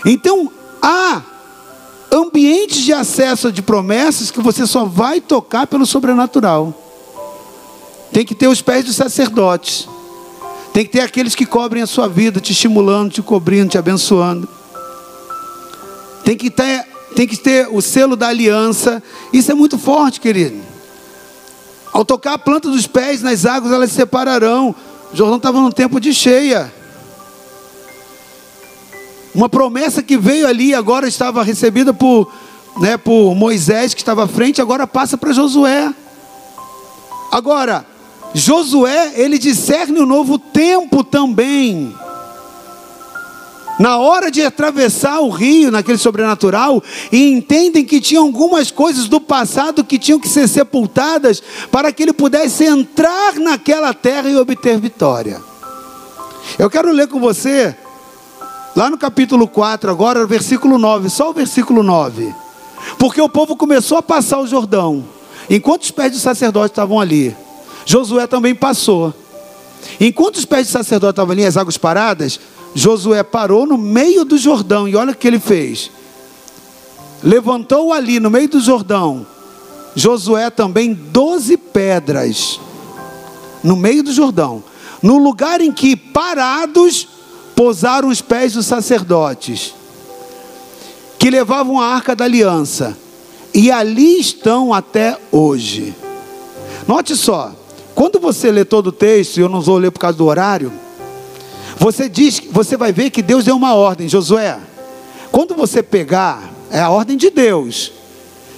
Então, 0.05 0.51
há 0.81 1.23
ambientes 2.11 2.83
de 2.83 2.93
acesso 2.93 3.51
de 3.51 3.61
promessas 3.61 4.29
que 4.29 4.39
você 4.39 4.67
só 4.67 4.85
vai 4.85 5.19
tocar 5.19 5.65
pelo 5.65 5.85
sobrenatural. 5.85 6.73
Tem 8.13 8.23
que 8.23 8.35
ter 8.35 8.47
os 8.47 8.61
pés 8.61 8.85
dos 8.85 8.95
sacerdotes. 8.95 9.89
Tem 10.71 10.85
que 10.85 10.91
ter 10.91 11.01
aqueles 11.01 11.33
que 11.33 11.45
cobrem 11.45 11.81
a 11.81 11.87
sua 11.87 12.07
vida, 12.07 12.39
te 12.39 12.51
estimulando, 12.51 13.11
te 13.11 13.21
cobrindo, 13.21 13.69
te 13.69 13.77
abençoando. 13.77 14.47
Tem 16.23 16.37
que 16.37 16.49
ter, 16.49 16.85
tem 17.15 17.27
que 17.27 17.37
ter 17.37 17.67
o 17.71 17.81
selo 17.81 18.15
da 18.15 18.27
aliança. 18.27 19.01
Isso 19.33 19.51
é 19.51 19.55
muito 19.55 19.77
forte, 19.77 20.19
querido. 20.19 20.61
Ao 21.91 22.05
tocar 22.05 22.33
a 22.33 22.37
planta 22.37 22.69
dos 22.69 22.85
pés 22.85 23.21
nas 23.21 23.45
águas, 23.45 23.71
elas 23.73 23.89
se 23.89 23.95
separarão. 23.95 24.75
O 25.13 25.15
Jordão 25.15 25.37
estava 25.37 25.59
num 25.59 25.71
tempo 25.71 25.99
de 25.99 26.13
cheia. 26.13 26.71
Uma 29.35 29.49
promessa 29.49 30.01
que 30.01 30.17
veio 30.17 30.47
ali, 30.47 30.73
agora 30.73 31.09
estava 31.09 31.43
recebida 31.43 31.93
por, 31.93 32.31
né, 32.79 32.95
por 32.95 33.35
Moisés, 33.35 33.93
que 33.93 33.99
estava 33.99 34.23
à 34.23 34.27
frente, 34.29 34.61
agora 34.61 34.87
passa 34.87 35.17
para 35.17 35.33
Josué. 35.33 35.93
Agora, 37.33 37.85
Josué, 38.33 39.11
ele 39.15 39.37
discerne 39.37 39.99
o 39.99 40.05
novo 40.05 40.39
tempo 40.39 41.03
também. 41.03 41.93
Na 43.77 43.97
hora 43.97 44.31
de 44.31 44.41
atravessar 44.41 45.19
o 45.19 45.27
rio, 45.27 45.69
naquele 45.69 45.97
sobrenatural, 45.97 46.81
e 47.11 47.29
entendem 47.29 47.83
que 47.83 47.99
tinha 47.99 48.21
algumas 48.21 48.71
coisas 48.71 49.09
do 49.09 49.19
passado 49.19 49.83
que 49.83 49.99
tinham 49.99 50.17
que 50.17 50.29
ser 50.29 50.47
sepultadas 50.47 51.43
para 51.69 51.91
que 51.91 52.03
ele 52.03 52.13
pudesse 52.13 52.63
entrar 52.63 53.35
naquela 53.35 53.93
terra 53.93 54.29
e 54.29 54.37
obter 54.37 54.79
vitória. 54.79 55.41
Eu 56.57 56.69
quero 56.69 56.89
ler 56.93 57.09
com 57.09 57.19
você, 57.19 57.75
lá 58.75 58.89
no 58.89 58.97
capítulo 58.97 59.47
4, 59.47 59.89
agora, 59.89 60.25
versículo 60.25 60.77
9, 60.77 61.09
só 61.09 61.29
o 61.29 61.33
versículo 61.33 61.81
9. 61.81 62.33
Porque 62.99 63.21
o 63.21 63.29
povo 63.29 63.55
começou 63.55 63.97
a 63.97 64.03
passar 64.03 64.39
o 64.39 64.47
Jordão, 64.47 65.03
enquanto 65.49 65.83
os 65.83 65.91
pés 65.91 66.11
do 66.11 66.17
sacerdote 66.17 66.71
estavam 66.71 66.99
ali. 66.99 67.35
Josué 67.85 68.27
também 68.27 68.53
passou. 68.53 69.13
Enquanto 69.99 70.37
os 70.37 70.45
pés 70.45 70.67
de 70.67 70.73
sacerdote 70.73 71.11
estavam 71.11 71.31
ali, 71.31 71.45
as 71.45 71.55
águas 71.55 71.77
paradas, 71.77 72.39
Josué 72.73 73.23
parou 73.23 73.65
no 73.65 73.77
meio 73.77 74.25
do 74.25 74.37
Jordão. 74.37 74.87
E 74.87 74.95
olha 74.95 75.11
o 75.11 75.15
que 75.15 75.27
ele 75.27 75.39
fez. 75.39 75.91
Levantou 77.23 77.93
ali 77.93 78.19
no 78.19 78.29
meio 78.29 78.49
do 78.49 78.59
Jordão. 78.59 79.25
Josué 79.95 80.49
também 80.49 80.93
doze 80.93 81.55
pedras. 81.55 82.59
No 83.63 83.75
meio 83.75 84.03
do 84.03 84.11
Jordão. 84.11 84.63
No 85.01 85.17
lugar 85.17 85.61
em 85.61 85.71
que 85.71 85.95
parados 85.95 87.07
pousaram 87.55 88.09
os 88.09 88.21
pés 88.21 88.53
dos 88.53 88.65
sacerdotes. 88.65 89.73
Que 91.17 91.29
levavam 91.29 91.79
a 91.79 91.87
arca 91.87 92.15
da 92.15 92.25
aliança. 92.25 92.95
E 93.53 93.71
ali 93.71 94.19
estão 94.19 94.73
até 94.73 95.17
hoje. 95.31 95.95
Note 96.87 97.15
só. 97.15 97.53
Quando 97.95 98.19
você 98.19 98.51
lê 98.51 98.65
todo 98.65 98.87
o 98.87 98.91
texto, 98.91 99.37
e 99.37 99.41
eu 99.41 99.47
não 99.47 99.61
vou 99.61 99.77
ler 99.77 99.89
por 99.89 99.99
causa 99.99 100.17
do 100.17 100.25
horário, 100.25 100.71
você 101.77 102.09
diz, 102.09 102.41
você 102.51 102.75
vai 102.75 102.91
ver 102.91 103.09
que 103.09 103.21
Deus 103.21 103.45
deu 103.45 103.55
uma 103.55 103.73
ordem, 103.73 104.09
Josué. 104.09 104.59
Quando 105.31 105.55
você 105.55 105.81
pegar, 105.81 106.51
é 106.69 106.79
a 106.81 106.89
ordem 106.89 107.15
de 107.15 107.29
Deus. 107.29 107.93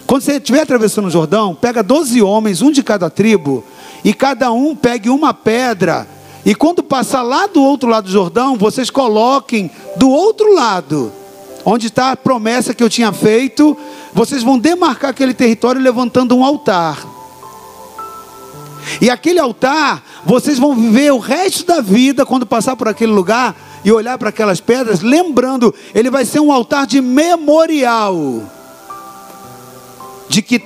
Quando 0.08 0.22
você 0.22 0.38
estiver 0.38 0.62
atravessando 0.62 1.08
o 1.08 1.12
Jordão, 1.12 1.54
pega 1.54 1.84
12 1.84 2.22
homens, 2.22 2.62
um 2.62 2.72
de 2.72 2.82
cada 2.82 3.10
tribo, 3.10 3.64
e 4.04 4.14
cada 4.14 4.52
um 4.52 4.76
pegue 4.76 5.10
uma 5.10 5.34
pedra. 5.34 6.08
E 6.48 6.56
quando 6.56 6.82
passar 6.82 7.24
lá 7.24 7.45
do 7.45 7.62
outro 7.62 7.89
lado 7.89 8.06
do 8.06 8.10
Jordão, 8.10 8.56
vocês 8.56 8.89
coloquem 8.89 9.70
do 9.98 10.10
outro 10.10 10.56
lado, 10.56 11.12
onde 11.66 11.88
está 11.88 12.12
a 12.12 12.16
promessa 12.16 12.74
que 12.74 12.82
eu 12.82 12.89
tinha 12.89 13.12
feito, 13.12 13.76
vocês 14.14 14.43
vão 14.43 14.58
demarcar 14.58 15.10
aquele 15.10 15.34
território 15.34 15.82
levantando 15.82 16.34
um 16.38 16.45
altar. 16.45 17.06
E 19.02 19.10
aquele 19.10 19.39
altar, 19.39 20.02
vocês 20.26 20.58
vão 20.58 20.74
viver 20.74 21.12
o 21.12 21.18
resto 21.18 21.66
da 21.66 21.82
vida 21.82 22.26
quando 22.26 22.45
passar 22.45 22.78
por 22.78 22.88
aquele 22.88 23.12
lugar 23.12 23.54
e 23.84 23.91
olhar 23.91 24.18
para 24.18 24.30
aquelas 24.30 24.62
pedras, 24.62 25.02
lembrando, 25.02 25.76
ele 25.93 26.10
vai 26.10 26.24
ser 26.24 26.39
um 26.39 26.50
altar 26.50 26.88
de 26.88 27.02
memorial. 27.02 28.16
de 30.30 30.41
que 30.41 30.62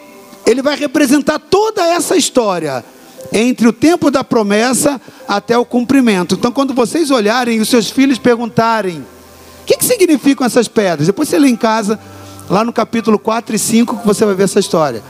ele 0.45 0.61
vai 0.61 0.75
representar 0.75 1.39
toda 1.39 1.83
essa 1.87 2.15
história 2.15 2.85
entre 3.31 3.67
o 3.67 3.73
tempo 3.73 4.11
da 4.11 4.23
promessa 4.23 4.99
até 5.27 5.57
o 5.57 5.65
cumprimento. 5.65 6.35
Então, 6.35 6.51
quando 6.51 6.73
vocês 6.73 7.09
olharem 7.09 7.57
e 7.57 7.61
os 7.61 7.69
seus 7.69 7.89
filhos 7.89 8.17
perguntarem: 8.17 8.99
o 8.99 9.65
que, 9.65 9.77
que 9.77 9.85
significam 9.85 10.45
essas 10.45 10.67
pedras? 10.67 11.07
Depois 11.07 11.29
você 11.29 11.39
lê 11.39 11.47
em 11.47 11.55
casa, 11.55 11.99
lá 12.49 12.63
no 12.63 12.73
capítulo 12.73 13.17
4 13.17 13.55
e 13.55 13.59
5, 13.59 13.97
que 13.99 14.07
você 14.07 14.25
vai 14.25 14.35
ver 14.35 14.43
essa 14.43 14.59
história. 14.59 15.01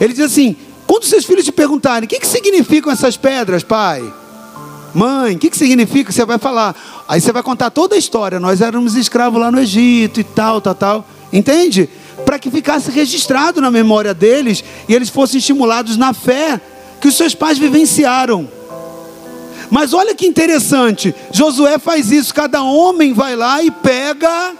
Ele 0.00 0.12
diz 0.12 0.24
assim: 0.24 0.56
quando 0.86 1.04
seus 1.04 1.24
filhos 1.24 1.44
te 1.44 1.52
perguntarem: 1.52 2.06
o 2.06 2.08
que, 2.08 2.18
que 2.18 2.26
significam 2.26 2.92
essas 2.92 3.16
pedras, 3.16 3.62
pai? 3.62 4.12
Mãe, 4.94 5.36
o 5.36 5.38
que, 5.38 5.50
que 5.50 5.56
significa? 5.56 6.10
Você 6.10 6.24
vai 6.24 6.38
falar. 6.38 6.74
Aí 7.06 7.20
você 7.20 7.30
vai 7.30 7.42
contar 7.42 7.70
toda 7.70 7.94
a 7.94 7.98
história. 7.98 8.40
Nós 8.40 8.60
éramos 8.60 8.96
escravos 8.96 9.40
lá 9.40 9.50
no 9.50 9.60
Egito 9.60 10.18
e 10.18 10.24
tal, 10.24 10.60
tal, 10.60 10.74
tal. 10.74 11.06
Entende? 11.32 11.88
Para 12.24 12.38
que 12.38 12.50
ficasse 12.50 12.90
registrado 12.90 13.60
na 13.60 13.70
memória 13.70 14.14
deles 14.14 14.64
e 14.88 14.94
eles 14.94 15.08
fossem 15.10 15.38
estimulados 15.38 15.96
na 15.96 16.12
fé 16.12 16.60
que 17.00 17.08
os 17.08 17.16
seus 17.16 17.34
pais 17.34 17.58
vivenciaram. 17.58 18.48
Mas 19.70 19.92
olha 19.92 20.14
que 20.14 20.26
interessante, 20.26 21.14
Josué 21.30 21.78
faz 21.78 22.10
isso, 22.10 22.34
cada 22.34 22.62
homem 22.62 23.12
vai 23.12 23.36
lá 23.36 23.62
e 23.62 23.70
pega 23.70 24.54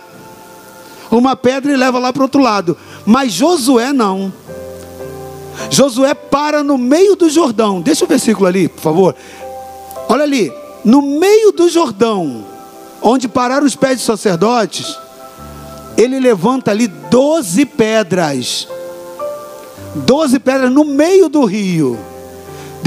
uma 1.11 1.35
pedra 1.35 1.73
e 1.73 1.77
leva 1.77 1.99
lá 1.99 2.13
para 2.13 2.21
o 2.21 2.25
outro 2.25 2.43
lado. 2.43 2.77
Mas 3.07 3.33
Josué 3.33 3.93
não. 3.93 4.33
Josué 5.71 6.15
para 6.15 6.63
no 6.63 6.77
meio 6.77 7.17
do 7.17 7.29
Jordão. 7.31 7.81
Deixa 7.81 8.05
o 8.05 8.09
versículo 8.09 8.47
ali, 8.47 8.69
por 8.69 8.81
favor. 8.81 9.17
Olha 10.09 10.25
ali, 10.25 10.53
no 10.85 11.03
meio 11.03 11.53
do 11.53 11.69
Jordão, 11.69 12.45
onde 13.03 13.29
pararam 13.29 13.67
os 13.67 13.75
pés 13.75 13.97
dos 13.97 14.07
sacerdotes, 14.07 14.97
ele 15.97 16.21
levanta 16.21 16.71
ali 16.71 16.87
doze 16.87 17.65
pedras. 17.65 18.69
Doze 19.95 20.39
pedras 20.39 20.71
no 20.71 20.85
meio 20.85 21.29
do 21.29 21.45
rio. 21.45 21.99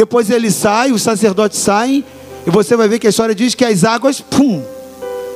Depois 0.01 0.31
ele 0.31 0.49
sai, 0.49 0.91
os 0.91 1.03
sacerdotes 1.03 1.59
saem, 1.59 2.03
e 2.43 2.49
você 2.49 2.75
vai 2.75 2.87
ver 2.87 2.97
que 2.97 3.05
a 3.05 3.11
história 3.11 3.35
diz 3.35 3.53
que 3.53 3.63
as 3.63 3.83
águas, 3.83 4.19
pum, 4.19 4.63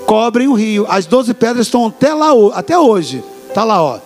cobrem 0.08 0.48
o 0.48 0.54
rio. 0.54 0.88
As 0.90 1.06
doze 1.06 1.36
pedras 1.36 1.68
estão 1.68 1.86
até 1.86 2.12
lá, 2.16 2.32
até 2.52 2.76
hoje. 2.76 3.24
Está 3.48 3.64
lá, 3.64 3.80
ó. 3.80 4.00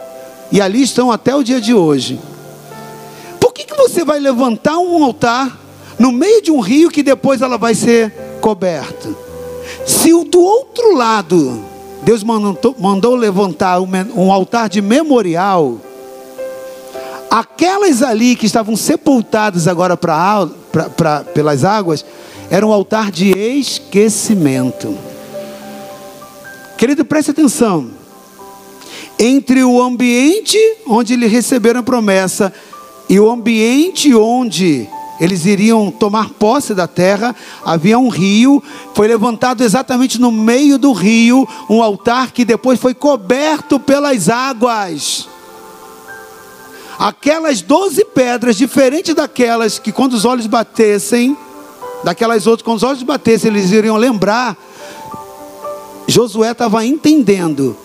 E 0.51 0.59
ali 0.59 0.81
estão 0.83 1.13
até 1.13 1.33
o 1.33 1.43
dia 1.43 1.61
de 1.61 1.73
hoje. 1.73 2.19
Por 3.39 3.53
que, 3.53 3.63
que 3.63 3.73
você 3.73 4.03
vai 4.03 4.19
levantar 4.19 4.77
um 4.79 5.01
altar 5.01 5.57
no 5.97 6.11
meio 6.11 6.41
de 6.41 6.51
um 6.51 6.59
rio 6.59 6.89
que 6.89 7.03
depois 7.03 7.41
ela 7.41 7.57
vai 7.57 7.73
ser 7.73 8.11
coberta? 8.41 9.15
Se 9.87 10.13
o 10.13 10.25
do 10.25 10.41
outro 10.41 10.93
lado, 10.93 11.63
Deus 12.03 12.21
mandou, 12.21 12.75
mandou 12.77 13.15
levantar 13.15 13.79
um 13.79 14.29
altar 14.29 14.67
de 14.67 14.81
memorial, 14.81 15.77
aquelas 17.29 18.01
ali 18.01 18.35
que 18.35 18.45
estavam 18.45 18.75
sepultadas 18.75 19.67
agora 19.67 19.95
pra, 19.95 20.47
pra, 20.71 20.89
pra, 20.89 21.19
pelas 21.21 21.63
águas, 21.63 22.05
era 22.49 22.65
um 22.65 22.71
altar 22.71 23.11
de 23.11 23.31
esquecimento. 23.31 24.97
Querido, 26.77 27.05
preste 27.05 27.31
atenção. 27.31 27.91
Entre 29.19 29.63
o 29.63 29.81
ambiente 29.81 30.57
onde 30.87 31.13
eles 31.13 31.31
receberam 31.31 31.81
a 31.81 31.83
promessa 31.83 32.53
e 33.09 33.19
o 33.19 33.29
ambiente 33.29 34.15
onde 34.15 34.87
eles 35.19 35.45
iriam 35.45 35.91
tomar 35.91 36.29
posse 36.29 36.73
da 36.73 36.87
terra, 36.87 37.35
havia 37.65 37.99
um 37.99 38.07
rio, 38.07 38.63
foi 38.93 39.07
levantado 39.07 39.61
exatamente 39.63 40.19
no 40.19 40.31
meio 40.31 40.77
do 40.77 40.93
rio 40.93 41.45
um 41.69 41.83
altar 41.83 42.31
que 42.31 42.45
depois 42.45 42.79
foi 42.79 42.93
coberto 42.93 43.77
pelas 43.79 44.29
águas. 44.29 45.27
Aquelas 46.99 47.61
doze 47.61 48.03
pedras, 48.03 48.57
diferente 48.57 49.13
daquelas 49.13 49.79
que 49.79 49.91
quando 49.91 50.13
os 50.13 50.25
olhos 50.25 50.45
batessem, 50.45 51.35
daquelas 52.03 52.45
outras, 52.45 52.65
quando 52.65 52.77
os 52.77 52.83
olhos 52.83 53.01
batessem, 53.01 53.49
eles 53.49 53.71
iriam 53.71 53.95
lembrar 53.95 54.57
Josué 56.09 56.51
estava 56.51 56.83
entendendo 56.83 57.77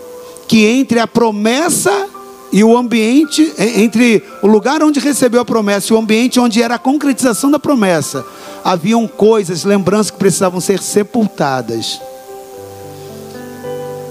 que 0.49 0.65
entre 0.65 0.99
a 0.99 1.07
promessa 1.07 2.09
e 2.51 2.65
o 2.65 2.77
ambiente, 2.77 3.53
entre 3.59 4.23
o 4.43 4.47
lugar 4.47 4.83
onde 4.83 4.99
recebeu 4.99 5.41
a 5.41 5.45
promessa 5.45 5.93
e 5.93 5.97
o 5.97 5.99
ambiente 5.99 6.41
onde 6.41 6.63
era 6.63 6.77
a 6.77 6.79
concretização 6.79 7.51
da 7.51 7.59
promessa, 7.59 8.25
haviam 8.65 9.07
coisas, 9.07 9.65
lembranças 9.65 10.11
que 10.11 10.19
precisavam 10.19 10.61
ser 10.61 10.81
sepultadas. 10.81 12.01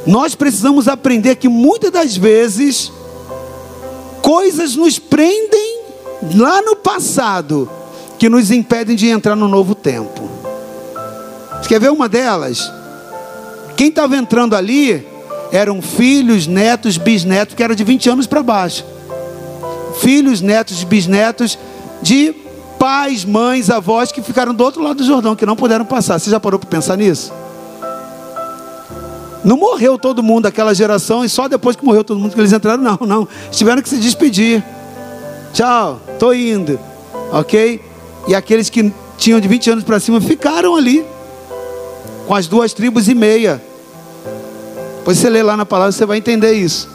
Nós 0.05 0.35
precisamos 0.35 0.87
aprender 0.87 1.35
que 1.37 1.47
muitas 1.47 1.89
das 1.89 2.15
vezes 2.15 2.91
coisas 4.23 4.75
nos 4.75 4.97
prendem 4.97 5.81
lá 6.33 6.61
no 6.61 6.77
passado 6.77 7.69
que 8.17 8.29
nos 8.29 8.49
impedem 8.49 8.95
de 8.95 9.09
entrar 9.09 9.35
no 9.35 9.49
novo 9.49 9.75
tempo. 9.75 10.31
Você 11.61 11.67
quer 11.67 11.79
ver 11.79 11.91
uma 11.91 12.07
delas? 12.07 12.71
Quem 13.75 13.89
estava 13.89 14.15
entrando 14.15 14.55
ali 14.55 15.05
eram 15.51 15.81
filhos, 15.81 16.47
netos, 16.47 16.97
bisnetos, 16.97 17.53
que 17.53 17.61
eram 17.61 17.75
de 17.75 17.83
20 17.83 18.09
anos 18.09 18.25
para 18.25 18.41
baixo. 18.41 18.85
Filhos, 19.99 20.41
netos, 20.41 20.83
bisnetos 20.85 21.59
de 22.01 22.33
pais, 22.79 23.25
mães, 23.25 23.69
avós 23.69 24.11
que 24.11 24.21
ficaram 24.21 24.53
do 24.53 24.63
outro 24.63 24.81
lado 24.81 24.97
do 24.97 25.03
Jordão, 25.03 25.35
que 25.35 25.45
não 25.45 25.55
puderam 25.55 25.85
passar. 25.85 26.17
Você 26.17 26.29
já 26.29 26.39
parou 26.39 26.57
para 26.57 26.69
pensar 26.69 26.97
nisso? 26.97 27.31
Não 29.43 29.57
morreu 29.57 29.97
todo 29.97 30.23
mundo 30.23 30.43
daquela 30.43 30.73
geração 30.73 31.23
e 31.23 31.29
só 31.29 31.47
depois 31.47 31.75
que 31.75 31.83
morreu 31.83 32.03
todo 32.03 32.19
mundo 32.19 32.33
que 32.33 32.39
eles 32.39 32.53
entraram, 32.53 32.81
não, 32.81 32.99
não. 33.05 33.27
Tiveram 33.51 33.81
que 33.81 33.89
se 33.89 33.97
despedir. 33.97 34.63
Tchau, 35.53 36.01
estou 36.13 36.33
indo. 36.33 36.79
Ok? 37.31 37.81
E 38.27 38.33
aqueles 38.33 38.69
que 38.69 38.91
tinham 39.17 39.39
de 39.39 39.47
20 39.47 39.71
anos 39.71 39.83
para 39.83 39.99
cima 39.99 40.21
ficaram 40.21 40.75
ali 40.75 41.05
com 42.25 42.33
as 42.33 42.47
duas 42.47 42.73
tribos 42.73 43.07
e 43.09 43.13
meia. 43.13 43.61
Pois 45.03 45.17
você 45.17 45.29
lê 45.29 45.43
lá 45.43 45.57
na 45.57 45.65
palavra, 45.65 45.91
você 45.91 46.05
vai 46.05 46.17
entender 46.17 46.53
isso. 46.53 46.89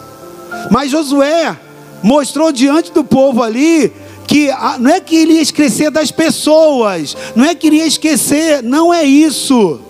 Mas 0.70 0.90
Josué 0.90 1.56
mostrou 2.02 2.50
diante 2.50 2.92
do 2.92 3.04
povo 3.04 3.42
ali 3.42 3.92
que 4.26 4.50
não 4.78 4.90
é 4.90 5.00
que 5.00 5.16
ele 5.16 5.34
ia 5.34 5.42
esquecer 5.42 5.90
das 5.90 6.10
pessoas, 6.10 7.16
não 7.34 7.44
é 7.44 7.54
que 7.54 7.66
ele 7.66 7.76
ia 7.76 7.86
esquecer, 7.86 8.62
não 8.62 8.92
é 8.92 9.02
isso. 9.02 9.80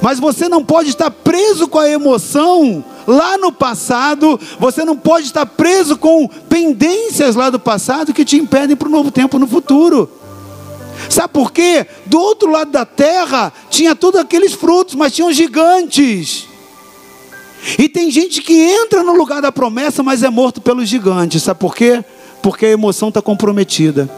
Mas 0.00 0.18
você 0.18 0.48
não 0.48 0.64
pode 0.64 0.90
estar 0.90 1.10
preso 1.10 1.68
com 1.68 1.78
a 1.78 1.88
emoção 1.88 2.84
lá 3.06 3.36
no 3.36 3.50
passado, 3.50 4.38
você 4.58 4.84
não 4.84 4.96
pode 4.96 5.26
estar 5.26 5.46
preso 5.46 5.96
com 5.96 6.28
pendências 6.48 7.34
lá 7.34 7.50
do 7.50 7.58
passado 7.58 8.12
que 8.12 8.24
te 8.24 8.36
impedem 8.36 8.76
para 8.76 8.88
o 8.88 8.90
novo 8.90 9.10
tempo 9.10 9.38
no 9.38 9.46
futuro. 9.46 10.10
Sabe 11.08 11.32
por 11.32 11.50
quê? 11.50 11.86
Do 12.06 12.20
outro 12.20 12.50
lado 12.50 12.70
da 12.70 12.84
terra 12.84 13.52
tinha 13.70 13.96
todos 13.96 14.20
aqueles 14.20 14.52
frutos, 14.52 14.94
mas 14.94 15.12
tinham 15.12 15.32
gigantes. 15.32 16.46
E 17.78 17.88
tem 17.88 18.10
gente 18.10 18.40
que 18.40 18.54
entra 18.54 19.02
no 19.02 19.14
lugar 19.14 19.42
da 19.42 19.52
promessa, 19.52 20.02
mas 20.02 20.22
é 20.22 20.30
morto 20.30 20.60
pelos 20.60 20.88
gigantes. 20.88 21.42
Sabe 21.42 21.60
por 21.60 21.74
quê? 21.74 22.04
Porque 22.42 22.66
a 22.66 22.70
emoção 22.70 23.08
está 23.08 23.20
comprometida. 23.20 24.10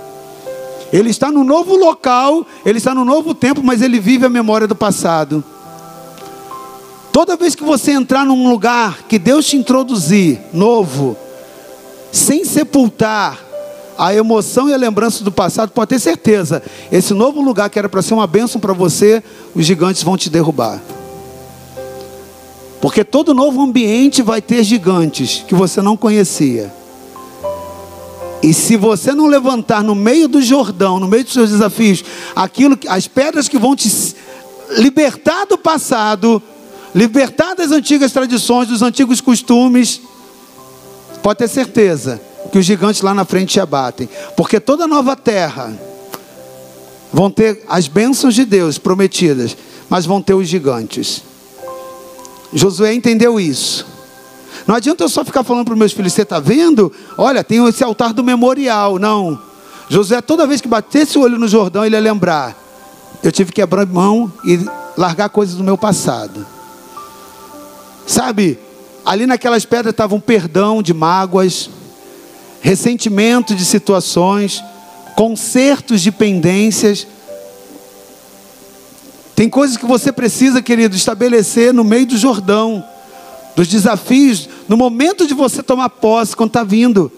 Ele 0.92 1.10
está 1.10 1.32
no 1.32 1.42
novo 1.42 1.74
local, 1.74 2.46
ele 2.64 2.78
está 2.78 2.94
no 2.94 3.04
novo 3.04 3.34
tempo, 3.34 3.62
mas 3.62 3.80
ele 3.80 3.98
vive 3.98 4.26
a 4.26 4.28
memória 4.28 4.66
do 4.66 4.76
passado. 4.76 5.42
Toda 7.12 7.36
vez 7.36 7.54
que 7.54 7.62
você 7.62 7.92
entrar 7.92 8.24
num 8.24 8.48
lugar 8.48 9.02
que 9.02 9.18
Deus 9.18 9.44
te 9.44 9.56
introduzir, 9.56 10.40
novo, 10.50 11.14
sem 12.10 12.42
sepultar 12.42 13.38
a 13.98 14.14
emoção 14.14 14.68
e 14.68 14.72
a 14.72 14.78
lembrança 14.78 15.22
do 15.22 15.30
passado, 15.30 15.70
pode 15.70 15.90
ter 15.90 15.98
certeza, 15.98 16.62
esse 16.90 17.12
novo 17.12 17.42
lugar 17.42 17.68
que 17.68 17.78
era 17.78 17.88
para 17.88 18.00
ser 18.00 18.14
uma 18.14 18.26
bênção 18.26 18.58
para 18.58 18.72
você, 18.72 19.22
os 19.54 19.66
gigantes 19.66 20.02
vão 20.02 20.16
te 20.16 20.30
derrubar. 20.30 20.80
Porque 22.80 23.04
todo 23.04 23.34
novo 23.34 23.60
ambiente 23.60 24.22
vai 24.22 24.40
ter 24.40 24.64
gigantes 24.64 25.44
que 25.46 25.54
você 25.54 25.82
não 25.82 25.96
conhecia. 25.96 26.72
E 28.42 28.52
se 28.52 28.76
você 28.76 29.12
não 29.12 29.26
levantar 29.26 29.84
no 29.84 29.94
meio 29.94 30.26
do 30.26 30.42
Jordão, 30.42 30.98
no 30.98 31.06
meio 31.06 31.22
dos 31.22 31.34
seus 31.34 31.50
desafios, 31.50 32.02
aquilo, 32.34 32.76
as 32.88 33.06
pedras 33.06 33.48
que 33.48 33.58
vão 33.58 33.76
te 33.76 33.88
libertar 34.70 35.44
do 35.44 35.56
passado, 35.56 36.42
libertar 36.94 37.54
das 37.54 37.70
antigas 37.70 38.12
tradições, 38.12 38.68
dos 38.68 38.82
antigos 38.82 39.20
costumes, 39.20 40.00
pode 41.22 41.38
ter 41.38 41.48
certeza 41.48 42.20
que 42.50 42.58
os 42.58 42.66
gigantes 42.66 43.00
lá 43.00 43.14
na 43.14 43.24
frente 43.24 43.52
te 43.52 43.60
abatem. 43.60 44.08
Porque 44.36 44.60
toda 44.60 44.86
nova 44.86 45.16
terra 45.16 45.72
vão 47.12 47.30
ter 47.30 47.62
as 47.68 47.88
bênçãos 47.88 48.34
de 48.34 48.44
Deus 48.44 48.78
prometidas, 48.78 49.56
mas 49.88 50.06
vão 50.06 50.20
ter 50.20 50.34
os 50.34 50.48
gigantes. 50.48 51.22
Josué 52.52 52.92
entendeu 52.92 53.40
isso. 53.40 53.86
Não 54.66 54.74
adianta 54.74 55.02
eu 55.02 55.08
só 55.08 55.24
ficar 55.24 55.42
falando 55.42 55.64
para 55.64 55.72
os 55.72 55.78
meus 55.78 55.92
filhos, 55.92 56.12
você 56.12 56.22
está 56.22 56.38
vendo? 56.38 56.92
Olha, 57.16 57.42
tem 57.42 57.66
esse 57.66 57.82
altar 57.82 58.12
do 58.12 58.22
memorial. 58.22 58.98
Não. 58.98 59.40
Josué, 59.88 60.20
toda 60.20 60.46
vez 60.46 60.60
que 60.60 60.68
batesse 60.68 61.18
o 61.18 61.22
olho 61.22 61.38
no 61.38 61.48
Jordão, 61.48 61.84
ele 61.84 61.96
ia 61.96 62.00
lembrar. 62.00 62.56
Eu 63.22 63.32
tive 63.32 63.52
que 63.52 63.62
abrir 63.62 63.86
mão 63.86 64.32
e 64.44 64.60
largar 64.96 65.28
coisas 65.28 65.56
do 65.56 65.64
meu 65.64 65.78
passado. 65.78 66.46
Sabe, 68.06 68.58
ali 69.04 69.26
naquelas 69.26 69.64
pedras 69.64 69.92
estava 69.92 70.14
um 70.14 70.20
perdão 70.20 70.82
de 70.82 70.92
mágoas, 70.92 71.70
ressentimento 72.60 73.54
de 73.54 73.64
situações, 73.64 74.62
consertos 75.16 76.00
de 76.00 76.10
pendências. 76.10 77.06
Tem 79.34 79.48
coisas 79.48 79.76
que 79.76 79.86
você 79.86 80.12
precisa, 80.12 80.62
querido, 80.62 80.94
estabelecer 80.94 81.72
no 81.72 81.84
meio 81.84 82.06
do 82.06 82.16
Jordão, 82.16 82.84
dos 83.56 83.68
desafios, 83.68 84.48
no 84.68 84.76
momento 84.76 85.26
de 85.26 85.34
você 85.34 85.62
tomar 85.62 85.88
posse, 85.88 86.36
quando 86.36 86.50
está 86.50 86.62
vindo. 86.62 87.10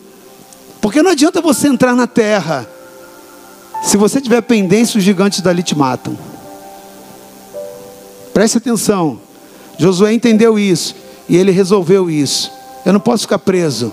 Porque 0.80 1.02
não 1.02 1.10
adianta 1.10 1.40
você 1.40 1.68
entrar 1.68 1.94
na 1.94 2.06
terra, 2.06 2.68
se 3.82 3.96
você 3.96 4.20
tiver 4.20 4.40
pendência, 4.40 4.98
os 4.98 5.04
gigantes 5.04 5.40
dali 5.40 5.62
te 5.62 5.76
matam. 5.76 6.16
Preste 8.32 8.58
atenção. 8.58 9.20
Josué 9.78 10.12
entendeu 10.12 10.58
isso 10.58 10.94
e 11.28 11.36
ele 11.36 11.50
resolveu 11.50 12.10
isso. 12.10 12.50
Eu 12.84 12.92
não 12.92 13.00
posso 13.00 13.22
ficar 13.22 13.38
preso 13.38 13.92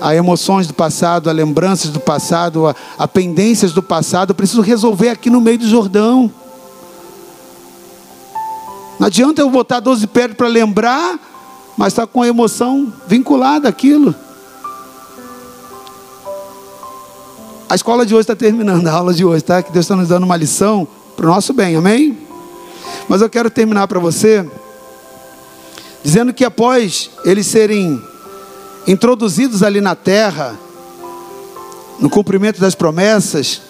a 0.00 0.14
emoções 0.14 0.66
do 0.66 0.74
passado, 0.74 1.30
a 1.30 1.32
lembranças 1.32 1.90
do 1.90 2.00
passado, 2.00 2.66
a, 2.66 2.74
a 2.98 3.06
pendências 3.06 3.72
do 3.72 3.82
passado. 3.82 4.30
Eu 4.30 4.34
preciso 4.34 4.60
resolver 4.60 5.08
aqui 5.08 5.30
no 5.30 5.40
meio 5.40 5.58
do 5.58 5.68
Jordão. 5.68 6.30
Não 8.98 9.06
adianta 9.06 9.40
eu 9.40 9.50
botar 9.50 9.80
12 9.80 10.06
pedras 10.08 10.36
para 10.36 10.48
lembrar, 10.48 11.18
mas 11.76 11.92
está 11.92 12.06
com 12.06 12.22
a 12.22 12.28
emoção 12.28 12.92
vinculada 13.06 13.68
àquilo. 13.68 14.14
A 17.68 17.74
escola 17.74 18.04
de 18.04 18.14
hoje 18.14 18.22
está 18.22 18.36
terminando, 18.36 18.86
a 18.88 18.92
aula 18.92 19.14
de 19.14 19.24
hoje, 19.24 19.42
tá? 19.42 19.62
Que 19.62 19.72
Deus 19.72 19.84
está 19.84 19.96
nos 19.96 20.08
dando 20.08 20.24
uma 20.24 20.36
lição 20.36 20.86
para 21.16 21.26
o 21.26 21.28
nosso 21.28 21.52
bem, 21.52 21.76
amém? 21.76 22.18
Mas 23.08 23.22
eu 23.22 23.30
quero 23.30 23.48
terminar 23.50 23.88
para 23.88 23.98
você 23.98 24.48
dizendo 26.02 26.32
que 26.32 26.44
após 26.44 27.10
eles 27.24 27.46
serem 27.46 28.02
introduzidos 28.86 29.62
ali 29.62 29.80
na 29.80 29.94
terra, 29.94 30.58
no 32.00 32.10
cumprimento 32.10 32.60
das 32.60 32.74
promessas, 32.74 33.62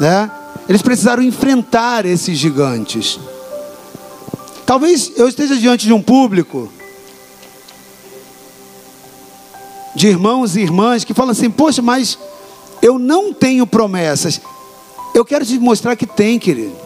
né? 0.00 0.30
Eles 0.68 0.82
precisaram 0.82 1.22
enfrentar 1.22 2.04
esses 2.04 2.36
gigantes. 2.36 3.20
Talvez 4.64 5.12
eu 5.16 5.28
esteja 5.28 5.56
diante 5.56 5.86
de 5.86 5.92
um 5.92 6.02
público 6.02 6.72
de 9.94 10.08
irmãos 10.08 10.56
e 10.56 10.60
irmãs 10.60 11.04
que 11.04 11.14
falam 11.14 11.30
assim: 11.30 11.48
Poxa, 11.48 11.80
mas 11.80 12.18
eu 12.82 12.98
não 12.98 13.32
tenho 13.32 13.66
promessas. 13.66 14.40
Eu 15.14 15.24
quero 15.24 15.46
te 15.46 15.58
mostrar 15.58 15.94
que 15.94 16.06
tem, 16.06 16.38
querido. 16.38 16.76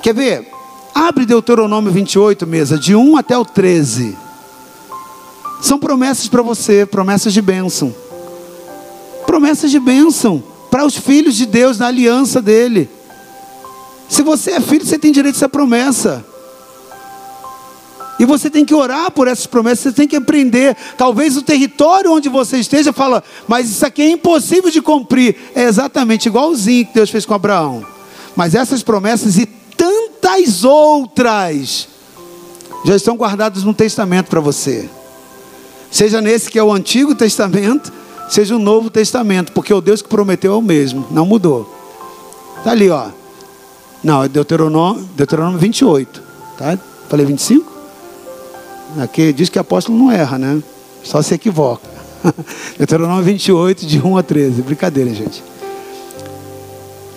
Quer 0.00 0.14
ver? 0.14 0.57
Abre 1.00 1.24
Deuteronômio 1.24 1.92
28, 1.92 2.44
mesa, 2.44 2.76
de 2.76 2.96
1 2.96 3.16
até 3.16 3.38
o 3.38 3.44
13. 3.44 4.18
São 5.62 5.78
promessas 5.78 6.26
para 6.26 6.42
você, 6.42 6.84
promessas 6.84 7.32
de 7.32 7.40
bênção. 7.40 7.94
Promessas 9.24 9.70
de 9.70 9.78
bênção 9.78 10.42
para 10.68 10.84
os 10.84 10.96
filhos 10.96 11.36
de 11.36 11.46
Deus, 11.46 11.78
na 11.78 11.86
aliança 11.86 12.42
dele. 12.42 12.90
Se 14.08 14.22
você 14.22 14.50
é 14.50 14.60
filho, 14.60 14.84
você 14.84 14.98
tem 14.98 15.12
direito 15.12 15.36
a 15.36 15.38
essa 15.38 15.48
promessa. 15.48 16.24
E 18.18 18.24
você 18.24 18.50
tem 18.50 18.64
que 18.64 18.74
orar 18.74 19.12
por 19.12 19.28
essas 19.28 19.46
promessas, 19.46 19.78
você 19.78 19.92
tem 19.92 20.08
que 20.08 20.16
aprender. 20.16 20.76
Talvez 20.96 21.36
o 21.36 21.42
território 21.42 22.12
onde 22.12 22.28
você 22.28 22.58
esteja 22.58 22.92
fala, 22.92 23.22
mas 23.46 23.70
isso 23.70 23.86
aqui 23.86 24.02
é 24.02 24.10
impossível 24.10 24.68
de 24.68 24.82
cumprir. 24.82 25.36
É 25.54 25.62
exatamente 25.62 26.26
igualzinho 26.26 26.86
que 26.86 26.94
Deus 26.94 27.08
fez 27.08 27.24
com 27.24 27.34
Abraão. 27.34 27.86
Mas 28.34 28.56
essas 28.56 28.82
promessas 28.82 29.38
e 29.38 29.57
tantas 30.38 30.64
outras 30.64 31.88
já 32.84 32.94
estão 32.96 33.16
guardadas 33.16 33.64
no 33.64 33.74
testamento 33.74 34.28
para 34.28 34.40
você. 34.40 34.88
Seja 35.90 36.20
nesse 36.20 36.50
que 36.50 36.58
é 36.58 36.62
o 36.62 36.72
Antigo 36.72 37.14
Testamento, 37.14 37.92
seja 38.28 38.54
o 38.54 38.58
Novo 38.58 38.88
Testamento, 38.88 39.52
porque 39.52 39.72
o 39.72 39.80
Deus 39.80 40.00
que 40.00 40.08
prometeu 40.08 40.52
é 40.52 40.56
o 40.56 40.62
mesmo, 40.62 41.06
não 41.10 41.26
mudou. 41.26 41.74
Está 42.58 42.70
ali, 42.70 42.88
ó. 42.88 43.08
Não, 44.02 44.22
é 44.22 44.28
Deuteronômio, 44.28 45.08
Deuteronômio 45.16 45.58
28. 45.58 46.22
Tá? 46.56 46.78
Falei 47.08 47.26
25? 47.26 47.72
Aqui 49.00 49.32
diz 49.32 49.48
que 49.48 49.58
apóstolo 49.58 49.98
não 49.98 50.12
erra, 50.12 50.38
né? 50.38 50.62
Só 51.02 51.20
se 51.20 51.34
equivoca. 51.34 51.88
Deuteronômio 52.78 53.24
28, 53.24 53.86
de 53.86 53.98
1 54.00 54.16
a 54.16 54.22
13. 54.22 54.62
Brincadeira, 54.62 55.12
gente. 55.12 55.42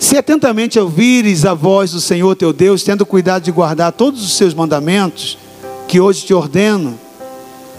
Se 0.02 0.18
atentamente 0.18 0.80
ouvires 0.80 1.44
a 1.44 1.54
voz 1.54 1.92
do 1.92 2.00
Senhor 2.00 2.34
teu 2.34 2.52
Deus, 2.52 2.82
tendo 2.82 3.06
cuidado 3.06 3.44
de 3.44 3.52
guardar 3.52 3.92
todos 3.92 4.20
os 4.24 4.32
seus 4.36 4.52
mandamentos, 4.52 5.38
que 5.86 6.00
hoje 6.00 6.26
te 6.26 6.34
ordeno, 6.34 6.98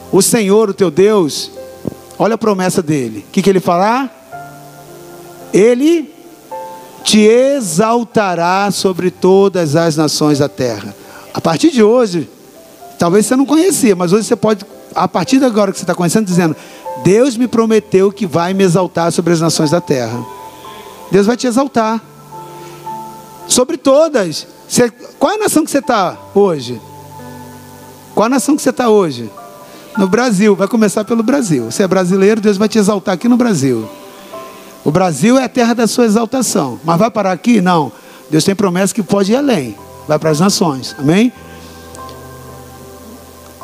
o 0.09 0.21
Senhor, 0.21 0.69
o 0.69 0.73
teu 0.73 0.89
Deus, 0.89 1.51
olha 2.17 2.35
a 2.35 2.37
promessa 2.37 2.81
dele. 2.81 3.25
O 3.27 3.31
que, 3.33 3.41
que 3.41 3.49
ele 3.49 3.59
falar? 3.59 4.09
Ele 5.53 6.13
te 7.03 7.19
exaltará 7.19 8.71
sobre 8.71 9.11
todas 9.11 9.75
as 9.75 9.97
nações 9.97 10.39
da 10.39 10.47
terra. 10.47 10.95
A 11.33 11.41
partir 11.41 11.71
de 11.71 11.83
hoje, 11.83 12.29
talvez 12.97 13.25
você 13.25 13.35
não 13.35 13.45
conhecia, 13.45 13.97
mas 13.97 14.13
hoje 14.13 14.23
você 14.23 14.37
pode, 14.37 14.65
a 14.95 15.09
partir 15.09 15.39
de 15.39 15.45
agora 15.45 15.73
que 15.73 15.77
você 15.77 15.83
está 15.83 15.93
conhecendo, 15.93 16.25
dizendo: 16.25 16.55
Deus 17.03 17.35
me 17.35 17.49
prometeu 17.49 18.13
que 18.13 18.25
vai 18.25 18.53
me 18.53 18.63
exaltar 18.63 19.11
sobre 19.11 19.33
as 19.33 19.41
nações 19.41 19.71
da 19.71 19.81
terra. 19.81 20.25
Deus 21.11 21.27
vai 21.27 21.35
te 21.35 21.47
exaltar 21.47 22.12
sobre 23.47 23.77
todas. 23.77 24.47
Você, 24.67 24.89
qual 25.19 25.33
é 25.33 25.35
a 25.35 25.39
nação 25.39 25.63
que 25.63 25.71
você 25.71 25.79
está 25.79 26.17
hoje? 26.33 26.81
Qual 28.13 28.25
a 28.25 28.29
nação 28.29 28.55
que 28.55 28.61
você 28.61 28.69
está 28.69 28.89
hoje? 28.89 29.29
No 29.97 30.07
Brasil, 30.07 30.55
vai 30.55 30.67
começar 30.67 31.03
pelo 31.03 31.21
Brasil. 31.21 31.69
Você 31.71 31.83
é 31.83 31.87
brasileiro, 31.87 32.41
Deus 32.41 32.57
vai 32.57 32.67
te 32.67 32.77
exaltar 32.77 33.13
aqui 33.13 33.27
no 33.27 33.37
Brasil. 33.37 33.87
O 34.83 34.91
Brasil 34.91 35.37
é 35.37 35.43
a 35.43 35.49
terra 35.49 35.73
da 35.73 35.87
sua 35.87 36.05
exaltação. 36.05 36.79
Mas 36.83 36.97
vai 36.97 37.09
parar 37.09 37.31
aqui? 37.31 37.61
Não. 37.61 37.91
Deus 38.29 38.43
tem 38.43 38.55
promessa 38.55 38.93
que 38.93 39.03
pode 39.03 39.31
ir 39.31 39.35
além. 39.35 39.75
Vai 40.07 40.19
para 40.19 40.29
as 40.29 40.39
nações. 40.39 40.95
Amém? 40.97 41.31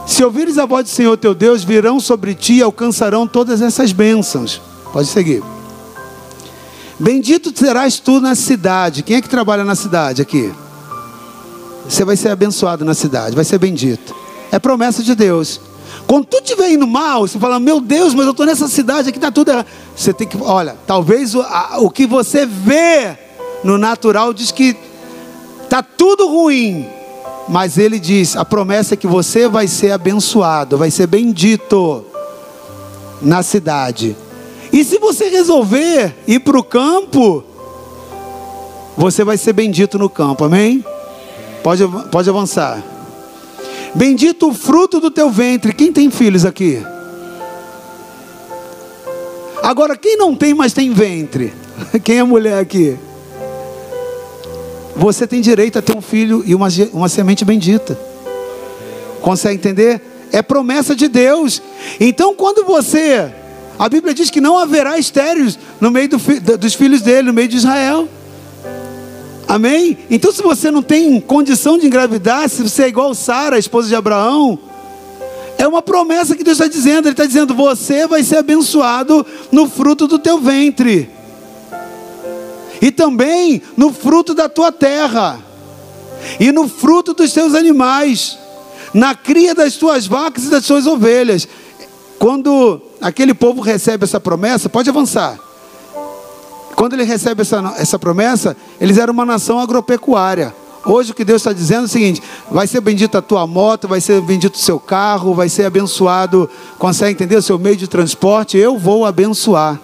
Se 0.06 0.24
ouvires 0.24 0.58
a 0.58 0.66
voz 0.66 0.86
do 0.86 0.90
Senhor 0.90 1.16
teu 1.18 1.36
Deus, 1.36 1.64
virão 1.64 2.00
sobre 2.00 2.34
ti 2.34 2.56
e 2.56 2.62
alcançarão 2.62 3.28
todas 3.28 3.62
essas 3.62 3.92
bênçãos. 3.92 4.62
Pode 4.92 5.08
seguir. 5.08 5.44
Bendito 7.00 7.58
serás 7.58 7.97
tu 8.00 8.20
na 8.20 8.36
cidade. 8.36 9.04
Quem 9.04 9.16
é 9.16 9.22
que 9.22 9.30
trabalha 9.30 9.64
na 9.64 9.76
cidade 9.76 10.22
aqui? 10.22 10.52
Você 11.88 12.04
vai 12.04 12.18
ser 12.18 12.30
abençoado 12.30 12.84
na 12.84 12.93
cidade, 12.93 13.36
vai 13.36 13.45
ser 13.45 13.58
bendito. 13.58 14.14
É 14.52 14.60
promessa 14.60 15.02
de 15.02 15.16
Deus. 15.16 15.62
Quando 16.06 16.26
tu 16.26 16.38
estiver 16.38 16.72
indo 16.72 16.86
mal, 16.86 17.28
você 17.28 17.39
fala, 17.39 17.60
meu 17.60 17.80
Deus, 17.80 18.14
mas 18.14 18.26
eu 18.26 18.32
estou 18.32 18.45
nessa 18.45 18.68
cidade 18.68 19.10
aqui, 19.10 19.18
está 19.18 19.32
tudo 19.32 19.50
errado. 19.50 19.66
Você 19.95 20.12
tem 20.12 20.28
que, 20.28 20.38
olha, 20.41 20.76
talvez 20.86 21.36
o, 21.36 21.41
a, 21.41 21.78
o 21.80 21.89
que 21.89 22.06
você 22.06 22.45
vê 22.45 23.18
no 23.64 23.78
natural 23.78 24.34
diz 24.34 24.52
que 24.52 24.76
está 25.64 25.82
tudo 25.82 26.28
ruim. 26.28 26.88
Mas 27.47 27.78
ele 27.78 28.00
diz, 28.00 28.36
a 28.36 28.43
promessa 28.45 28.93
é 28.93 28.97
que 28.97 29.08
você 29.08 29.47
vai 29.47 29.68
ser 29.68 29.91
abençoado, 29.91 30.78
vai 30.78 30.91
ser 30.91 31.08
bendito 31.08 32.06
na 33.22 33.41
cidade. 33.41 34.16
E 34.72 34.84
se 34.84 34.99
você 34.99 35.30
resolver 35.30 36.15
ir 36.28 36.39
para 36.39 36.57
o 36.57 36.63
campo, 36.63 37.43
você 38.95 39.24
vai 39.24 39.38
ser 39.38 39.53
bendito 39.53 39.97
no 39.97 40.09
campo, 40.09 40.43
amém? 40.43 40.84
Pode, 41.63 41.84
pode 42.11 42.30
avançar. 42.30 42.84
Bendito 43.95 44.49
o 44.49 44.53
fruto 44.53 44.99
do 44.99 45.09
teu 45.09 45.30
ventre. 45.30 45.74
Quem 45.74 45.91
tem 45.91 46.11
filhos 46.11 46.45
aqui? 46.45 46.84
Agora, 49.63 49.97
quem 49.97 50.17
não 50.17 50.36
tem, 50.36 50.53
mas 50.53 50.74
tem 50.74 50.91
ventre? 50.91 51.53
Quem 52.03 52.20
é 52.20 52.24
mulher 52.24 52.59
aqui? 52.59 52.97
Você 54.95 55.26
tem 55.26 55.41
direito 55.41 55.80
a 55.80 55.82
ter 55.82 55.95
um 55.95 56.01
filho 56.01 56.43
e 56.45 56.53
uma, 56.53 56.67
uma 56.91 57.07
semente 57.07 57.45
bendita. 57.45 57.97
Consegue 59.22 59.55
entender? 59.55 60.01
É 60.32 60.41
promessa 60.41 60.95
de 60.95 61.07
Deus. 61.07 61.61
Então, 61.99 62.36
quando 62.36 62.65
você 62.65 63.34
a 63.80 63.88
Bíblia 63.88 64.14
diz 64.14 64.30
que 64.30 64.42
não 64.42 64.58
haverá 64.58 65.00
estéreos 65.00 65.58
no 65.80 65.90
meio 65.90 66.10
do, 66.10 66.58
dos 66.58 66.74
filhos 66.74 67.02
dele, 67.02 67.30
no 67.30 67.34
meio 67.34 67.48
de 67.48 67.56
Israel. 67.56 68.10
Amém? 69.48 69.98
Então, 70.12 70.34
se 70.34 70.44
você 70.44 70.70
não 70.70 70.82
tem 70.84 71.18
condição 71.22 71.78
de 71.78 71.88
engravidar, 71.88 72.50
se 72.50 72.62
você 72.62 72.84
é 72.84 72.88
igual 72.90 73.16
Sara, 73.16 73.56
a 73.56 73.60
esposa 73.60 73.88
de 73.88 73.96
Abraão, 73.96 74.60
é 75.58 75.66
uma 75.66 75.82
promessa 75.82 76.36
que 76.36 76.44
Deus 76.44 76.60
está 76.60 76.68
dizendo. 76.68 77.08
Ele 77.08 77.14
está 77.14 77.26
dizendo: 77.26 77.56
você 77.56 78.06
vai 78.06 78.22
ser 78.22 78.40
abençoado 78.40 79.26
no 79.50 79.70
fruto 79.70 80.08
do 80.08 80.20
teu 80.20 80.40
ventre, 80.40 81.10
e 82.82 82.92
também 82.92 83.62
no 83.78 83.94
fruto 83.94 84.34
da 84.34 84.50
tua 84.50 84.74
terra, 84.74 85.40
e 86.38 86.52
no 86.52 86.68
fruto 86.68 87.14
dos 87.14 87.32
teus 87.32 87.56
animais, 87.56 88.38
na 88.94 89.16
cria 89.16 89.56
das 89.56 89.76
tuas 89.76 90.06
vacas 90.06 90.44
e 90.44 90.50
das 90.50 90.66
tuas 90.68 90.86
ovelhas. 90.86 91.48
Quando 92.20 92.89
aquele 93.02 93.34
povo 93.34 93.62
recebe 93.62 94.04
essa 94.04 94.20
promessa, 94.20 94.70
pode 94.70 94.89
avançar. 94.89 95.38
Quando 96.76 96.93
ele 96.93 97.04
recebe 97.04 97.41
essa, 97.41 97.76
essa 97.78 98.00
promessa, 98.00 98.56
eles 98.80 98.97
eram 98.97 99.14
uma 99.14 99.26
nação 99.26 99.60
agropecuária. 99.60 100.54
Hoje 100.86 101.12
o 101.12 101.14
que 101.14 101.26
Deus 101.26 101.41
está 101.41 101.52
dizendo 101.52 101.82
é 101.82 101.86
o 101.86 101.89
seguinte: 101.89 102.24
vai 102.50 102.68
ser 102.68 102.80
bendita 102.80 103.18
a 103.18 103.22
tua 103.22 103.45
moto, 103.45 103.88
vai 103.88 104.00
ser 104.00 104.22
bendito 104.22 104.56
o 104.56 104.60
seu 104.60 104.80
carro, 104.80 105.34
vai 105.34 105.50
ser 105.50 105.66
abençoado, 105.66 106.50
consegue 106.78 107.12
entender 107.12 107.36
o 107.36 107.41
seu 107.41 107.60
meio 107.60 107.76
de 107.76 107.88
transporte? 107.88 108.58
Eu 108.58 108.78
vou 108.78 109.06
abençoar. 109.06 109.80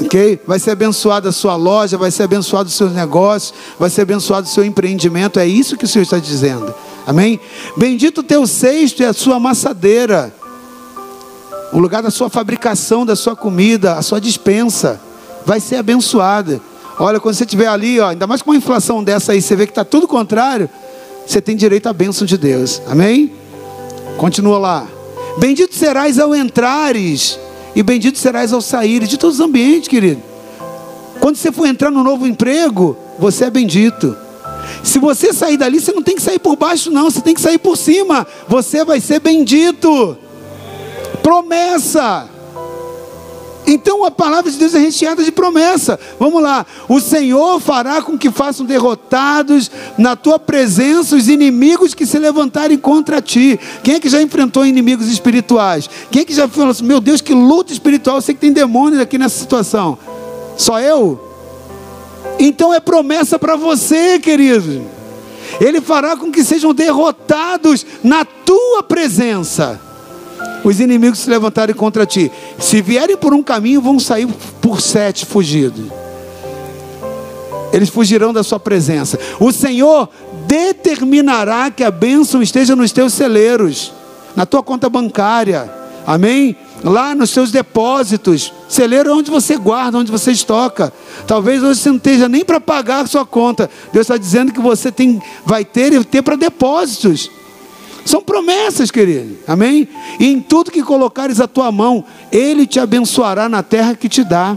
Ok? 0.00 0.40
Vai 0.46 0.58
ser 0.58 0.70
abençoada 0.70 1.28
a 1.28 1.32
sua 1.32 1.56
loja, 1.56 1.98
vai 1.98 2.10
ser 2.10 2.22
abençoado 2.22 2.68
os 2.68 2.74
seus 2.74 2.92
negócios, 2.92 3.52
vai 3.78 3.90
ser 3.90 4.02
abençoado 4.02 4.46
o 4.46 4.50
seu 4.50 4.64
empreendimento. 4.64 5.38
É 5.38 5.46
isso 5.46 5.76
que 5.76 5.84
o 5.84 5.88
Senhor 5.88 6.04
está 6.04 6.18
dizendo. 6.18 6.72
Amém? 7.06 7.40
Bendito 7.76 8.18
o 8.18 8.22
teu 8.22 8.46
cesto 8.46 9.02
e 9.02 9.04
a 9.04 9.12
sua 9.12 9.36
amassadeira, 9.36 10.32
o 11.72 11.78
lugar 11.78 12.02
da 12.02 12.10
sua 12.10 12.28
fabricação, 12.28 13.06
da 13.06 13.14
sua 13.14 13.36
comida, 13.36 13.94
a 13.94 14.02
sua 14.02 14.20
dispensa, 14.20 15.00
vai 15.46 15.60
ser 15.60 15.76
abençoada. 15.76 16.60
Olha, 16.98 17.20
quando 17.20 17.34
você 17.34 17.44
estiver 17.44 17.66
ali, 17.66 18.00
ó, 18.00 18.08
ainda 18.08 18.26
mais 18.26 18.42
com 18.42 18.50
uma 18.50 18.56
inflação 18.56 19.02
dessa 19.02 19.32
aí, 19.32 19.40
você 19.40 19.56
vê 19.56 19.66
que 19.66 19.72
está 19.72 19.84
tudo 19.84 20.06
contrário, 20.06 20.68
você 21.26 21.40
tem 21.40 21.56
direito 21.56 21.88
à 21.88 21.92
bênção 21.92 22.26
de 22.26 22.36
Deus. 22.36 22.82
Amém? 22.86 23.32
Continua 24.16 24.58
lá. 24.58 24.86
Bendito 25.38 25.74
serás 25.74 26.18
ao 26.18 26.34
entrares, 26.34 27.38
e 27.74 27.82
bendito 27.82 28.18
serás 28.18 28.52
ao 28.52 28.60
sair 28.60 29.06
de 29.06 29.16
todos 29.16 29.36
os 29.38 29.44
ambientes, 29.44 29.88
querido. 29.88 30.20
Quando 31.20 31.36
você 31.36 31.52
for 31.52 31.66
entrar 31.66 31.90
no 31.90 32.02
novo 32.02 32.26
emprego, 32.26 32.96
você 33.18 33.44
é 33.44 33.50
bendito. 33.50 34.16
Se 34.82 34.98
você 34.98 35.32
sair 35.32 35.56
dali, 35.56 35.80
você 35.80 35.92
não 35.92 36.02
tem 36.02 36.16
que 36.16 36.22
sair 36.22 36.38
por 36.38 36.56
baixo, 36.56 36.90
não, 36.90 37.10
você 37.10 37.20
tem 37.20 37.34
que 37.34 37.40
sair 37.40 37.58
por 37.58 37.76
cima. 37.76 38.26
Você 38.48 38.84
vai 38.84 39.00
ser 39.00 39.20
bendito. 39.20 40.16
Promessa. 41.22 42.28
Então 43.66 44.04
a 44.04 44.10
palavra 44.10 44.50
de 44.50 44.58
Deus 44.58 44.74
é 44.74 44.78
recheada 44.78 45.22
de 45.22 45.30
promessa. 45.30 45.98
Vamos 46.18 46.42
lá. 46.42 46.66
O 46.88 47.00
Senhor 47.00 47.60
fará 47.60 48.02
com 48.02 48.18
que 48.18 48.30
façam 48.30 48.66
derrotados 48.66 49.70
na 49.96 50.16
tua 50.16 50.38
presença 50.40 51.14
os 51.14 51.28
inimigos 51.28 51.94
que 51.94 52.04
se 52.04 52.18
levantarem 52.18 52.76
contra 52.76 53.22
ti. 53.22 53.60
Quem 53.84 53.94
é 53.94 54.00
que 54.00 54.08
já 54.08 54.20
enfrentou 54.20 54.66
inimigos 54.66 55.06
espirituais? 55.06 55.88
Quem 56.10 56.22
é 56.22 56.24
que 56.24 56.34
já 56.34 56.48
falou 56.48 56.70
assim: 56.70 56.84
meu 56.84 57.00
Deus, 57.00 57.20
que 57.20 57.32
luta 57.32 57.72
espiritual? 57.72 58.16
Eu 58.16 58.22
sei 58.22 58.34
que 58.34 58.40
tem 58.40 58.52
demônios 58.52 59.00
aqui 59.00 59.16
nessa 59.16 59.38
situação. 59.38 59.96
Só 60.56 60.80
eu? 60.80 61.28
Então 62.40 62.74
é 62.74 62.80
promessa 62.80 63.38
para 63.38 63.54
você, 63.54 64.18
querido. 64.18 64.82
Ele 65.60 65.80
fará 65.80 66.16
com 66.16 66.32
que 66.32 66.42
sejam 66.42 66.74
derrotados 66.74 67.86
na 68.02 68.24
tua 68.24 68.82
presença 68.82 69.89
os 70.64 70.80
inimigos 70.80 71.20
se 71.20 71.30
levantarem 71.30 71.74
contra 71.74 72.06
ti. 72.06 72.30
Se 72.58 72.82
vierem 72.82 73.16
por 73.16 73.32
um 73.32 73.42
caminho, 73.42 73.80
vão 73.80 73.98
sair 73.98 74.28
por 74.60 74.80
sete 74.80 75.24
fugidos. 75.24 75.86
Eles 77.72 77.88
fugirão 77.88 78.32
da 78.32 78.42
sua 78.42 78.58
presença. 78.58 79.18
O 79.38 79.52
Senhor 79.52 80.08
determinará 80.46 81.70
que 81.70 81.84
a 81.84 81.90
bênção 81.90 82.42
esteja 82.42 82.74
nos 82.74 82.92
teus 82.92 83.12
celeiros, 83.12 83.92
na 84.34 84.44
tua 84.44 84.62
conta 84.62 84.88
bancária. 84.88 85.72
Amém? 86.06 86.56
Lá 86.82 87.14
nos 87.14 87.30
seus 87.30 87.52
depósitos. 87.52 88.52
Celeiro 88.68 89.10
é 89.10 89.12
onde 89.12 89.30
você 89.30 89.56
guarda, 89.56 89.98
onde 89.98 90.10
você 90.10 90.32
estoca. 90.32 90.92
Talvez 91.26 91.62
hoje 91.62 91.80
você 91.80 91.88
não 91.90 91.96
esteja 91.96 92.28
nem 92.28 92.44
para 92.44 92.60
pagar 92.60 93.04
a 93.04 93.06
sua 93.06 93.24
conta. 93.24 93.70
Deus 93.92 94.04
está 94.04 94.16
dizendo 94.16 94.52
que 94.52 94.60
você 94.60 94.90
tem, 94.90 95.22
vai 95.44 95.64
ter 95.64 95.92
e 95.92 96.02
ter 96.04 96.22
para 96.22 96.36
depósitos. 96.36 97.30
São 98.04 98.22
promessas, 98.22 98.90
querido. 98.90 99.36
Amém? 99.46 99.88
E 100.18 100.26
em 100.26 100.40
tudo 100.40 100.70
que 100.70 100.82
colocares 100.82 101.40
a 101.40 101.46
tua 101.46 101.70
mão, 101.70 102.04
Ele 102.32 102.66
te 102.66 102.80
abençoará 102.80 103.48
na 103.48 103.62
terra 103.62 103.94
que 103.94 104.08
te 104.08 104.24
dá. 104.24 104.56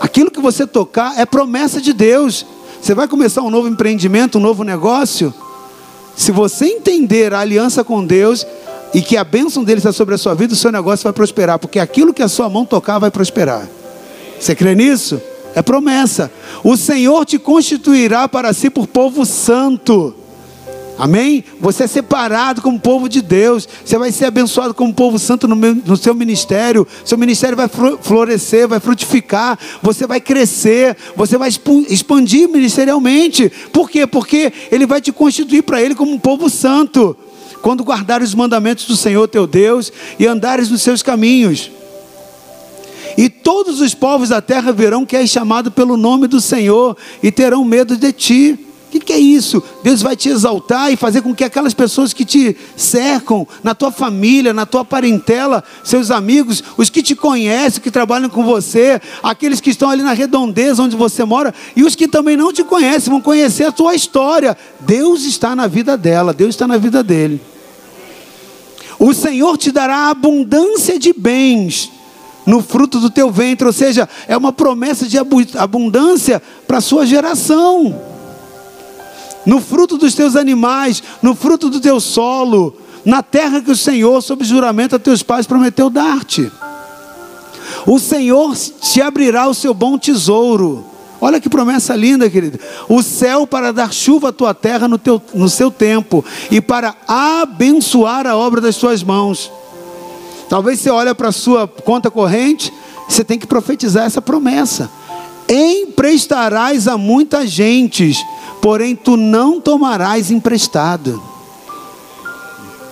Aquilo 0.00 0.30
que 0.30 0.40
você 0.40 0.66
tocar 0.66 1.18
é 1.18 1.24
promessa 1.24 1.80
de 1.80 1.92
Deus. 1.92 2.46
Você 2.80 2.94
vai 2.94 3.08
começar 3.08 3.42
um 3.42 3.50
novo 3.50 3.68
empreendimento, 3.68 4.38
um 4.38 4.40
novo 4.40 4.62
negócio. 4.62 5.32
Se 6.16 6.32
você 6.32 6.66
entender 6.66 7.34
a 7.34 7.40
aliança 7.40 7.84
com 7.84 8.04
Deus 8.04 8.46
e 8.94 9.02
que 9.02 9.16
a 9.16 9.24
bênção 9.24 9.64
dele 9.64 9.78
está 9.78 9.92
sobre 9.92 10.14
a 10.14 10.18
sua 10.18 10.34
vida, 10.34 10.54
o 10.54 10.56
seu 10.56 10.72
negócio 10.72 11.04
vai 11.04 11.12
prosperar, 11.12 11.58
porque 11.58 11.78
aquilo 11.78 12.14
que 12.14 12.22
a 12.22 12.28
sua 12.28 12.48
mão 12.48 12.64
tocar 12.64 12.98
vai 12.98 13.10
prosperar. 13.10 13.68
Você 14.38 14.54
crê 14.54 14.74
nisso? 14.74 15.20
É 15.54 15.62
promessa. 15.62 16.30
O 16.62 16.76
Senhor 16.76 17.24
te 17.24 17.38
constituirá 17.38 18.28
para 18.28 18.52
si 18.52 18.68
por 18.68 18.86
povo 18.86 19.24
santo 19.24 20.14
Amém? 20.98 21.44
Você 21.60 21.84
é 21.84 21.86
separado 21.86 22.62
como 22.62 22.80
povo 22.80 23.08
de 23.08 23.20
Deus. 23.20 23.68
Você 23.84 23.98
vai 23.98 24.10
ser 24.10 24.26
abençoado 24.26 24.72
como 24.72 24.94
povo 24.94 25.18
santo 25.18 25.46
no, 25.46 25.54
meu, 25.54 25.74
no, 25.74 25.96
seu 25.96 26.14
ministério. 26.14 26.86
Seu 27.04 27.18
ministério 27.18 27.56
vai 27.56 27.68
florescer, 28.00 28.66
vai 28.66 28.80
frutificar. 28.80 29.58
Você 29.82 30.06
vai 30.06 30.20
crescer. 30.20 30.96
Você 31.14 31.36
vai 31.36 31.50
expandir 31.88 32.48
ministerialmente. 32.48 33.50
Por 33.72 33.90
quê? 33.90 34.06
Porque 34.06 34.52
Ele 34.72 34.86
vai 34.86 35.00
te 35.00 35.12
constituir 35.12 35.62
para 35.62 35.82
Ele 35.82 35.94
como 35.94 36.12
um 36.12 36.18
povo 36.18 36.48
santo. 36.48 37.14
Quando 37.60 37.84
guardares 37.84 38.30
os 38.30 38.34
mandamentos 38.34 38.86
do 38.86 38.96
Senhor 38.96 39.28
teu 39.28 39.46
Deus 39.46 39.92
e 40.18 40.26
andares 40.26 40.70
nos 40.70 40.80
seus 40.80 41.02
caminhos. 41.02 41.70
E 43.18 43.28
todos 43.28 43.80
os 43.80 43.94
povos 43.94 44.30
da 44.30 44.40
terra 44.40 44.72
verão 44.72 45.04
que 45.04 45.16
és 45.16 45.28
chamado 45.28 45.70
pelo 45.70 45.96
nome 45.96 46.26
do 46.26 46.40
Senhor 46.40 46.96
e 47.22 47.30
terão 47.30 47.64
medo 47.64 47.96
de 47.96 48.12
ti. 48.12 48.65
Que, 49.06 49.12
é 49.12 49.18
isso? 49.18 49.62
Deus 49.84 50.02
vai 50.02 50.16
te 50.16 50.28
exaltar 50.28 50.92
e 50.92 50.96
fazer 50.96 51.22
com 51.22 51.32
que 51.32 51.44
aquelas 51.44 51.72
pessoas 51.72 52.12
que 52.12 52.24
te 52.24 52.56
cercam, 52.76 53.46
na 53.62 53.72
tua 53.72 53.92
família, 53.92 54.52
na 54.52 54.66
tua 54.66 54.84
parentela, 54.84 55.62
seus 55.84 56.10
amigos, 56.10 56.60
os 56.76 56.90
que 56.90 57.04
te 57.04 57.14
conhecem, 57.14 57.80
que 57.80 57.90
trabalham 57.90 58.28
com 58.28 58.44
você, 58.44 59.00
aqueles 59.22 59.60
que 59.60 59.70
estão 59.70 59.88
ali 59.88 60.02
na 60.02 60.12
redondeza 60.12 60.82
onde 60.82 60.96
você 60.96 61.24
mora, 61.24 61.54
e 61.76 61.84
os 61.84 61.94
que 61.94 62.08
também 62.08 62.36
não 62.36 62.52
te 62.52 62.64
conhecem, 62.64 63.12
vão 63.12 63.20
conhecer 63.20 63.62
a 63.62 63.70
tua 63.70 63.94
história. 63.94 64.58
Deus 64.80 65.24
está 65.24 65.54
na 65.54 65.68
vida 65.68 65.96
dela, 65.96 66.34
Deus 66.34 66.50
está 66.50 66.66
na 66.66 66.76
vida 66.76 67.00
dele. 67.04 67.40
O 68.98 69.14
Senhor 69.14 69.56
te 69.56 69.70
dará 69.70 70.10
abundância 70.10 70.98
de 70.98 71.12
bens 71.12 71.92
no 72.44 72.60
fruto 72.60 72.98
do 72.98 73.08
teu 73.08 73.30
ventre, 73.30 73.68
ou 73.68 73.72
seja, 73.72 74.08
é 74.26 74.36
uma 74.36 74.52
promessa 74.52 75.06
de 75.06 75.16
abundância 75.56 76.42
para 76.66 76.78
a 76.78 76.80
sua 76.80 77.06
geração 77.06 78.15
no 79.46 79.60
fruto 79.60 79.96
dos 79.96 80.14
teus 80.14 80.34
animais, 80.34 81.02
no 81.22 81.34
fruto 81.34 81.70
do 81.70 81.80
teu 81.80 82.00
solo, 82.00 82.76
na 83.04 83.22
terra 83.22 83.60
que 83.60 83.70
o 83.70 83.76
Senhor, 83.76 84.20
sob 84.20 84.44
juramento 84.44 84.96
a 84.96 84.98
teus 84.98 85.22
pais, 85.22 85.46
prometeu 85.46 85.88
dar-te. 85.88 86.50
O 87.86 88.00
Senhor 88.00 88.54
te 88.56 89.00
abrirá 89.00 89.46
o 89.46 89.54
seu 89.54 89.72
bom 89.72 89.96
tesouro. 89.96 90.84
Olha 91.20 91.40
que 91.40 91.48
promessa 91.48 91.94
linda, 91.94 92.28
querido. 92.28 92.58
O 92.88 93.02
céu 93.02 93.46
para 93.46 93.72
dar 93.72 93.92
chuva 93.92 94.28
à 94.28 94.32
tua 94.32 94.52
terra 94.52 94.86
no, 94.86 94.98
teu, 94.98 95.22
no 95.32 95.48
seu 95.48 95.70
tempo 95.70 96.24
e 96.50 96.60
para 96.60 96.94
abençoar 97.06 98.26
a 98.26 98.36
obra 98.36 98.60
das 98.60 98.76
tuas 98.76 99.02
mãos. 99.02 99.50
Talvez 100.48 100.80
você 100.80 100.90
olhe 100.90 101.14
para 101.14 101.28
a 101.28 101.32
sua 101.32 101.66
conta 101.66 102.10
corrente, 102.10 102.72
você 103.08 103.24
tem 103.24 103.38
que 103.38 103.46
profetizar 103.46 104.04
essa 104.04 104.20
promessa. 104.20 104.90
Emprestarás 105.48 106.88
a 106.88 106.98
muitas 106.98 107.50
gentes 107.50 108.18
porém 108.66 108.96
tu 108.96 109.16
não 109.16 109.60
tomarás 109.60 110.32
emprestado. 110.32 111.22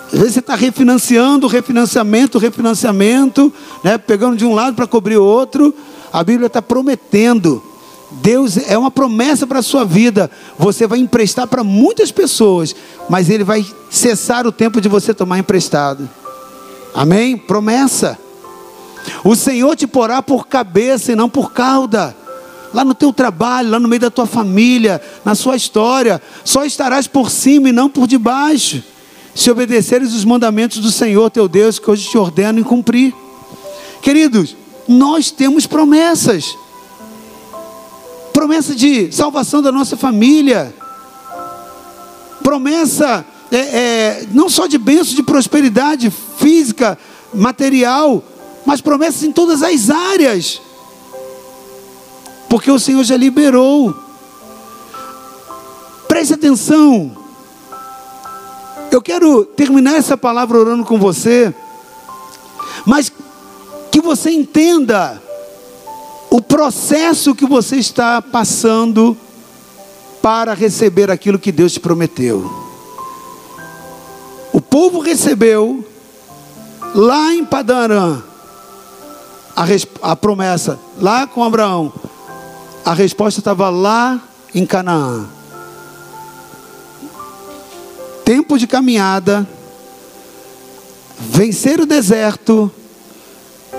Às 0.07 0.21
vezes 0.21 0.35
você 0.35 0.39
está 0.39 0.55
refinanciando, 0.55 1.49
refinanciamento, 1.49 2.39
refinanciamento, 2.39 3.53
né, 3.83 3.99
pegando 3.99 4.37
de 4.37 4.45
um 4.45 4.55
lado 4.55 4.77
para 4.77 4.87
cobrir 4.87 5.17
o 5.17 5.25
outro. 5.25 5.75
A 6.13 6.23
Bíblia 6.23 6.47
está 6.47 6.63
prometendo. 6.63 7.61
Deus 8.23 8.57
é 8.57 8.79
uma 8.79 8.93
promessa 8.93 9.49
para 9.49 9.59
a 9.59 9.63
sua 9.63 9.85
vida. 9.85 10.31
Você 10.57 10.87
vai 10.87 11.01
emprestar 11.01 11.49
para 11.49 11.65
muitas 11.65 12.13
pessoas, 12.13 12.73
mas 13.09 13.29
Ele 13.29 13.43
vai 13.43 13.67
cessar 13.91 14.47
o 14.47 14.53
tempo 14.53 14.81
de 14.81 14.89
você 14.89 15.13
tomar 15.13 15.41
emprestado. 15.41 16.09
Amém? 16.95 17.37
Promessa. 17.37 18.17
O 19.25 19.35
Senhor 19.35 19.75
te 19.75 19.89
porá 19.89 20.23
por 20.23 20.47
cabeça 20.47 21.11
e 21.11 21.17
não 21.17 21.29
por 21.29 21.53
cauda 21.53 22.15
lá 22.75 22.85
no 22.85 22.95
teu 22.95 23.13
trabalho, 23.13 23.71
lá 23.71 23.79
no 23.79 23.89
meio 23.89 24.01
da 24.01 24.11
tua 24.11 24.27
família, 24.27 25.01
na 25.25 25.35
sua 25.35 25.57
história. 25.57 26.21
Só 26.45 26.65
estarás 26.65 27.07
por 27.07 27.31
cima 27.31 27.69
e 27.69 27.73
não 27.73 27.89
por 27.89 28.07
debaixo, 28.07 28.83
se 29.35 29.51
obedeceres 29.51 30.13
os 30.13 30.25
mandamentos 30.25 30.79
do 30.79 30.91
Senhor 30.91 31.31
teu 31.31 31.49
Deus, 31.49 31.79
que 31.79 31.91
hoje 31.91 32.09
te 32.09 32.19
ordeno 32.19 32.59
em 32.59 32.65
cumprir. 32.65 33.15
Queridos, 34.03 34.57
nós 34.87 35.31
temos 35.31 35.67
promessas 35.67 36.57
promessa 38.33 38.75
de 38.75 39.13
salvação 39.13 39.63
da 39.63 39.71
nossa 39.71 39.97
família, 39.97 40.75
promessa 42.43 43.25
é, 43.51 43.57
é, 43.57 44.27
não 44.33 44.51
só 44.51 44.67
de 44.67 44.77
bênção, 44.77 45.15
de 45.15 45.23
prosperidade 45.23 46.13
física, 46.37 46.99
material, 47.33 48.23
mas 48.67 48.81
promessas 48.81 49.23
em 49.23 49.31
todas 49.31 49.63
as 49.63 49.89
áreas 49.89 50.61
porque 52.55 52.71
o 52.71 52.79
Senhor 52.79 53.03
já 53.03 53.17
liberou. 53.17 53.93
Preste 56.07 56.35
atenção. 56.35 57.11
Eu 58.93 59.03
quero 59.03 59.45
terminar 59.45 59.97
essa 59.97 60.17
palavra 60.17 60.61
orando 60.61 60.85
com 60.85 60.97
você, 60.97 61.53
mas 62.87 63.11
que 63.91 64.01
você 64.01 64.31
entenda 64.31 65.21
o 66.31 66.41
processo 66.41 67.35
que 67.35 67.45
você 67.45 67.75
está 67.75 68.23
passando 68.23 69.17
para 70.23 70.55
receber 70.55 71.11
aquilo 71.11 71.41
que 71.41 71.51
Deus 71.51 71.73
te 71.73 71.81
prometeu. 71.81 72.49
O 74.53 74.61
povo 74.61 75.01
recebeu 75.01 75.85
lá 76.95 77.35
em 77.35 77.45
Padarã 77.45 78.23
a, 79.57 79.65
a 80.13 80.15
promessa, 80.15 80.79
lá 81.01 81.27
com 81.27 81.43
Abraão. 81.43 81.93
A 82.85 82.93
resposta 82.93 83.41
estava 83.41 83.71
lá 83.71 84.21
em 84.55 84.67
Canaã. 84.67 85.27
Tempo 88.25 88.59
de 88.59 88.67
caminhada, 88.67 89.49
vencer 91.19 91.81
o 91.81 91.87
deserto, 91.87 92.71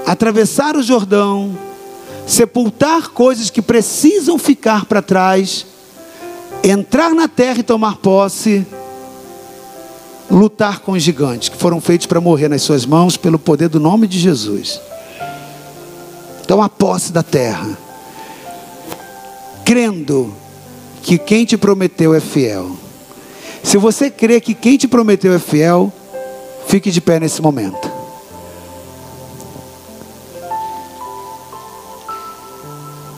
atravessar 0.07 0.75
o 0.75 0.81
Jordão, 0.81 1.55
sepultar 2.25 3.09
coisas 3.09 3.51
que 3.51 3.61
precisam 3.61 4.39
ficar 4.39 4.85
para 4.85 5.03
trás, 5.03 5.65
entrar 6.63 7.11
na 7.11 7.27
terra 7.27 7.59
e 7.59 7.63
tomar 7.63 7.97
posse, 7.97 8.65
lutar 10.31 10.79
com 10.79 10.93
os 10.93 11.03
gigantes 11.03 11.49
que 11.49 11.57
foram 11.57 11.79
feitos 11.79 12.07
para 12.07 12.19
morrer 12.19 12.49
nas 12.49 12.63
suas 12.63 12.85
mãos 12.87 13.17
pelo 13.17 13.37
poder 13.37 13.69
do 13.69 13.79
nome 13.79 14.07
de 14.07 14.19
Jesus. 14.19 14.81
Então, 16.43 16.61
a 16.61 16.69
posse 16.69 17.11
da 17.11 17.23
terra, 17.23 17.84
crendo 19.66 20.32
que 21.01 21.18
quem 21.18 21.43
te 21.43 21.57
prometeu 21.57 22.13
é 22.13 22.20
fiel. 22.20 22.78
Se 23.63 23.78
você 23.78 24.11
crê 24.11 24.39
que 24.39 24.53
quem 24.53 24.78
te 24.78 24.88
prometeu 24.88 25.34
é 25.34 25.39
fiel, 25.39 25.91
fique 26.68 26.91
de 26.91 27.01
pé 27.01 27.20
nesse 27.20 27.41
momento. 27.41 27.91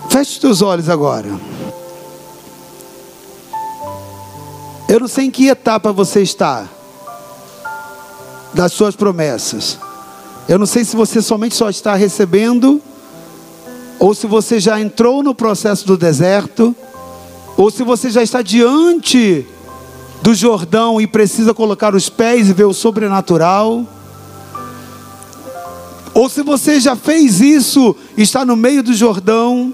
Feche 0.10 0.32
os 0.32 0.38
teus 0.40 0.62
olhos 0.62 0.90
agora. 0.90 1.30
Eu 4.90 5.02
não 5.02 5.08
sei 5.08 5.26
em 5.26 5.32
que 5.32 5.50
etapa 5.50 5.92
você 5.92 6.22
está 6.22 6.66
das 8.54 8.72
suas 8.72 8.96
promessas. 8.96 9.78
Eu 10.48 10.58
não 10.58 10.66
sei 10.66 10.86
se 10.86 10.96
você 10.96 11.22
somente 11.22 11.56
só 11.56 11.70
está 11.70 11.94
recebendo, 11.94 12.82
ou 14.00 14.14
se 14.14 14.28
você 14.28 14.60
já 14.60 14.80
entrou 14.80 15.24
no 15.24 15.34
processo 15.34 15.86
do 15.86 15.98
deserto, 15.98 16.76
ou 17.56 17.72
se 17.72 17.84
você 17.84 18.10
já 18.10 18.22
está 18.22 18.42
diante 18.42 19.46
do 20.22 20.34
Jordão 20.36 21.02
e 21.02 21.08
precisa 21.08 21.54
colocar 21.54 21.96
os 21.96 22.10
pés 22.10 22.50
e 22.50 22.54
ver 22.54 22.66
o 22.66 22.74
sobrenatural. 22.74 23.86
Ou 26.14 26.30
se 26.30 26.42
você 26.44 26.80
já 26.80 26.96
fez 26.96 27.42
isso, 27.42 27.96
está 28.16 28.46
no 28.46 28.56
meio 28.56 28.84
do 28.84 28.94
Jordão 28.94 29.74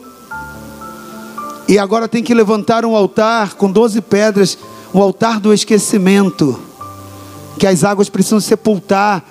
e 1.68 1.80
agora 1.80 2.08
tem 2.08 2.24
que 2.24 2.34
levantar 2.34 2.86
um 2.86 2.96
altar 2.96 3.56
com 3.56 3.72
12 3.72 4.02
pedras, 4.02 4.58
um 4.94 5.02
altar 5.02 5.40
do 5.40 5.54
esquecimento, 5.54 6.60
que 7.58 7.66
as 7.66 7.84
águas 7.84 8.10
precisam 8.10 8.40
sepultar 8.40 9.24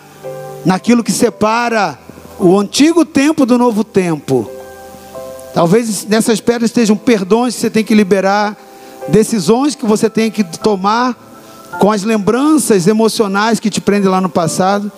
naquilo 0.64 1.04
que 1.04 1.12
separa 1.12 1.98
o 2.38 2.58
antigo 2.58 3.04
tempo 3.04 3.44
do 3.44 3.58
novo 3.58 3.84
tempo. 3.84 4.61
Talvez 5.54 6.06
nessas 6.06 6.40
pedras 6.40 6.70
estejam 6.70 6.96
perdões 6.96 7.54
que 7.54 7.60
você 7.60 7.70
tem 7.70 7.84
que 7.84 7.94
liberar, 7.94 8.56
decisões 9.08 9.74
que 9.74 9.84
você 9.84 10.08
tem 10.08 10.30
que 10.30 10.42
tomar 10.44 11.16
com 11.78 11.90
as 11.90 12.02
lembranças 12.02 12.86
emocionais 12.86 13.60
que 13.60 13.70
te 13.70 13.80
prendem 13.80 14.08
lá 14.08 14.20
no 14.20 14.28
passado. 14.28 14.90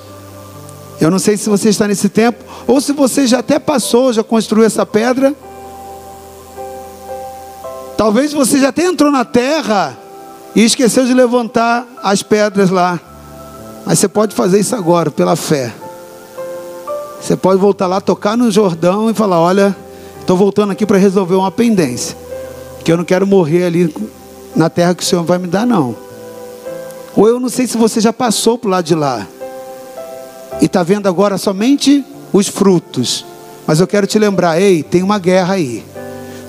Eu 1.00 1.10
não 1.10 1.18
sei 1.18 1.36
se 1.36 1.48
você 1.48 1.70
está 1.70 1.88
nesse 1.88 2.08
tempo, 2.08 2.44
ou 2.66 2.80
se 2.80 2.92
você 2.92 3.26
já 3.26 3.40
até 3.40 3.58
passou, 3.58 4.12
já 4.12 4.22
construiu 4.22 4.64
essa 4.64 4.86
pedra 4.86 5.34
Talvez 7.96 8.32
você 8.32 8.58
já 8.58 8.68
até 8.68 8.84
entrou 8.84 9.10
na 9.10 9.24
terra 9.24 9.96
e 10.54 10.64
esqueceu 10.64 11.06
de 11.06 11.14
levantar 11.14 11.86
as 12.02 12.22
pedras 12.22 12.70
lá. 12.70 12.98
Mas 13.86 13.98
você 13.98 14.08
pode 14.08 14.34
fazer 14.34 14.60
isso 14.60 14.74
agora, 14.74 15.10
pela 15.10 15.36
fé. 15.36 15.72
Você 17.20 17.36
pode 17.36 17.60
voltar 17.60 17.86
lá, 17.86 18.00
tocar 18.00 18.36
no 18.36 18.50
Jordão 18.50 19.08
e 19.08 19.14
falar: 19.14 19.40
Olha, 19.40 19.76
estou 20.24 20.36
voltando 20.38 20.72
aqui 20.72 20.86
para 20.86 20.96
resolver 20.96 21.34
uma 21.34 21.50
pendência. 21.50 22.16
Que 22.82 22.90
eu 22.90 22.96
não 22.96 23.04
quero 23.04 23.26
morrer 23.26 23.64
ali 23.64 23.94
na 24.56 24.70
terra 24.70 24.94
que 24.94 25.02
o 25.02 25.06
Senhor 25.06 25.22
vai 25.22 25.38
me 25.38 25.46
dar, 25.46 25.66
não. 25.66 25.94
Ou 27.14 27.28
eu 27.28 27.38
não 27.38 27.48
sei 27.48 27.66
se 27.66 27.76
você 27.76 28.00
já 28.00 28.12
passou 28.12 28.58
para 28.58 28.68
o 28.68 28.70
lado 28.70 28.84
de 28.84 28.94
lá. 28.94 29.26
E 30.60 30.64
está 30.64 30.82
vendo 30.82 31.06
agora 31.06 31.36
somente 31.36 32.04
os 32.32 32.48
frutos. 32.48 33.24
Mas 33.66 33.80
eu 33.80 33.86
quero 33.86 34.06
te 34.06 34.18
lembrar: 34.18 34.60
ei, 34.60 34.82
tem 34.82 35.02
uma 35.02 35.18
guerra 35.18 35.54
aí. 35.54 35.84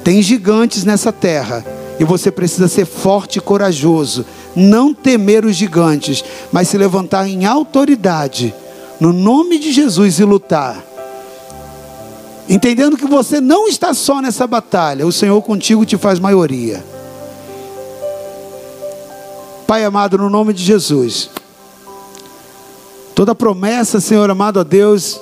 Tem 0.03 0.21
gigantes 0.21 0.83
nessa 0.83 1.11
terra. 1.11 1.63
E 1.99 2.03
você 2.03 2.31
precisa 2.31 2.67
ser 2.67 2.85
forte 2.85 3.39
e 3.39 3.41
corajoso. 3.41 4.25
Não 4.55 4.93
temer 4.93 5.45
os 5.45 5.55
gigantes, 5.55 6.23
mas 6.51 6.69
se 6.69 6.77
levantar 6.77 7.27
em 7.27 7.45
autoridade. 7.45 8.53
No 8.99 9.11
nome 9.11 9.59
de 9.59 9.71
Jesus 9.71 10.19
e 10.19 10.23
lutar. 10.23 10.94
Entendendo 12.47 12.97
que 12.97 13.05
você 13.05 13.41
não 13.41 13.67
está 13.67 13.93
só 13.93 14.21
nessa 14.21 14.45
batalha. 14.45 15.05
O 15.05 15.11
Senhor 15.11 15.41
contigo 15.41 15.85
te 15.85 15.97
faz 15.97 16.19
maioria. 16.19 16.85
Pai 19.65 19.83
amado, 19.83 20.17
no 20.17 20.29
nome 20.29 20.53
de 20.53 20.63
Jesus. 20.63 21.29
Toda 23.15 23.33
promessa, 23.33 23.99
Senhor 23.99 24.29
amado 24.29 24.59
a 24.59 24.63
Deus, 24.63 25.19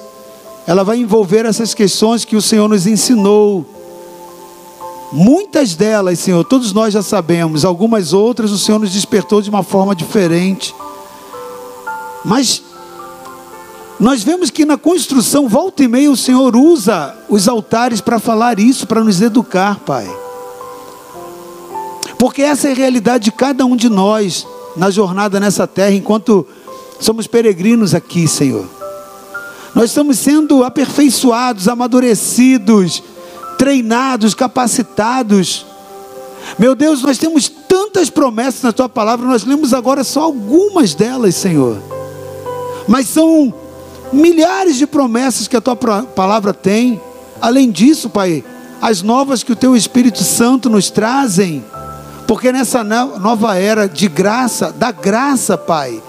ela 0.68 0.84
vai 0.84 0.98
envolver 0.98 1.46
essas 1.46 1.74
questões 1.74 2.26
que 2.26 2.36
o 2.36 2.42
Senhor 2.42 2.68
nos 2.68 2.88
ensinou 2.88 3.66
Muitas 5.14 5.76
delas, 5.76 6.18
Senhor, 6.18 6.44
todos 6.44 6.74
nós 6.74 6.92
já 6.92 7.04
sabemos, 7.04 7.64
algumas 7.64 8.14
outras 8.14 8.50
o 8.50 8.58
Senhor 8.58 8.80
nos 8.80 8.92
despertou 8.92 9.44
de 9.44 9.50
uma 9.50 9.62
forma 9.62 9.96
diferente. 9.96 10.74
Mas 12.26 12.64
nós 14.04 14.22
vemos 14.22 14.50
que 14.50 14.66
na 14.66 14.78
construção, 14.78 15.48
volta 15.48 15.82
e 15.82 15.88
meia, 15.88 16.12
o 16.12 16.18
Senhor 16.18 16.58
usa 16.58 17.16
os 17.30 17.48
altares 17.48 18.02
para 18.02 18.20
falar 18.20 18.60
isso, 18.60 18.86
para 18.86 19.02
nos 19.02 19.22
educar, 19.22 19.80
Pai. 19.80 20.06
Porque 22.20 22.42
essa 22.42 22.68
é 22.68 22.74
a 22.74 22.76
realidade 22.76 23.24
de 23.24 23.32
cada 23.32 23.66
um 23.66 23.78
de 23.78 23.88
nós 23.88 24.46
na 24.76 24.92
jornada 24.92 25.40
nessa 25.40 25.66
terra, 25.66 25.96
enquanto 25.96 26.46
somos 27.00 27.28
peregrinos 27.28 27.96
aqui, 27.96 28.28
Senhor. 28.28 28.68
Nós 29.74 29.86
estamos 29.86 30.20
sendo 30.20 30.66
aperfeiçoados, 30.66 31.70
amadurecidos, 31.70 33.02
treinados, 33.58 34.34
capacitados. 34.34 35.66
Meu 36.60 36.76
Deus, 36.76 37.02
nós 37.02 37.18
temos 37.18 37.48
tantas 37.48 38.10
promessas 38.10 38.64
na 38.64 38.74
tua 38.74 38.90
palavra, 38.90 39.26
nós 39.26 39.46
lemos 39.46 39.74
agora 39.74 40.04
só 40.04 40.24
algumas 40.24 40.94
delas, 40.94 41.36
Senhor. 41.36 41.78
Mas 42.86 43.08
são 43.08 43.63
milhares 44.14 44.78
de 44.78 44.86
promessas 44.86 45.48
que 45.48 45.58
a 45.58 45.62
tua 45.62 45.76
palavra 45.76 46.54
tem. 46.54 47.02
Além 47.42 47.72
disso, 47.72 48.10
Pai, 48.10 48.44
as 48.82 49.02
novas 49.02 49.44
que 49.44 49.52
o 49.52 49.56
teu 49.56 49.76
Espírito 49.76 50.24
Santo 50.24 50.70
nos 50.70 50.90
trazem. 50.90 51.64
Porque 52.28 52.52
nessa 52.52 52.84
nova 52.84 53.58
era 53.58 53.88
de 53.88 54.08
graça, 54.08 54.72
da 54.72 54.92
graça, 54.92 55.58
Pai, 55.58 56.02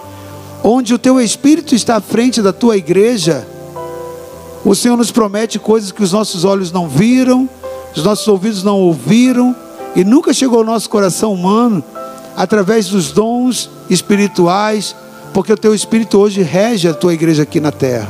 onde 0.62 0.94
o 0.94 0.98
teu 0.98 1.20
Espírito 1.20 1.74
está 1.74 1.96
à 1.96 2.00
frente 2.00 2.40
da 2.40 2.52
tua 2.52 2.76
igreja, 2.76 3.46
o 4.64 4.74
Senhor 4.74 4.96
nos 4.96 5.10
promete 5.10 5.58
coisas 5.58 5.92
que 5.92 6.02
os 6.02 6.12
nossos 6.12 6.44
olhos 6.44 6.72
não 6.72 6.88
viram, 6.88 7.48
os 7.94 8.02
nossos 8.02 8.26
ouvidos 8.26 8.62
não 8.62 8.78
ouviram 8.80 9.54
e 9.94 10.04
nunca 10.04 10.32
chegou 10.32 10.58
ao 10.58 10.64
nosso 10.64 10.88
coração 10.88 11.32
humano 11.32 11.84
através 12.36 12.88
dos 12.88 13.12
dons 13.12 13.70
espirituais, 13.88 14.96
porque 15.34 15.52
o 15.52 15.56
teu 15.56 15.74
espírito 15.74 16.16
hoje 16.16 16.42
rege 16.42 16.88
a 16.88 16.94
tua 16.94 17.12
igreja 17.12 17.42
aqui 17.42 17.58
na 17.58 17.72
terra. 17.72 18.08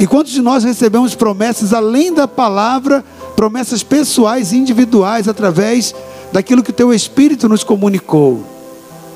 E 0.00 0.06
quantos 0.06 0.32
de 0.32 0.42
nós 0.42 0.64
recebemos 0.64 1.14
promessas 1.14 1.72
além 1.72 2.12
da 2.12 2.26
palavra, 2.26 3.04
promessas 3.36 3.84
pessoais 3.84 4.52
e 4.52 4.56
individuais 4.56 5.28
através 5.28 5.94
daquilo 6.32 6.62
que 6.62 6.70
o 6.70 6.74
teu 6.74 6.92
espírito 6.92 7.48
nos 7.48 7.62
comunicou, 7.62 8.44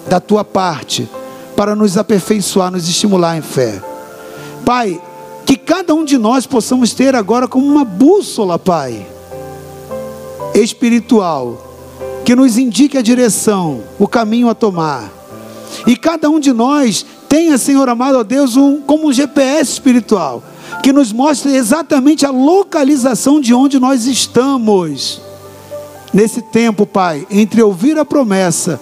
da 0.09 0.20
tua 0.20 0.44
parte, 0.44 1.09
para 1.57 1.74
nos 1.74 1.98
aperfeiçoar, 1.98 2.70
nos 2.70 2.88
estimular 2.88 3.36
em 3.36 3.42
fé. 3.42 3.82
Pai, 4.64 5.00
que 5.44 5.57
cada 5.57 5.92
um 5.94 6.05
de 6.05 6.16
nós 6.16 6.46
possamos 6.46 6.94
ter 6.94 7.16
agora 7.16 7.48
como 7.48 7.66
uma 7.66 7.84
bússola, 7.84 8.61
Pai, 8.61 9.05
espiritual, 10.55 11.74
que 12.24 12.36
nos 12.36 12.57
indique 12.57 12.96
a 12.96 13.03
direção, 13.03 13.82
o 13.98 14.07
caminho 14.07 14.48
a 14.48 14.55
tomar. 14.55 15.21
E 15.86 15.96
cada 15.96 16.28
um 16.30 16.38
de 16.38 16.52
nós 16.52 17.04
tenha, 17.28 17.56
Senhor 17.58 17.88
amado 17.88 18.18
a 18.18 18.22
Deus, 18.22 18.56
um, 18.56 18.80
como 18.80 19.08
um 19.08 19.12
GPS 19.12 19.72
espiritual, 19.72 20.42
que 20.82 20.92
nos 20.92 21.12
mostre 21.12 21.54
exatamente 21.54 22.26
a 22.26 22.30
localização 22.30 23.40
de 23.40 23.54
onde 23.54 23.78
nós 23.78 24.06
estamos. 24.06 25.20
Nesse 26.12 26.42
tempo, 26.42 26.84
Pai, 26.86 27.26
entre 27.30 27.62
ouvir 27.62 27.98
a 27.98 28.04
promessa, 28.04 28.80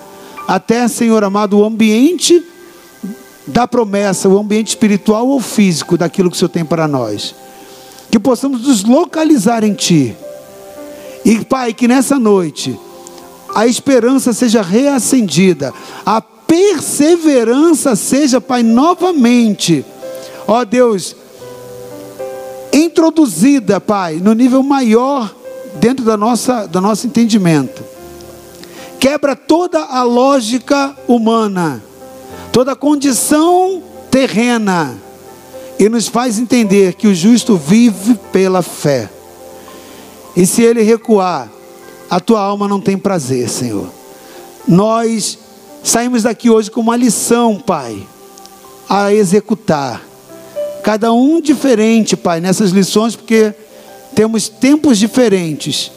até, 0.49 0.89
Senhor 0.89 1.23
amado, 1.23 1.59
o 1.59 1.65
ambiente 1.65 2.45
da 3.47 3.69
promessa, 3.69 4.29
o 4.29 4.39
ambiente 4.39 4.69
espiritual 4.69 5.29
ou 5.29 5.41
físico 5.41 5.97
daquilo 5.97 6.31
que 6.31 6.37
o 6.37 6.39
Senhor 6.39 6.49
tem 6.49 6.65
para 6.65 6.89
nós. 6.89 7.35
Que 8.11 8.19
possamos 8.19 8.67
nos 8.67 8.85
localizar 8.85 9.63
em 9.63 9.75
Ti. 9.75 10.17
E, 11.25 11.45
Pai, 11.45 11.73
que 11.73 11.87
nessa 11.87 12.19
noite 12.19 12.79
a 13.55 13.67
esperança 13.67 14.33
seja 14.33 14.63
reacendida, 14.63 15.73
a 16.05 16.21
perseverança 16.51 17.95
seja, 17.95 18.41
Pai, 18.41 18.65
novamente, 18.65 19.85
ó 20.49 20.65
Deus, 20.65 21.15
introduzida, 22.73 23.81
Pai, 23.81 24.17
no 24.17 24.33
nível 24.33 24.61
maior 24.61 25.33
dentro 25.77 26.05
da 26.05 26.17
nossa, 26.17 26.67
do 26.67 26.81
nosso 26.81 27.07
entendimento. 27.07 27.85
Quebra 28.99 29.37
toda 29.37 29.79
a 29.79 30.03
lógica 30.03 30.97
humana, 31.07 31.81
toda 32.51 32.73
a 32.73 32.77
condição 32.77 33.81
terrena 34.11 34.99
e 35.79 35.89
nos 35.89 36.09
faz 36.09 36.37
entender 36.37 36.95
que 36.95 37.07
o 37.07 37.15
justo 37.15 37.57
vive 37.57 38.19
pela 38.33 38.61
fé. 38.61 39.09
E 40.35 40.45
se 40.45 40.63
ele 40.63 40.83
recuar, 40.83 41.49
a 42.11 42.19
tua 42.19 42.41
alma 42.41 42.67
não 42.67 42.81
tem 42.81 42.99
prazer, 42.99 43.49
Senhor. 43.49 43.87
Nós 44.67 45.39
saímos 45.83 46.23
daqui 46.23 46.51
hoje 46.51 46.71
com 46.71 46.81
uma 46.81 46.97
lição, 46.97 47.57
Pai, 47.59 48.07
a 48.89 49.13
executar. 49.13 50.03
Cada 50.83 51.13
um 51.13 51.41
diferente, 51.41 52.17
Pai, 52.17 52.41
nessas 52.41 52.71
lições, 52.71 53.15
porque 53.15 53.55
temos 54.15 54.49
tempos 54.49 54.99
diferentes 54.99 55.91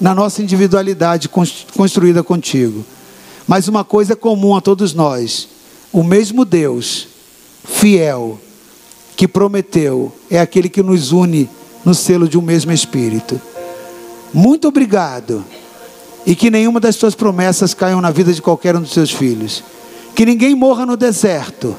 na 0.00 0.14
nossa 0.14 0.42
individualidade 0.42 1.28
construída 1.28 2.22
contigo. 2.22 2.84
Mas 3.46 3.68
uma 3.68 3.84
coisa 3.84 4.12
é 4.12 4.16
comum 4.16 4.54
a 4.54 4.60
todos 4.60 4.92
nós: 4.92 5.48
o 5.92 6.02
mesmo 6.02 6.44
Deus, 6.44 7.08
fiel, 7.64 8.38
que 9.16 9.26
prometeu, 9.26 10.12
é 10.30 10.38
aquele 10.38 10.68
que 10.68 10.82
nos 10.82 11.12
une 11.12 11.48
no 11.84 11.94
selo 11.94 12.28
de 12.28 12.36
um 12.36 12.42
mesmo 12.42 12.72
Espírito. 12.72 13.40
Muito 14.34 14.68
obrigado. 14.68 15.44
E 16.26 16.34
que 16.34 16.50
nenhuma 16.50 16.80
das 16.80 16.96
tuas 16.96 17.14
promessas 17.14 17.72
caiam 17.72 18.00
na 18.00 18.10
vida 18.10 18.32
de 18.32 18.42
qualquer 18.42 18.74
um 18.74 18.80
dos 18.80 18.92
seus 18.92 19.12
filhos. 19.12 19.62
Que 20.12 20.26
ninguém 20.26 20.56
morra 20.56 20.84
no 20.84 20.96
deserto. 20.96 21.76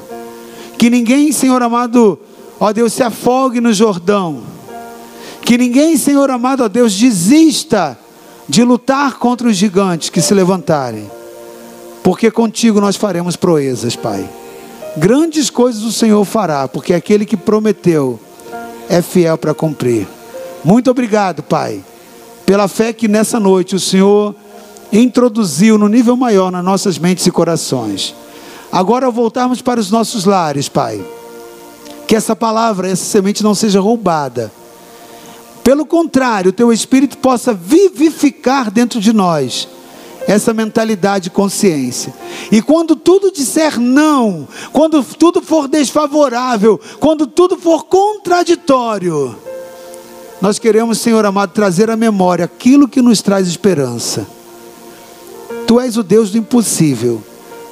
Que 0.78 0.88
ninguém, 0.88 1.30
Senhor 1.32 1.62
amado, 1.62 2.18
ó 2.58 2.72
Deus, 2.72 2.94
se 2.94 3.02
afogue 3.02 3.60
no 3.60 3.74
Jordão. 3.74 4.42
Que 5.42 5.58
ninguém, 5.58 5.98
Senhor 5.98 6.30
amado, 6.30 6.64
ó 6.64 6.68
Deus, 6.68 6.94
desista 6.94 7.98
de 8.48 8.64
lutar 8.64 9.18
contra 9.18 9.46
os 9.46 9.56
gigantes 9.56 10.08
que 10.08 10.22
se 10.22 10.32
levantarem. 10.32 11.10
Porque 12.02 12.30
contigo 12.30 12.80
nós 12.80 12.96
faremos 12.96 13.36
proezas, 13.36 13.94
Pai. 13.96 14.26
Grandes 14.96 15.50
coisas 15.50 15.82
o 15.82 15.92
Senhor 15.92 16.24
fará, 16.24 16.66
porque 16.66 16.94
aquele 16.94 17.26
que 17.26 17.36
prometeu 17.36 18.18
é 18.88 19.02
fiel 19.02 19.36
para 19.36 19.52
cumprir. 19.52 20.08
Muito 20.64 20.90
obrigado, 20.90 21.42
Pai 21.42 21.82
pela 22.48 22.66
fé 22.66 22.94
que 22.94 23.06
nessa 23.06 23.38
noite 23.38 23.76
o 23.76 23.78
Senhor 23.78 24.34
introduziu 24.90 25.76
no 25.76 25.86
nível 25.86 26.16
maior 26.16 26.50
nas 26.50 26.64
nossas 26.64 26.98
mentes 26.98 27.26
e 27.26 27.30
corações. 27.30 28.14
Agora 28.72 29.10
voltarmos 29.10 29.60
para 29.60 29.78
os 29.78 29.90
nossos 29.90 30.24
lares, 30.24 30.66
Pai. 30.66 30.98
Que 32.06 32.16
essa 32.16 32.34
palavra, 32.34 32.88
essa 32.88 33.04
semente 33.04 33.42
não 33.44 33.54
seja 33.54 33.80
roubada. 33.80 34.50
Pelo 35.62 35.84
contrário, 35.84 36.48
o 36.48 36.52
teu 36.52 36.72
espírito 36.72 37.18
possa 37.18 37.52
vivificar 37.52 38.70
dentro 38.70 38.98
de 38.98 39.12
nós 39.12 39.68
essa 40.26 40.54
mentalidade 40.54 41.28
e 41.28 41.30
consciência. 41.30 42.14
E 42.50 42.62
quando 42.62 42.96
tudo 42.96 43.30
disser 43.30 43.78
não, 43.78 44.48
quando 44.72 45.04
tudo 45.04 45.42
for 45.42 45.68
desfavorável, 45.68 46.80
quando 46.98 47.26
tudo 47.26 47.58
for 47.58 47.84
contraditório, 47.84 49.36
nós 50.40 50.58
queremos, 50.58 50.98
Senhor 50.98 51.24
amado, 51.26 51.50
trazer 51.50 51.90
à 51.90 51.96
memória 51.96 52.44
aquilo 52.44 52.86
que 52.86 53.02
nos 53.02 53.20
traz 53.20 53.48
esperança. 53.48 54.26
Tu 55.66 55.80
és 55.80 55.96
o 55.96 56.02
Deus 56.02 56.30
do 56.30 56.38
impossível. 56.38 57.22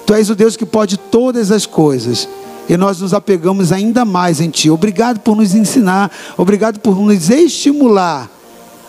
Tu 0.05 0.15
és 0.15 0.29
o 0.31 0.35
Deus 0.35 0.57
que 0.57 0.67
pode 0.67 0.97
todas 0.97 1.53
as 1.53 1.65
coisas. 1.65 2.29
E 2.69 2.77
nós 2.77 3.01
nos 3.01 3.15
apegamos 3.15 3.71
ainda 3.71 4.05
mais 4.05 4.41
em 4.41 4.51
Ti. 4.51 4.69
Obrigado 4.69 5.21
por 5.21 5.37
nos 5.37 5.55
ensinar. 5.55 6.11
Obrigado 6.37 6.81
por 6.81 6.97
nos 6.97 7.31
estimular 7.31 8.29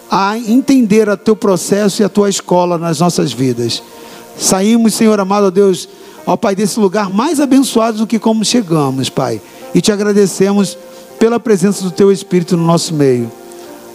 a 0.10 0.38
entender 0.38 1.08
o 1.08 1.16
Teu 1.16 1.36
processo 1.36 2.02
e 2.02 2.06
a 2.06 2.10
Tua 2.10 2.30
escola 2.30 2.80
nas 2.80 3.00
nossas 3.00 3.32
vidas. 3.32 3.84
Saímos, 4.40 4.96
Senhor 4.96 5.20
amado, 5.20 5.52
Deus, 5.52 5.88
ó 6.26 6.36
Pai, 6.36 6.56
desse 6.56 6.80
lugar 6.80 7.12
mais 7.12 7.40
abençoados 7.40 8.00
do 8.00 8.08
que 8.08 8.18
como 8.18 8.44
chegamos, 8.44 9.08
Pai. 9.10 9.40
E 9.76 9.82
te 9.82 9.92
agradecemos 9.92 10.76
pela 11.20 11.40
presença 11.40 11.84
do 11.84 11.92
Teu 11.92 12.12
Espírito 12.12 12.58
no 12.58 12.66
nosso 12.66 12.96
meio 12.96 13.32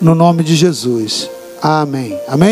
no 0.03 0.15
nome 0.15 0.43
de 0.43 0.57
Jesus. 0.57 1.31
Amém. 1.63 2.19
Amém. 2.27 2.51